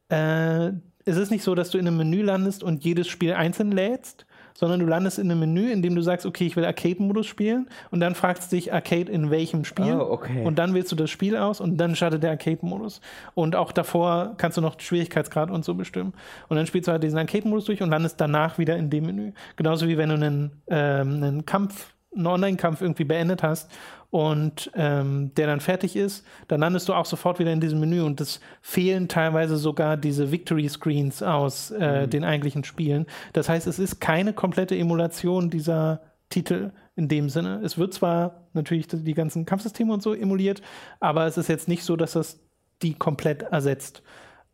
[0.09, 0.71] äh,
[1.05, 4.25] es ist nicht so, dass du in einem Menü landest und jedes Spiel einzeln lädst,
[4.53, 7.69] sondern du landest in einem Menü, in dem du sagst, okay, ich will Arcade-Modus spielen
[7.91, 10.43] und dann fragst du dich Arcade in welchem Spiel oh, okay.
[10.43, 12.99] und dann wählst du das Spiel aus und dann startet der Arcade-Modus
[13.35, 16.13] und auch davor kannst du noch Schwierigkeitsgrad und so bestimmen
[16.49, 19.31] und dann spielst du halt diesen Arcade-Modus durch und landest danach wieder in dem Menü.
[19.55, 23.69] Genauso wie wenn du einen, ähm, einen Kampf einen Online-Kampf irgendwie beendet hast
[24.11, 28.01] und ähm, der dann fertig ist, dann landest du auch sofort wieder in diesem Menü
[28.01, 32.09] und es fehlen teilweise sogar diese Victory-Screens aus äh, mhm.
[32.09, 33.05] den eigentlichen Spielen.
[33.33, 37.61] Das heißt, es ist keine komplette Emulation dieser Titel in dem Sinne.
[37.63, 40.61] Es wird zwar natürlich die ganzen Kampfsysteme und so emuliert,
[40.99, 42.39] aber es ist jetzt nicht so, dass das
[42.81, 44.01] die komplett ersetzt.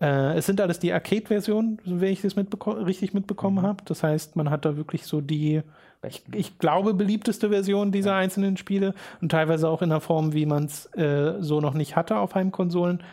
[0.01, 3.67] Äh, es sind alles die Arcade-Versionen, wenn ich das mitbeko richtig mitbekommen mhm.
[3.67, 3.83] habe.
[3.85, 5.61] Das heißt, man hat da wirklich so die
[6.07, 8.17] ich, ich, glaube, beliebteste Version dieser ja.
[8.17, 11.95] einzelnen Spiele und teilweise auch in der Form, wie man es äh, so noch nicht
[11.95, 13.03] hatte auf Heimkonsolen.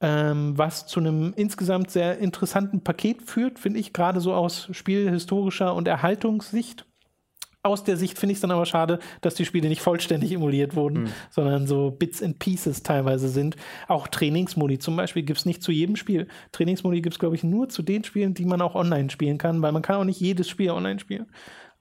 [0.00, 5.74] Ähm, was zu einem insgesamt sehr interessanten Paket führt, finde ich, gerade so aus spielhistorischer
[5.74, 6.86] und Erhaltungssicht.
[7.64, 10.74] Aus der Sicht finde ich es dann aber schade, dass die Spiele nicht vollständig emuliert
[10.74, 11.08] wurden, mhm.
[11.30, 13.54] sondern so Bits and Pieces teilweise sind.
[13.86, 16.26] Auch Trainingsmodi zum Beispiel gibt es nicht zu jedem Spiel.
[16.50, 19.62] Trainingsmodi gibt es, glaube ich, nur zu den Spielen, die man auch online spielen kann,
[19.62, 21.26] weil man kann auch nicht jedes Spiel online spielen.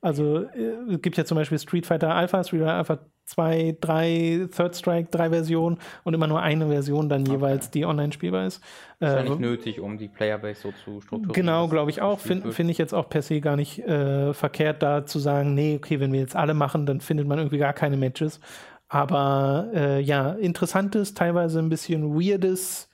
[0.02, 4.50] Also äh, es gibt ja zum Beispiel Street Fighter Alpha, Street Fighter Alpha 2, 3,
[4.56, 7.32] Third Strike, drei Versionen und immer nur eine Version dann okay.
[7.32, 8.58] jeweils, die online spielbar ist.
[9.00, 11.34] Ist ja nicht äh, nötig, um die Playerbase so zu strukturieren.
[11.34, 12.20] Genau, glaube ich auch.
[12.20, 15.76] Finde find ich jetzt auch per se gar nicht äh, verkehrt, da zu sagen, nee,
[15.78, 18.42] okay, wenn wir jetzt alle machen, dann findet man irgendwie gar keine Matches.
[18.90, 22.90] Aber äh, ja, interessantes, teilweise ein bisschen weirdes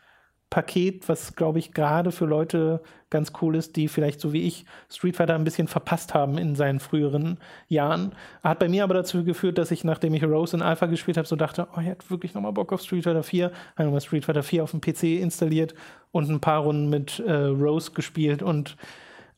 [0.50, 4.66] Paket, was glaube ich gerade für Leute ganz cool ist, die vielleicht so wie ich
[4.90, 8.14] Street Fighter ein bisschen verpasst haben in seinen früheren Jahren.
[8.44, 11.28] Hat bei mir aber dazu geführt, dass ich, nachdem ich Rose in Alpha gespielt habe,
[11.28, 13.52] so dachte, oh, ich hätte wirklich nochmal Bock auf Street Fighter 4.
[13.76, 15.74] Habe nochmal Street Fighter 4 auf dem PC installiert
[16.12, 18.76] und ein paar Runden mit äh, Rose gespielt und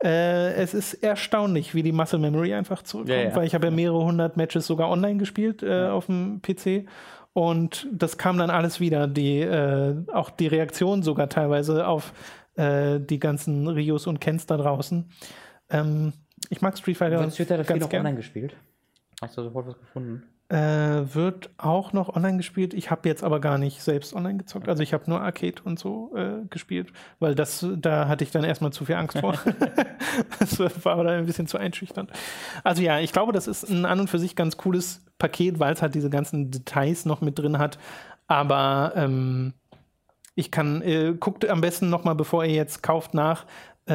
[0.01, 3.35] äh, es ist erstaunlich, wie die Muscle Memory einfach zurückkommt, ja, ja.
[3.35, 6.85] weil ich habe ja mehrere hundert Matches sogar online gespielt äh, auf dem PC
[7.33, 12.13] und das kam dann alles wieder, die, äh, auch die Reaktion sogar teilweise auf
[12.59, 15.09] äh, die ganzen Rios und Kens da draußen.
[15.69, 16.13] Ähm,
[16.49, 17.19] ich mag Street Fighter.
[17.19, 18.55] Hast Street Fighter 4 noch online gespielt?
[19.21, 20.23] Hast du sofort was gefunden?
[20.49, 22.73] äh, wird auch noch online gespielt.
[22.73, 24.67] Ich habe jetzt aber gar nicht selbst online gezockt.
[24.67, 28.43] Also ich habe nur Arcade und so äh, gespielt, weil das, da hatte ich dann
[28.43, 29.35] erstmal zu viel Angst vor.
[30.39, 32.11] das war aber dann ein bisschen zu einschüchternd.
[32.63, 35.73] Also ja, ich glaube, das ist ein an und für sich ganz cooles Paket, weil
[35.73, 37.77] es halt diese ganzen Details noch mit drin hat.
[38.27, 39.53] Aber ähm,
[40.39, 43.45] ich kann, äh, guckt am besten nochmal, bevor ihr jetzt kauft, nach,
[43.87, 43.93] äh,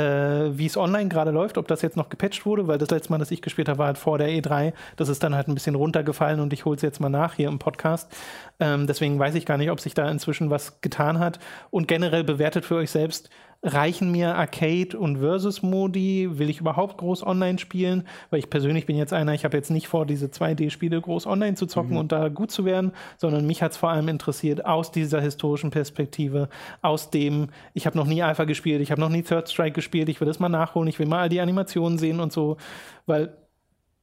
[0.58, 3.18] wie es online gerade läuft, ob das jetzt noch gepatcht wurde, weil das letzte Mal,
[3.18, 4.74] das ich gespielt habe, war halt vor der E3.
[4.96, 7.48] Das ist dann halt ein bisschen runtergefallen und ich hole es jetzt mal nach hier
[7.48, 8.12] im Podcast.
[8.60, 11.38] Ähm, deswegen weiß ich gar nicht, ob sich da inzwischen was getan hat.
[11.70, 13.30] Und generell bewertet für euch selbst,
[13.64, 16.38] reichen mir Arcade und Versus-Modi?
[16.38, 18.06] Will ich überhaupt groß online spielen?
[18.30, 21.56] Weil ich persönlich bin jetzt einer, ich habe jetzt nicht vor, diese 2D-Spiele groß online
[21.56, 21.96] zu zocken mhm.
[21.96, 25.70] und da gut zu werden, sondern mich hat es vor allem interessiert aus dieser historischen
[25.70, 26.48] Perspektive,
[26.82, 30.08] aus dem, ich habe noch nie Alpha gespielt, ich habe noch nie Third Strike gespielt,
[30.08, 32.58] ich will das mal nachholen, ich will mal all die Animationen sehen und so,
[33.06, 33.36] weil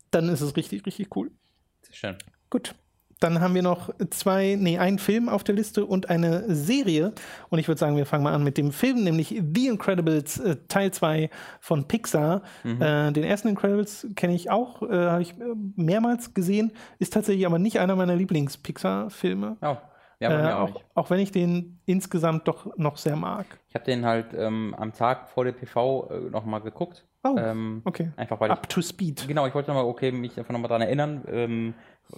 [0.09, 1.31] dann ist es richtig, richtig cool.
[1.83, 2.17] Sehr schön.
[2.49, 2.75] Gut.
[3.21, 7.13] Dann haben wir noch zwei, nee, einen Film auf der Liste und eine Serie.
[7.49, 10.57] Und ich würde sagen, wir fangen mal an mit dem Film, nämlich The Incredibles äh,
[10.67, 11.29] Teil 2
[11.59, 12.41] von Pixar.
[12.63, 12.81] Mhm.
[12.81, 17.45] Äh, den ersten Incredibles kenne ich auch, äh, habe ich äh, mehrmals gesehen, ist tatsächlich
[17.45, 19.57] aber nicht einer meiner Lieblings-Pixar-Filme.
[19.61, 19.77] Oh.
[20.19, 23.45] Ja, äh, auch, auch, wenn ich den insgesamt doch noch sehr mag.
[23.69, 27.07] Ich habe den halt ähm, am Tag vor der PV äh, nochmal geguckt.
[27.23, 28.11] Oh, ähm, okay.
[28.17, 29.27] Einfach weil Up ich, to speed.
[29.27, 31.73] Genau, ich wollte nochmal, okay, mich einfach nochmal daran erinnern, ähm,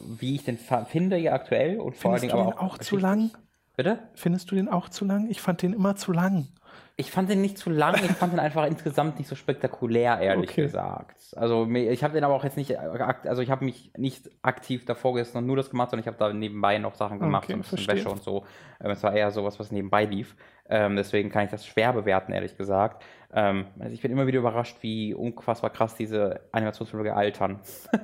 [0.05, 3.31] wie ich den finde hier aktuell und vor allen Dingen aber auch, auch zu lang.
[3.75, 3.99] Bitte?
[4.13, 5.29] Findest du den auch zu lang?
[5.29, 6.47] Ich fand den immer zu lang.
[6.95, 10.51] Ich fand den nicht zu lang, ich fand den einfach insgesamt nicht so spektakulär, ehrlich
[10.51, 10.61] okay.
[10.61, 11.35] gesagt.
[11.35, 15.15] Also ich habe den aber auch jetzt nicht, also ich habe mich nicht aktiv davor
[15.15, 17.59] gesessen und nur das gemacht, sondern ich habe da nebenbei noch Sachen gemacht okay, und
[17.61, 18.45] ein bisschen Wäsche und so.
[18.79, 20.35] Ähm, es war eher sowas, was nebenbei lief.
[20.69, 23.03] Ähm, deswegen kann ich das schwer bewerten, ehrlich gesagt.
[23.33, 27.59] Ähm, also ich bin immer wieder überrascht, wie unfassbar krass diese Animationsfilme altern.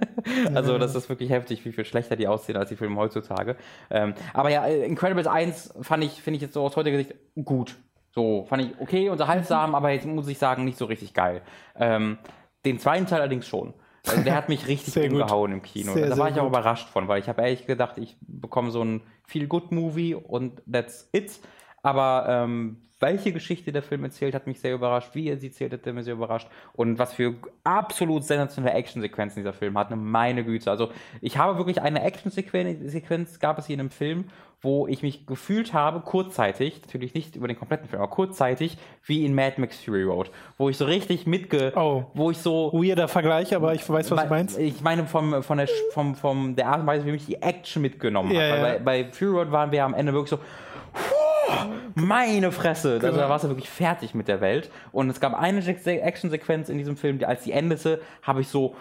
[0.53, 3.55] also das ist wirklich heftig, wie viel schlechter die aussehen als die Filme heutzutage.
[3.89, 7.77] Ähm, aber ja, Incredibles 1 fand ich, finde ich jetzt so aus heutiger Sicht gut.
[8.11, 11.41] So, fand ich okay, unterhaltsam, aber jetzt muss ich sagen, nicht so richtig geil.
[11.75, 12.17] Ähm,
[12.65, 13.73] den zweiten Teil allerdings schon.
[14.07, 15.93] Also der hat mich richtig umgehauen im Kino.
[15.93, 16.49] Sehr, da war ich auch gut.
[16.49, 21.39] überrascht von, weil ich habe ehrlich gedacht, ich bekomme so ein Feel-Good-Movie und that's it.
[21.81, 25.11] Aber ähm, welche Geschichte der Film erzählt, hat mich sehr überrascht.
[25.13, 26.49] Wie er sie erzählt, hat mich sehr überrascht.
[26.73, 29.95] Und was für absolut sensationelle Actionsequenzen dieser Film hat.
[29.95, 30.69] Meine Güte.
[30.69, 30.89] Also,
[31.21, 34.25] ich habe wirklich eine Actionsequenz, gab es hier in einem Film,
[34.61, 39.25] wo ich mich gefühlt habe, kurzzeitig, natürlich nicht über den kompletten Film, aber kurzzeitig, wie
[39.25, 40.29] in Mad Max Fury Road.
[40.57, 41.71] Wo ich so richtig mitge...
[41.77, 42.03] Oh.
[42.13, 42.69] Wo ich so...
[42.73, 44.59] Weirder Vergleich, aber ich weiß, was du meinst.
[44.59, 47.81] Ich meine, vom, von der, vom, vom, der Art und Weise, wie mich die Action
[47.81, 48.49] mitgenommen ja, hat.
[48.49, 48.61] Ja.
[48.61, 50.39] Bei, bei Fury Road waren wir am Ende wirklich so
[51.95, 52.99] meine Fresse.
[53.01, 54.71] Also da warst du wirklich fertig mit der Welt.
[54.91, 58.75] Und es gab eine Actionsequenz in diesem Film, die, als die endete, habe ich so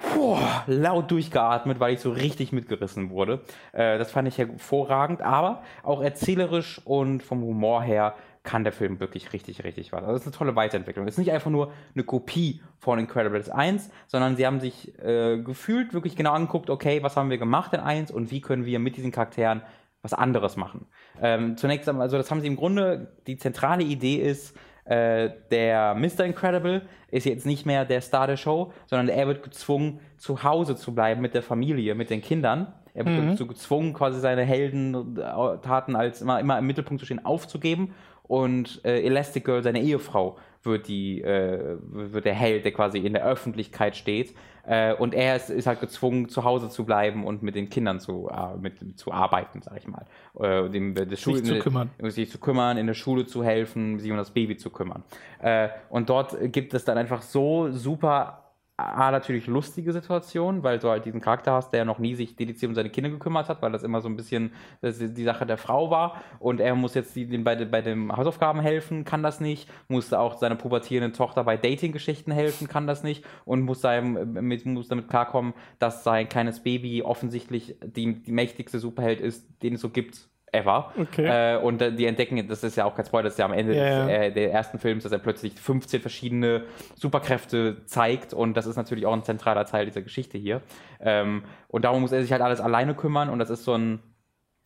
[0.00, 3.40] puh, laut durchgeatmet, weil ich so richtig mitgerissen wurde.
[3.72, 9.00] Äh, das fand ich hervorragend, aber auch erzählerisch und vom Humor her kann der Film
[9.00, 10.02] wirklich richtig, richtig was.
[10.02, 11.06] Also es ist eine tolle Weiterentwicklung.
[11.06, 15.38] Es ist nicht einfach nur eine Kopie von Incredibles 1, sondern sie haben sich äh,
[15.38, 18.78] gefühlt wirklich genau angeguckt, okay, was haben wir gemacht in 1 und wie können wir
[18.78, 19.62] mit diesen Charakteren
[20.02, 20.86] was anderes machen.
[21.20, 25.94] Ähm, zunächst einmal, also das haben sie im Grunde, die zentrale Idee ist, äh, der
[25.94, 26.24] Mr.
[26.24, 30.76] Incredible ist jetzt nicht mehr der Star der Show, sondern er wird gezwungen, zu Hause
[30.76, 32.72] zu bleiben mit der Familie, mit den Kindern.
[32.92, 33.48] Er wird mhm.
[33.48, 37.94] gezwungen, quasi seine Heldentaten als immer, immer im Mittelpunkt zu stehen, aufzugeben.
[38.24, 43.12] Und äh, Elastic Girl, seine Ehefrau, wird, die, äh, wird der Held, der quasi in
[43.12, 44.34] der Öffentlichkeit steht.
[44.66, 47.98] Äh, und er ist, ist, halt gezwungen, zu Hause zu bleiben und mit den Kindern
[47.98, 50.06] zu, äh, mit, zu arbeiten, sag ich mal.
[50.38, 51.90] Äh, dem, der Schule, sich zu kümmern.
[52.02, 55.02] Sich zu kümmern, in der Schule zu helfen, sich um das Baby zu kümmern.
[55.40, 58.49] Äh, und dort gibt es dann einfach so super
[58.80, 62.70] A, natürlich lustige Situation, weil du halt diesen Charakter hast, der noch nie sich dediziert
[62.70, 64.52] um seine Kinder gekümmert hat, weil das immer so ein bisschen
[64.82, 66.22] die Sache der Frau war.
[66.38, 70.38] Und er muss jetzt den bei, bei den Hausaufgaben helfen, kann das nicht, musste auch
[70.38, 73.24] seiner pubertierenden Tochter bei Dating-Geschichten helfen, kann das nicht.
[73.44, 78.78] Und muss, seinem, mit, muss damit klarkommen, dass sein kleines Baby offensichtlich die, die mächtigste
[78.78, 80.92] Superheld ist, den es so gibt ever.
[80.98, 81.56] Okay.
[81.56, 83.74] Äh, und die entdecken, das ist ja auch kein Spoiler, das ist ja am Ende
[83.74, 86.64] ja, des, äh, der ersten Films, dass er plötzlich 15 verschiedene
[86.96, 90.62] Superkräfte zeigt und das ist natürlich auch ein zentraler Teil dieser Geschichte hier.
[91.00, 94.00] Ähm, und darum muss er sich halt alles alleine kümmern und das ist so ein,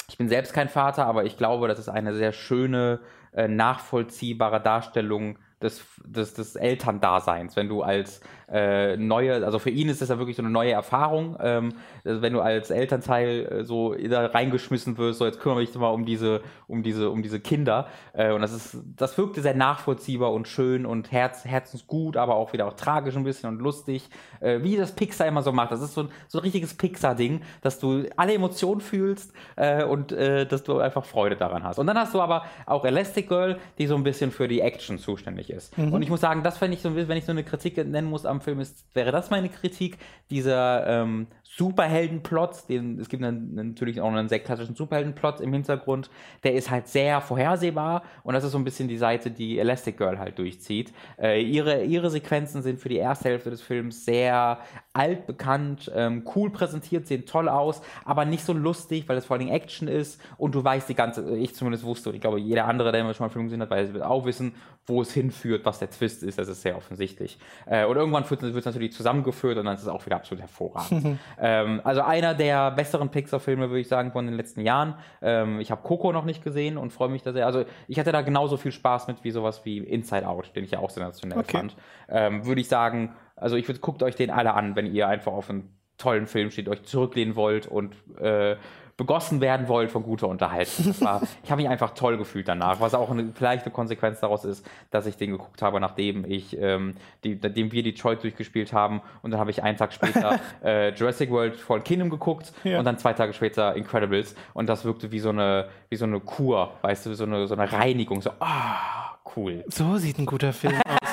[0.08, 3.00] ich bin selbst kein Vater, aber ich glaube, das ist eine sehr schöne,
[3.32, 8.20] äh, nachvollziehbare Darstellung des, des, des Elterndaseins, wenn du als
[8.50, 11.72] äh, neue, also für ihn ist das ja wirklich so eine neue Erfahrung, ähm,
[12.04, 15.88] also wenn du als Elternteil äh, so da reingeschmissen wirst, so jetzt kümmere mich mal
[15.88, 17.88] um diese, um diese, um diese Kinder.
[18.12, 22.52] Äh, und das ist, das wirkte sehr nachvollziehbar und schön und herz, herzensgut, aber auch
[22.52, 24.08] wieder auch tragisch ein bisschen und lustig,
[24.40, 25.72] äh, wie das Pixar immer so macht.
[25.72, 30.12] Das ist so ein, so ein richtiges Pixar-Ding, dass du alle Emotionen fühlst äh, und
[30.12, 31.78] äh, dass du einfach Freude daran hast.
[31.78, 34.98] Und dann hast du aber auch Elastic Girl, die so ein bisschen für die Action
[34.98, 35.53] zuständig ist.
[35.76, 35.92] Mhm.
[35.92, 38.26] Und ich muss sagen, das fände ich so, wenn ich so eine Kritik nennen muss
[38.26, 39.98] am Film, ist, wäre das meine Kritik,
[40.30, 41.26] dieser ähm,
[41.56, 46.10] Superheldenplot, den, es gibt einen, natürlich auch einen sehr klassischen Superheldenplot im Hintergrund,
[46.42, 49.96] der ist halt sehr vorhersehbar und das ist so ein bisschen die Seite, die Elastic
[49.96, 50.92] Girl halt durchzieht.
[51.16, 54.58] Äh, ihre, ihre Sequenzen sind für die erste Hälfte des Films sehr
[54.94, 59.46] altbekannt, ähm, cool präsentiert, sehen toll aus, aber nicht so lustig, weil es vor allem
[59.46, 62.90] Action ist und du weißt die ganze, ich zumindest wusste und ich glaube jeder andere,
[62.90, 64.54] der immer schon mal Film gesehen hat, wird auch wissen,
[64.86, 67.38] wo es hinführt, was der Twist ist, das ist sehr offensichtlich.
[67.66, 71.18] Äh, und irgendwann wird es natürlich zusammengeführt und dann ist es auch wieder absolut hervorragend.
[71.44, 74.94] Ähm, also einer der besseren Pixar-Filme, würde ich sagen, von den letzten Jahren.
[75.20, 77.44] Ähm, ich habe Coco noch nicht gesehen und freue mich da sehr.
[77.44, 80.70] Also ich hatte da genauso viel Spaß mit wie sowas wie Inside Out, den ich
[80.70, 81.58] ja auch sensationell okay.
[81.58, 81.76] fand.
[82.08, 85.32] Ähm, würde ich sagen, also ich würde, guckt euch den alle an, wenn ihr einfach
[85.32, 88.56] auf einen tollen Film steht, euch zurücklehnen wollt und äh,
[88.96, 90.94] begossen werden wollt von guter Unterhaltung.
[91.00, 94.44] War, ich habe mich einfach toll gefühlt danach, was auch eine, vielleicht eine Konsequenz daraus
[94.44, 96.94] ist, dass ich den geguckt habe, nachdem ich, ähm,
[97.24, 101.30] die, nachdem wir Detroit durchgespielt haben und dann habe ich einen Tag später äh, Jurassic
[101.30, 102.78] World Fallen Kingdom geguckt ja.
[102.78, 106.20] und dann zwei Tage später Incredibles und das wirkte wie so eine, wie so eine
[106.20, 109.03] Kur, weißt du, so eine, so eine Reinigung, so, ah,
[109.36, 109.64] cool.
[109.68, 111.04] So sieht ein guter Film aus.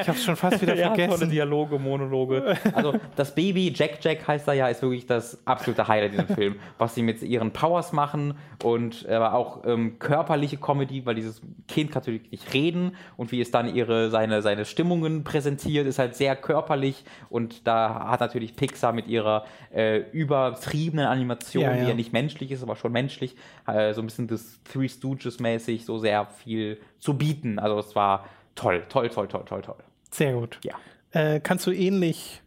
[0.00, 1.18] Ich habe es schon fast wieder ja, vergessen.
[1.18, 2.56] Tolle Dialoge, Monologe.
[2.72, 6.34] Also das Baby, Jack Jack heißt er ja, ist wirklich das absolute Highlight in diesem
[6.34, 6.56] Film.
[6.78, 11.92] Was sie mit ihren Powers machen und aber auch ähm, körperliche Comedy, weil dieses Kind
[11.92, 16.14] kann natürlich nicht reden und wie es dann ihre, seine, seine Stimmungen präsentiert, ist halt
[16.14, 19.44] sehr körperlich und da hat natürlich Pixar mit ihrer
[19.74, 21.82] äh, übertriebenen Animation, ja, ja.
[21.82, 23.36] die ja nicht menschlich ist, aber schon menschlich,
[23.66, 27.35] äh, so ein bisschen das Three Stooges mäßig, so sehr viel zu bieten.
[27.58, 29.76] Also es war toll, toll, toll, toll, toll, toll.
[30.10, 30.58] Sehr gut.
[30.64, 30.74] Ja.
[31.10, 32.42] Äh, kannst du ähnlich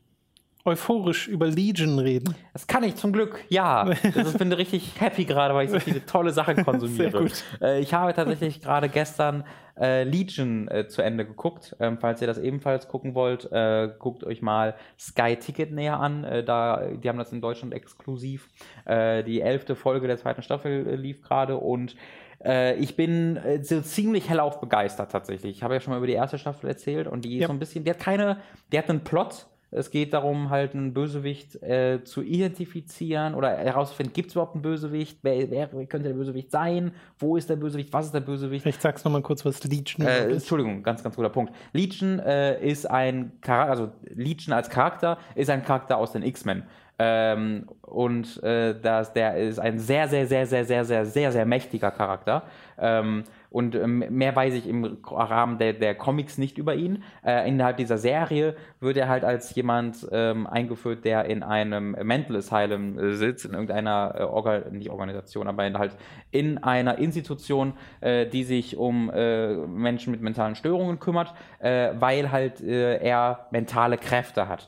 [0.65, 2.35] euphorisch über Legion reden?
[2.53, 3.89] Das kann ich zum Glück, ja.
[3.89, 7.11] Ich bin richtig happy gerade, weil ich so viele tolle Sachen konsumiere.
[7.11, 7.43] Sehr gut.
[7.61, 9.43] Äh, ich habe tatsächlich gerade gestern
[9.79, 11.75] äh, Legion äh, zu Ende geguckt.
[11.79, 16.23] Ähm, falls ihr das ebenfalls gucken wollt, äh, guckt euch mal Sky Ticket näher an.
[16.23, 18.49] Äh, da, die haben das in Deutschland exklusiv.
[18.87, 21.95] Die elfte Folge der zweiten Staffel lief gerade und
[22.43, 25.57] äh, ich bin äh, so ziemlich hellauf begeistert tatsächlich.
[25.57, 27.59] Ich habe ja schon mal über die erste Staffel erzählt und die ist so ein
[27.59, 28.37] bisschen, die hat keine,
[28.71, 29.47] die hat einen Plot.
[29.71, 34.63] Es geht darum, halt einen Bösewicht äh, zu identifizieren oder herauszufinden, gibt es überhaupt einen
[34.63, 35.19] Bösewicht?
[35.21, 36.91] Wer, wer, könnte der Bösewicht sein?
[37.19, 37.93] Wo ist der Bösewicht?
[37.93, 38.65] Was ist der Bösewicht?
[38.65, 40.43] Ich sag's nochmal kurz, was Legion äh, ist.
[40.43, 41.53] Entschuldigung, ganz, ganz guter Punkt.
[41.71, 46.63] Legion äh, ist ein Charakter, also Legion als Charakter ist ein Charakter aus den X-Men.
[46.99, 51.45] Ähm, und äh, das, der ist ein sehr, sehr, sehr, sehr, sehr, sehr, sehr, sehr
[51.45, 52.43] mächtiger Charakter.
[52.77, 57.03] Ähm, und ähm, mehr weiß ich im Rahmen der, der Comics nicht über ihn.
[57.26, 62.35] Äh, innerhalb dieser Serie wird er halt als jemand ähm, eingeführt, der in einem Mental
[62.35, 65.95] Asylum äh, sitzt, in irgendeiner äh, Orga nicht Organisation, aber in, halt
[66.31, 72.31] in einer Institution, äh, die sich um äh, Menschen mit mentalen Störungen kümmert, äh, weil
[72.31, 74.67] halt er mentale Kräfte hat.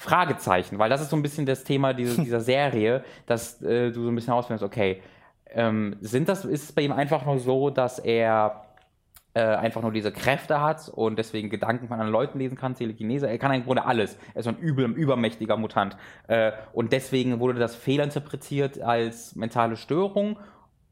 [0.00, 4.04] Fragezeichen, weil das ist so ein bisschen das Thema dieser, dieser Serie, dass äh, du
[4.04, 5.02] so ein bisschen herausfindest, okay,
[5.50, 8.64] ähm, sind das, ist es bei ihm einfach nur so, dass er
[9.34, 13.28] äh, einfach nur diese Kräfte hat und deswegen Gedanken von anderen Leuten lesen kann, Telekinese,
[13.28, 14.16] er kann im Grunde alles.
[14.32, 15.98] Er ist so ein übel, übermächtiger Mutant.
[16.28, 20.38] Äh, und deswegen wurde das fehlinterpretiert als mentale Störung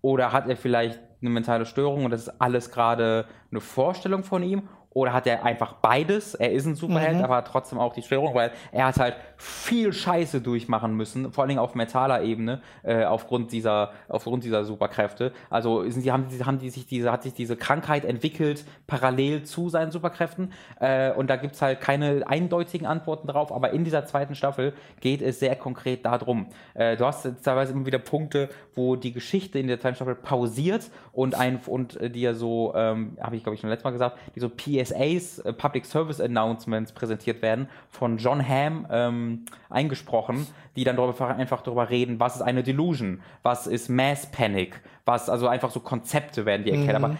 [0.02, 4.42] oder hat er vielleicht eine mentale Störung und das ist alles gerade eine Vorstellung von
[4.42, 4.68] ihm
[4.98, 6.34] oder hat er einfach beides?
[6.34, 7.24] Er ist ein Superheld, mhm.
[7.24, 11.44] aber hat trotzdem auch die Störung, weil er hat halt viel Scheiße durchmachen müssen, vor
[11.44, 15.32] allem auf mentaler Ebene, äh, aufgrund dieser, aufgrund dieser Superkräfte.
[15.50, 19.44] Also sind die, haben, die, haben die sich diese, hat sich diese Krankheit entwickelt parallel
[19.44, 20.52] zu seinen Superkräften.
[20.80, 24.72] Äh, und da gibt es halt keine eindeutigen Antworten drauf, aber in dieser zweiten Staffel
[25.00, 26.46] geht es sehr konkret darum.
[26.74, 30.90] Äh, du hast teilweise immer wieder Punkte, wo die Geschichte in der zweiten Staffel pausiert
[31.12, 34.18] und ein und äh, dir so, ähm, habe ich glaube ich schon letztes Mal gesagt,
[34.34, 34.48] die so
[34.88, 40.46] PSAs, äh, Public Service Announcements präsentiert werden von John Hamm ähm, eingesprochen,
[40.76, 45.28] die dann darüber, einfach darüber reden, was ist eine Delusion, was ist Mass Panic, was
[45.28, 47.04] also einfach so Konzepte werden die erklärt, mhm.
[47.04, 47.16] aber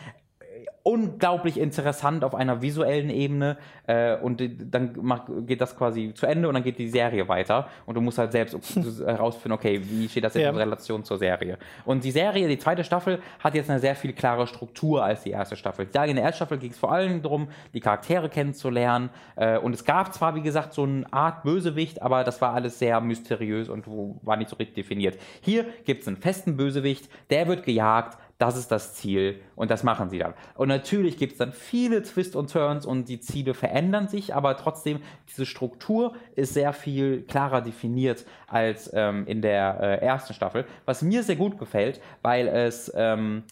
[0.89, 4.43] unglaublich interessant auf einer visuellen Ebene äh, und
[4.73, 8.01] dann macht, geht das quasi zu Ende und dann geht die Serie weiter und du
[8.01, 8.57] musst halt selbst
[9.05, 10.49] herausfinden, okay, wie steht das jetzt ja.
[10.49, 11.59] in Relation zur Serie.
[11.85, 15.31] Und die Serie, die zweite Staffel, hat jetzt eine sehr viel klare Struktur als die
[15.31, 15.87] erste Staffel.
[15.93, 19.75] Da in der ersten Staffel ging es vor allem darum, die Charaktere kennenzulernen äh, und
[19.75, 23.69] es gab zwar, wie gesagt, so eine Art Bösewicht, aber das war alles sehr mysteriös
[23.69, 25.19] und war nicht so richtig definiert.
[25.43, 29.83] Hier gibt es einen festen Bösewicht, der wird gejagt, das ist das Ziel und das
[29.83, 30.35] machen sie dann.
[30.55, 34.57] Und natürlich gibt es dann viele Twists und Turns und die Ziele verändern sich, aber
[34.57, 40.65] trotzdem, diese Struktur ist sehr viel klarer definiert als ähm, in der äh, ersten Staffel,
[40.85, 43.43] was mir sehr gut gefällt, weil es ähm,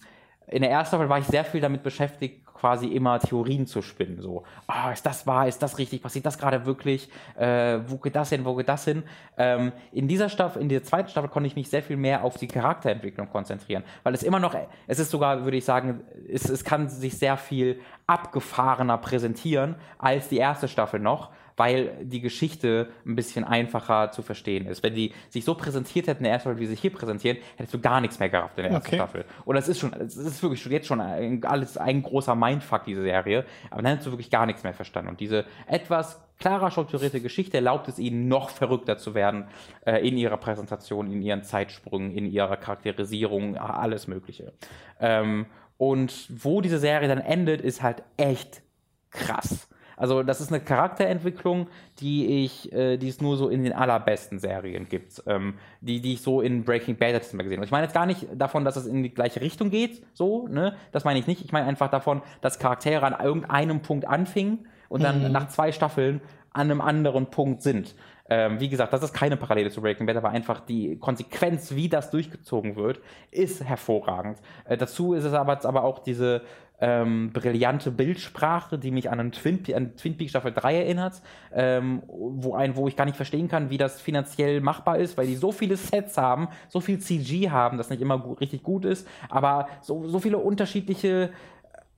[0.46, 4.20] in der ersten Staffel war ich sehr viel damit beschäftigt, quasi immer Theorien zu spinnen.
[4.20, 8.16] So, ah, ist das wahr, ist das richtig, passiert das gerade wirklich, äh, wo geht
[8.16, 9.02] das hin, wo geht das hin?
[9.36, 12.36] Ähm, in dieser Staffel, in der zweiten Staffel konnte ich mich sehr viel mehr auf
[12.36, 14.54] die Charakterentwicklung konzentrieren, weil es immer noch,
[14.86, 20.28] es ist sogar, würde ich sagen, es, es kann sich sehr viel abgefahrener präsentieren als
[20.28, 24.82] die erste Staffel noch weil die Geschichte ein bisschen einfacher zu verstehen ist.
[24.82, 27.38] Wenn die sich so präsentiert hätten in der ersten Staffel, wie sie sich hier präsentieren,
[27.56, 28.96] hättest du gar nichts mehr gehabt in der ersten okay.
[28.96, 29.24] Staffel.
[29.44, 32.84] Und das ist schon, es ist wirklich schon jetzt schon ein, alles ein großer Mindfuck,
[32.84, 33.44] diese Serie.
[33.70, 35.10] Aber dann hättest du wirklich gar nichts mehr verstanden.
[35.10, 39.46] Und diese etwas klarer strukturierte Geschichte erlaubt es ihnen, noch verrückter zu werden
[39.84, 44.52] äh, in ihrer Präsentation, in ihren Zeitsprüngen, in ihrer Charakterisierung, alles Mögliche.
[45.00, 45.46] Ähm,
[45.78, 48.62] und wo diese Serie dann endet, ist halt echt
[49.10, 49.68] krass.
[49.96, 51.68] Also das ist eine Charakterentwicklung,
[52.00, 56.14] die ich, äh, die es nur so in den allerbesten Serien gibt, ähm, die, die
[56.14, 57.64] ich so in Breaking Bad jetzt mal gesehen habe.
[57.64, 60.76] Ich meine jetzt gar nicht davon, dass es in die gleiche Richtung geht, so, ne?
[60.92, 61.44] Das meine ich nicht.
[61.44, 65.32] Ich meine einfach davon, dass Charaktere an irgendeinem Punkt anfingen und dann mhm.
[65.32, 66.20] nach zwei Staffeln
[66.52, 67.94] an einem anderen Punkt sind.
[68.28, 71.88] Ähm, wie gesagt, das ist keine Parallele zu Breaking Bad, aber einfach die Konsequenz, wie
[71.88, 73.00] das durchgezogen wird,
[73.30, 74.38] ist hervorragend.
[74.64, 76.42] Äh, dazu ist es aber, aber auch diese
[76.80, 81.22] ähm, brillante Bildsprache, die mich an, einen Twin, an Twin Peaks Staffel 3 erinnert,
[81.52, 85.26] ähm, wo, ein, wo ich gar nicht verstehen kann, wie das finanziell machbar ist, weil
[85.26, 88.84] die so viele Sets haben, so viel CG haben, das nicht immer gut, richtig gut
[88.84, 91.30] ist, aber so, so viele unterschiedliche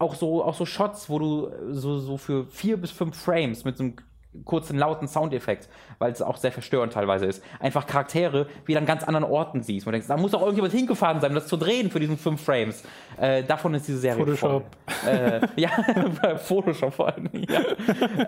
[0.01, 3.77] auch so, auch so Shots, wo du so, so für vier bis fünf Frames mit
[3.77, 3.97] so einem
[4.45, 5.69] kurzen lauten Soundeffekt,
[5.99, 7.43] weil es auch sehr verstörend teilweise ist.
[7.61, 9.87] Einfach Charaktere wie an ganz anderen Orten siehst.
[9.87, 12.43] Und denkst, da muss auch irgendjemand hingefahren sein, um das zu drehen für diesen fünf
[12.43, 12.83] Frames.
[13.19, 14.65] Äh, davon ist diese Serie Photoshop.
[15.07, 15.71] Äh, ja,
[16.39, 17.29] Photoshop vor allem.
[17.33, 17.63] Ja.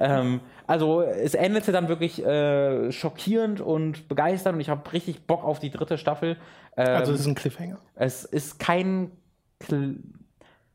[0.01, 5.45] ähm, also es endete dann wirklich äh, schockierend und begeisternd und ich habe richtig Bock
[5.45, 6.37] auf die dritte Staffel.
[6.77, 7.79] Ähm, also es ist ein Cliffhanger.
[7.95, 9.13] Es ist kein
[9.61, 9.97] Cl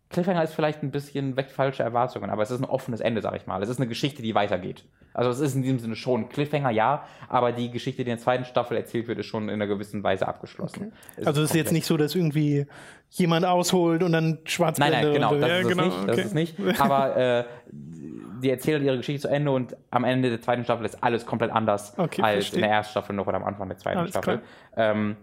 [0.10, 3.36] Cliffhanger ist vielleicht ein bisschen weg falsche Erwartungen, aber es ist ein offenes Ende, sag
[3.36, 3.62] ich mal.
[3.62, 4.86] Es ist eine Geschichte, die weitergeht.
[5.14, 8.24] Also es ist in diesem Sinne schon Cliffhanger, ja, aber die Geschichte, die in der
[8.24, 10.92] zweiten Staffel erzählt wird, ist schon in einer gewissen Weise abgeschlossen.
[11.16, 11.26] Okay.
[11.26, 12.68] Also es ist jetzt nicht so, dass irgendwie
[13.10, 15.84] jemand ausholt und dann schwarz Nein, nein, genau, das, ja, ist, genau.
[15.84, 16.16] Es nicht, okay.
[16.16, 16.56] das ist nicht.
[16.80, 21.02] Aber äh, die erzählen ihre Geschichte zu Ende und am Ende der zweiten Staffel ist
[21.04, 22.58] alles komplett anders okay, als verstehe.
[22.58, 24.42] in der ersten Staffel noch oder am Anfang der zweiten alles Staffel.
[24.76, 25.16] Ähm,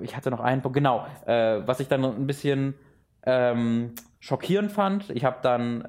[0.00, 2.74] ich hatte noch einen Punkt, genau, äh, was ich dann ein bisschen
[3.26, 3.94] ähm,
[4.24, 5.10] schockierend fand.
[5.10, 5.86] Ich habe dann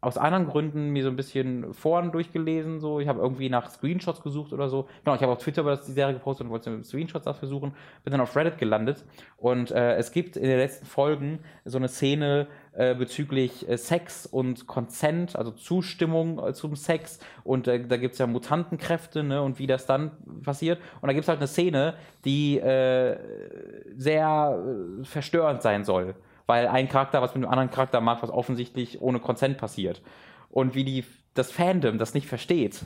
[0.00, 2.80] aus anderen Gründen mir so ein bisschen Foren durchgelesen.
[2.80, 2.98] So.
[2.98, 4.88] Ich habe irgendwie nach Screenshots gesucht oder so.
[5.04, 7.74] Genau, ich habe auf Twitter über die Serie gepostet und wollte Screenshots dafür suchen.
[8.02, 9.04] Bin dann auf Reddit gelandet.
[9.36, 14.26] Und äh, es gibt in den letzten Folgen so eine Szene äh, bezüglich äh, Sex
[14.26, 17.20] und Consent, also Zustimmung äh, zum Sex.
[17.44, 20.10] Und äh, da gibt es ja Mutantenkräfte ne, und wie das dann
[20.42, 20.80] passiert.
[21.00, 21.94] Und da gibt es halt eine Szene,
[22.24, 23.16] die äh,
[23.96, 24.58] sehr
[25.04, 29.20] verstörend sein soll weil ein Charakter was mit einem anderen Charakter macht, was offensichtlich ohne
[29.20, 30.02] Consent passiert.
[30.48, 31.04] Und wie die,
[31.34, 32.80] das Fandom das nicht versteht,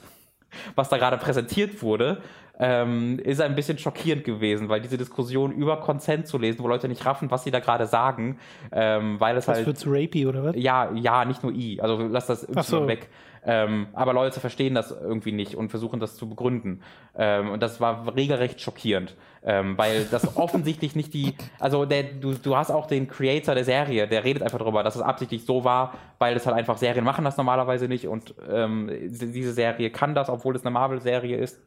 [0.74, 2.22] was da gerade präsentiert wurde,
[2.60, 6.88] ähm, ist ein bisschen schockierend gewesen, weil diese Diskussion über Consent zu lesen, wo Leute
[6.88, 8.38] nicht raffen, was sie da gerade sagen,
[8.70, 9.66] ähm, weil es was halt.
[9.66, 10.56] Wird's rapey oder was?
[10.56, 11.80] Ja, ja, nicht nur I.
[11.80, 12.86] Also lass das Y so.
[12.86, 13.08] weg.
[13.42, 16.82] Ähm, aber Leute verstehen das irgendwie nicht und versuchen das zu begründen.
[17.16, 22.34] Ähm, und das war regelrecht schockierend, ähm, weil das offensichtlich nicht die, also der, du,
[22.34, 25.64] du hast auch den Creator der Serie, der redet einfach darüber, dass es absichtlich so
[25.64, 30.14] war, weil es halt einfach Serien machen das normalerweise nicht und ähm, diese Serie kann
[30.14, 31.58] das, obwohl es eine Marvel-Serie ist.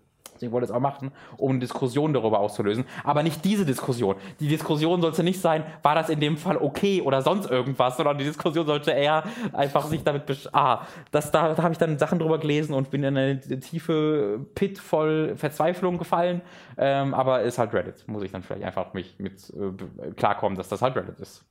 [0.44, 2.86] Ich wollte es auch machen, um eine Diskussion darüber auszulösen.
[3.04, 4.16] Aber nicht diese Diskussion.
[4.40, 8.18] Die Diskussion sollte nicht sein, war das in dem Fall okay oder sonst irgendwas, sondern
[8.18, 12.20] die Diskussion sollte eher einfach sich damit Ah, das, da, da habe ich dann Sachen
[12.20, 16.42] drüber gelesen und bin in eine tiefe Pit voll Verzweiflung gefallen.
[16.78, 18.08] Ähm, aber ist halt Reddit.
[18.08, 21.46] Muss ich dann vielleicht einfach mich mit äh, klarkommen, dass das halt Reddit ist.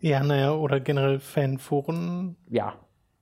[0.00, 2.36] Ja, naja, oder generell Fanforen.
[2.48, 2.74] Ja,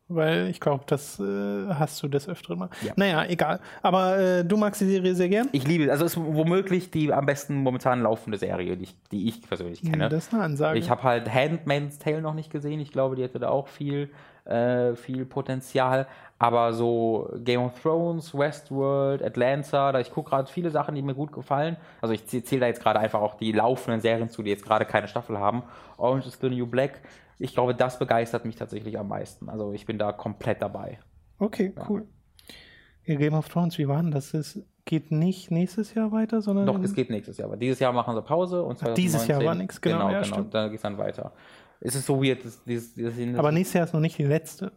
[0.09, 2.71] weil ich glaube, das äh, hast du des Öfteren mal.
[2.83, 2.93] Ja.
[2.97, 3.61] Naja, egal.
[3.83, 5.49] Aber äh, du magst die Serie sehr gern?
[5.53, 5.91] Ich liebe es.
[5.91, 9.83] Also es ist womöglich die am besten momentan laufende Serie, die ich, die ich persönlich
[9.83, 10.09] kenne.
[10.09, 10.79] Das ist eine Ansage.
[10.79, 12.81] Ich habe halt Handmaid's Tale noch nicht gesehen.
[12.81, 14.11] Ich glaube, die hätte da auch viel
[14.45, 16.07] äh, viel Potenzial.
[16.39, 21.15] Aber so Game of Thrones, Westworld, Atlanta, da ich gucke gerade viele Sachen, die mir
[21.15, 21.77] gut gefallen.
[22.03, 24.85] Also ich zähle da jetzt gerade einfach auch die laufenden Serien zu, die jetzt gerade
[24.85, 25.63] keine Staffel haben.
[25.97, 27.01] Orange is the New Black.
[27.39, 29.49] Ich glaube, das begeistert mich tatsächlich am meisten.
[29.49, 30.99] Also ich bin da komplett dabei.
[31.39, 32.07] Okay, cool.
[33.05, 34.33] Ja, Game of Thrones, wie war denn das?
[34.35, 36.67] Es geht nicht nächstes Jahr weiter, sondern.
[36.67, 37.49] Doch, es geht nächstes Jahr.
[37.49, 39.99] Aber dieses Jahr machen sie Pause und Ach, dieses Jahr war nichts, genau.
[39.99, 40.35] Genau, ja, genau.
[40.35, 40.55] stimmt.
[40.55, 41.33] Dann geht es dann weiter.
[41.81, 44.73] Es ist so weird, das, dieses, dieses, Aber nächstes Jahr ist noch nicht die letzte.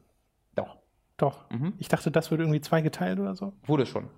[0.56, 0.78] Doch,
[1.16, 1.50] Doch.
[1.52, 1.74] Mhm.
[1.78, 3.54] Ich dachte, das wird irgendwie zweigeteilt oder so.
[3.66, 4.10] wurde schon.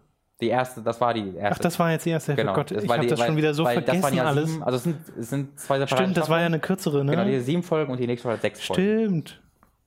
[0.41, 1.51] Die erste, das war die erste.
[1.51, 2.33] Ach, das war jetzt die erste.
[2.35, 2.53] genau.
[2.53, 4.49] Oh Gott, das ich habe das weil- schon wieder so vergessen ja alles.
[4.49, 7.11] Sieben, also es sind, es sind zwei separate Stimmt, das war ja eine kürzere, ne?
[7.11, 8.81] Genau, die sieben Folgen und die nächste war sechs Folgen.
[8.81, 9.41] Stimmt.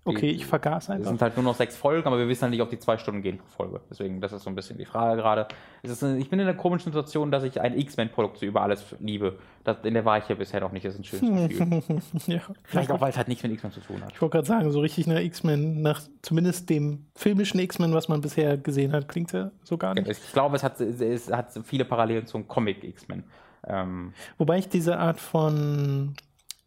[0.04, 1.08] Okay, ich vergaß Es einfach.
[1.10, 3.22] sind halt nur noch sechs Folgen, aber wir wissen halt nicht, ob die zwei Stunden
[3.22, 3.80] gehen pro Folge.
[3.88, 5.46] Deswegen, das ist so ein bisschen die Frage gerade.
[5.84, 8.84] Es eine- ich bin in einer komischen Situation, dass ich ein X-Men-Produkt so über alles
[8.98, 9.38] liebe.
[9.62, 10.84] Das, in der war ich ja bisher noch nicht.
[10.84, 11.82] Das ist ein schönes Gefühl.
[12.26, 12.40] ja.
[12.64, 14.10] Vielleicht auch, weil es halt nichts mit X-Men zu tun hat.
[14.12, 18.20] Ich wollte gerade sagen, so richtig nach X-Men, nach zumindest dem filmischen X-Men, was man
[18.22, 20.08] bisher gesehen hat, klingt ja so gar nicht.
[20.08, 23.22] Ich glaube, es hat, es hat viele Parallelen zum Comic X-Men.
[23.68, 26.14] Ähm, Wobei ich diese Art von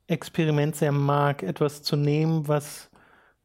[0.07, 2.89] Experiment sehr mag, etwas zu nehmen, was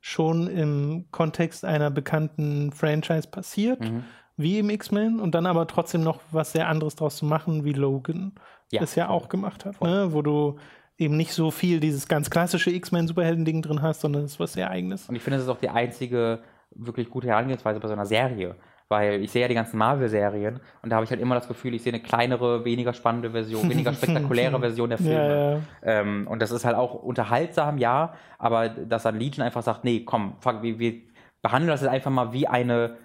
[0.01, 4.05] schon im Kontext einer bekannten Franchise passiert, Mhm.
[4.37, 7.73] wie im X-Men, und dann aber trotzdem noch was sehr anderes draus zu machen, wie
[7.75, 8.33] Logan
[8.71, 9.15] Ja, es ja voll.
[9.17, 10.09] auch gemacht hat, ne?
[10.13, 10.57] wo du
[10.97, 14.71] eben nicht so viel dieses ganz klassische X-Men-Superhelden-Ding drin hast, sondern es ist was sehr
[14.71, 15.09] eigenes.
[15.09, 16.41] Und ich finde, das ist auch die einzige
[16.75, 18.55] wirklich gute Herangehensweise bei so einer Serie.
[18.91, 21.75] Weil ich sehe ja die ganzen Marvel-Serien und da habe ich halt immer das Gefühl,
[21.75, 25.15] ich sehe eine kleinere, weniger spannende Version, weniger spektakuläre Version der Filme.
[25.15, 25.61] Ja, ja.
[26.01, 30.01] Ähm, und das ist halt auch unterhaltsam, ja, aber dass dann Legion einfach sagt, nee,
[30.05, 30.95] komm, fuck, wir, wir
[31.41, 32.97] behandeln das jetzt einfach mal wie eine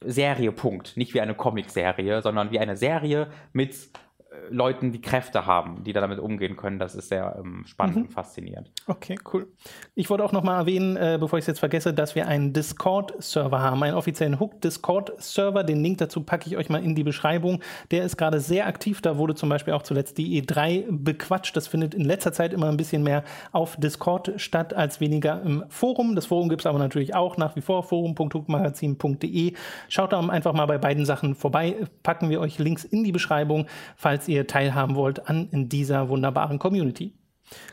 [0.00, 0.96] Serie, Punkt.
[0.96, 3.76] Nicht wie eine Comic-Serie, sondern wie eine Serie mit
[4.50, 6.78] Leuten, die Kräfte haben, die da damit umgehen können.
[6.78, 8.02] Das ist sehr ähm, spannend Mhm.
[8.02, 8.70] und faszinierend.
[8.86, 9.46] Okay, cool.
[9.94, 12.52] Ich wollte auch noch mal erwähnen, äh, bevor ich es jetzt vergesse, dass wir einen
[12.52, 15.64] Discord-Server haben, einen offiziellen Hook-Discord-Server.
[15.64, 17.60] Den Link dazu packe ich euch mal in die Beschreibung.
[17.90, 19.00] Der ist gerade sehr aktiv.
[19.00, 21.56] Da wurde zum Beispiel auch zuletzt die E3 bequatscht.
[21.56, 25.64] Das findet in letzter Zeit immer ein bisschen mehr auf Discord statt als weniger im
[25.68, 26.14] Forum.
[26.14, 29.54] Das Forum gibt es aber natürlich auch nach wie vor, forum.hookmagazin.de.
[29.88, 31.76] Schaut da einfach mal bei beiden Sachen vorbei.
[32.02, 37.12] Packen wir euch Links in die Beschreibung, falls ihr teilhaben wollt an dieser wunderbaren Community.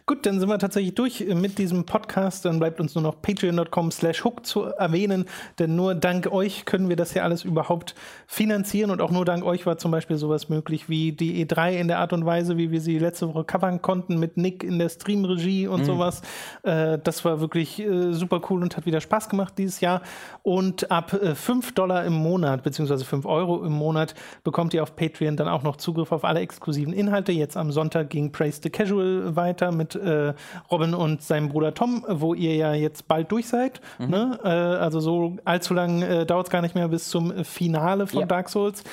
[0.08, 2.46] Gut, dann sind wir tatsächlich durch mit diesem Podcast.
[2.46, 5.26] Dann bleibt uns nur noch patreon.com slash hook zu erwähnen,
[5.58, 7.96] denn nur dank euch können wir das hier alles überhaupt
[8.28, 11.88] finanzieren und auch nur dank euch war zum Beispiel sowas möglich wie die E3 in
[11.88, 14.90] der Art und Weise, wie wir sie letzte Woche covern konnten mit Nick in der
[14.90, 16.22] Streamregie und sowas.
[16.62, 20.02] Äh, das war wirklich äh, super cool und hat wieder Spaß gemacht dieses Jahr.
[20.44, 24.96] Und ab äh, 5 Dollar im Monat, beziehungsweise 5 Euro im Monat, bekommt ihr auf
[24.96, 27.32] Patreon dann auch noch Zugriff auf alle exklusiven Inhalte.
[27.32, 30.34] Jetzt am Sonntag ging Praise the Casual weiter mit äh,
[30.72, 33.82] Robin und seinem Bruder Tom, wo ihr ja jetzt bald durch seid.
[34.00, 34.40] Ne?
[34.44, 38.22] Äh, also so allzu lang äh, dauert es gar nicht mehr bis zum Finale von
[38.22, 38.26] Ja.
[38.26, 38.84] Dark Souls.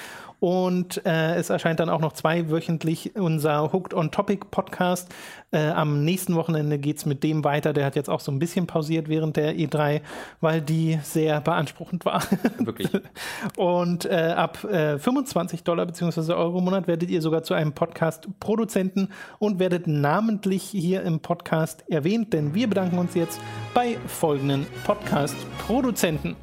[0.43, 5.09] Und äh, es erscheint dann auch noch zweiwöchentlich unser Hooked on Topic Podcast.
[5.53, 7.73] Äh, am nächsten Wochenende geht es mit dem weiter.
[7.73, 10.01] Der hat jetzt auch so ein bisschen pausiert während der E3,
[10.41, 12.25] weil die sehr beanspruchend war.
[12.59, 12.91] Wirklich.
[13.57, 16.33] Und äh, ab äh, 25 Dollar bzw.
[16.33, 21.89] Euro im Monat werdet ihr sogar zu einem Podcast-Produzenten und werdet namentlich hier im Podcast
[21.89, 23.41] erwähnt, denn wir bedanken uns jetzt
[23.75, 26.35] bei folgenden Podcast-Produzenten.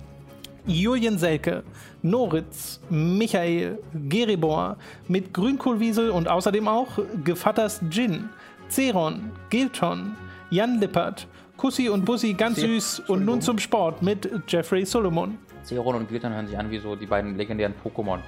[0.66, 1.64] Julian Selke,
[2.02, 4.78] Noritz, Michael, Geribor
[5.08, 6.88] mit Grünkohlwiesel und außerdem auch
[7.24, 8.30] Gevatters Gin,
[8.70, 10.16] Zeron, Gilton,
[10.50, 11.28] Jan Lippert,
[11.58, 15.38] Kussi und Bussi ganz Sehr- süß und nun zum Sport mit Jeffrey Solomon.
[15.64, 18.20] Zeron und Giltan hören sich an wie so die beiden legendären Pokémon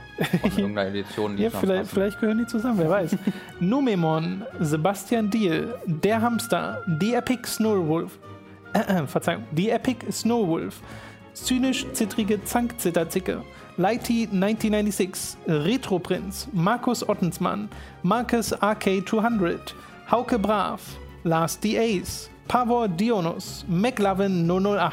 [0.41, 1.37] von irgendeiner Edition.
[1.37, 3.15] Die Ja, vielleicht, vielleicht gehören die zusammen, wer weiß.
[3.61, 8.19] Numemon, Sebastian Diel, Der Hamster, die Epic Snowwolf,
[8.73, 10.81] äh, äh, Verzeihung, die Epic Snowwolf,
[11.33, 13.41] zynisch-zittrige Zankzitterzicke,
[13.77, 17.69] Lighty 1996, Retroprinz, Markus Ottensmann,
[18.03, 19.73] Marcus RK200,
[20.09, 20.81] Hauke Brav,
[21.23, 21.77] Lars D.
[21.79, 24.91] Ace, Pavor Dionus, McLovin 008,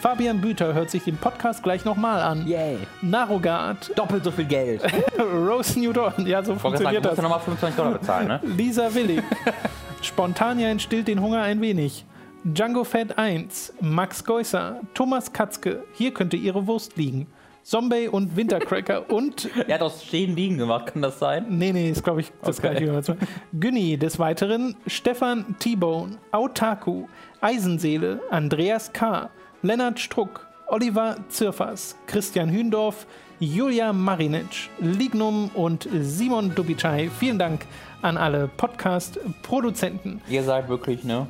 [0.00, 2.46] Fabian Büter hört sich den Podcast gleich nochmal an.
[2.46, 2.78] Yay.
[3.02, 4.82] Narogard, Doppelt so viel Geld.
[5.18, 7.24] Rose Newton, ja, so sagen, funktioniert du musst das.
[7.24, 8.40] ja nochmal 25 Dollar bezahlen, ne?
[8.56, 9.22] Lisa Willig,
[10.02, 12.04] Spontanien stillt den Hunger ein wenig.
[12.44, 17.28] Django Fett 1, Max Geusser, Thomas Katzke, hier könnte ihre Wurst liegen.
[17.62, 21.46] Zombie und Wintercracker und Er hat aus Stehen liegen gemacht, kann das sein?
[21.48, 22.74] Nee, nee, ist glaube ich das Okay.
[22.86, 23.16] gleiche.
[23.52, 27.06] Günni des Weiteren, Stefan T-Bone, Autaku,
[27.40, 29.30] Eisenseele, Andreas K.,
[29.62, 33.06] Lennart Struck, Oliver Zirfers, Christian Hündorf,
[33.38, 37.10] Julia Marinic, Lignum und Simon Dubicai.
[37.18, 37.66] Vielen Dank
[38.00, 40.20] an alle Podcast-Produzenten.
[40.28, 41.26] Ihr seid wirklich, ne?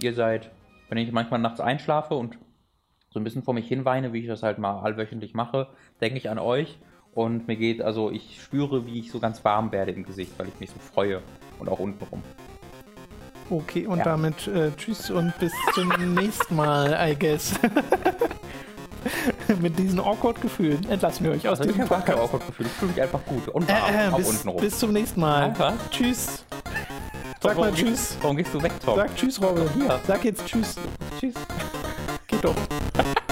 [0.00, 0.50] Ihr seid,
[0.88, 2.36] wenn ich manchmal nachts einschlafe und
[3.14, 5.68] so ein bisschen vor mich hinweine, wie ich das halt mal allwöchentlich mache,
[6.00, 6.78] denke ich an euch
[7.14, 10.48] und mir geht, also ich spüre, wie ich so ganz warm werde im Gesicht, weil
[10.48, 11.22] ich mich so freue
[11.60, 12.22] und auch untenrum.
[13.50, 14.04] Okay, und ja.
[14.04, 17.54] damit äh, tschüss und bis zum nächsten Mal, I guess.
[19.60, 22.34] Mit diesen awkward Gefühlen entlassen wir euch aus also diesem Podcast.
[22.34, 22.66] Ich Gefühl.
[22.66, 25.44] Ich fühle mich einfach gut und warm, äh, äh, bis, unten bis zum nächsten Mal.
[25.44, 25.74] Einfach.
[25.90, 26.44] Tschüss.
[27.40, 27.90] Sag warum mal Tschüss.
[27.90, 28.96] Gehst, warum gehst du weg, Tom?
[28.96, 29.68] Sag Tschüss, Robin.
[29.74, 30.00] Hier.
[30.04, 30.76] Sag jetzt Tschüss.
[31.20, 31.34] Tschüss.
[32.44, 32.52] Geht
[33.14, 33.23] doch.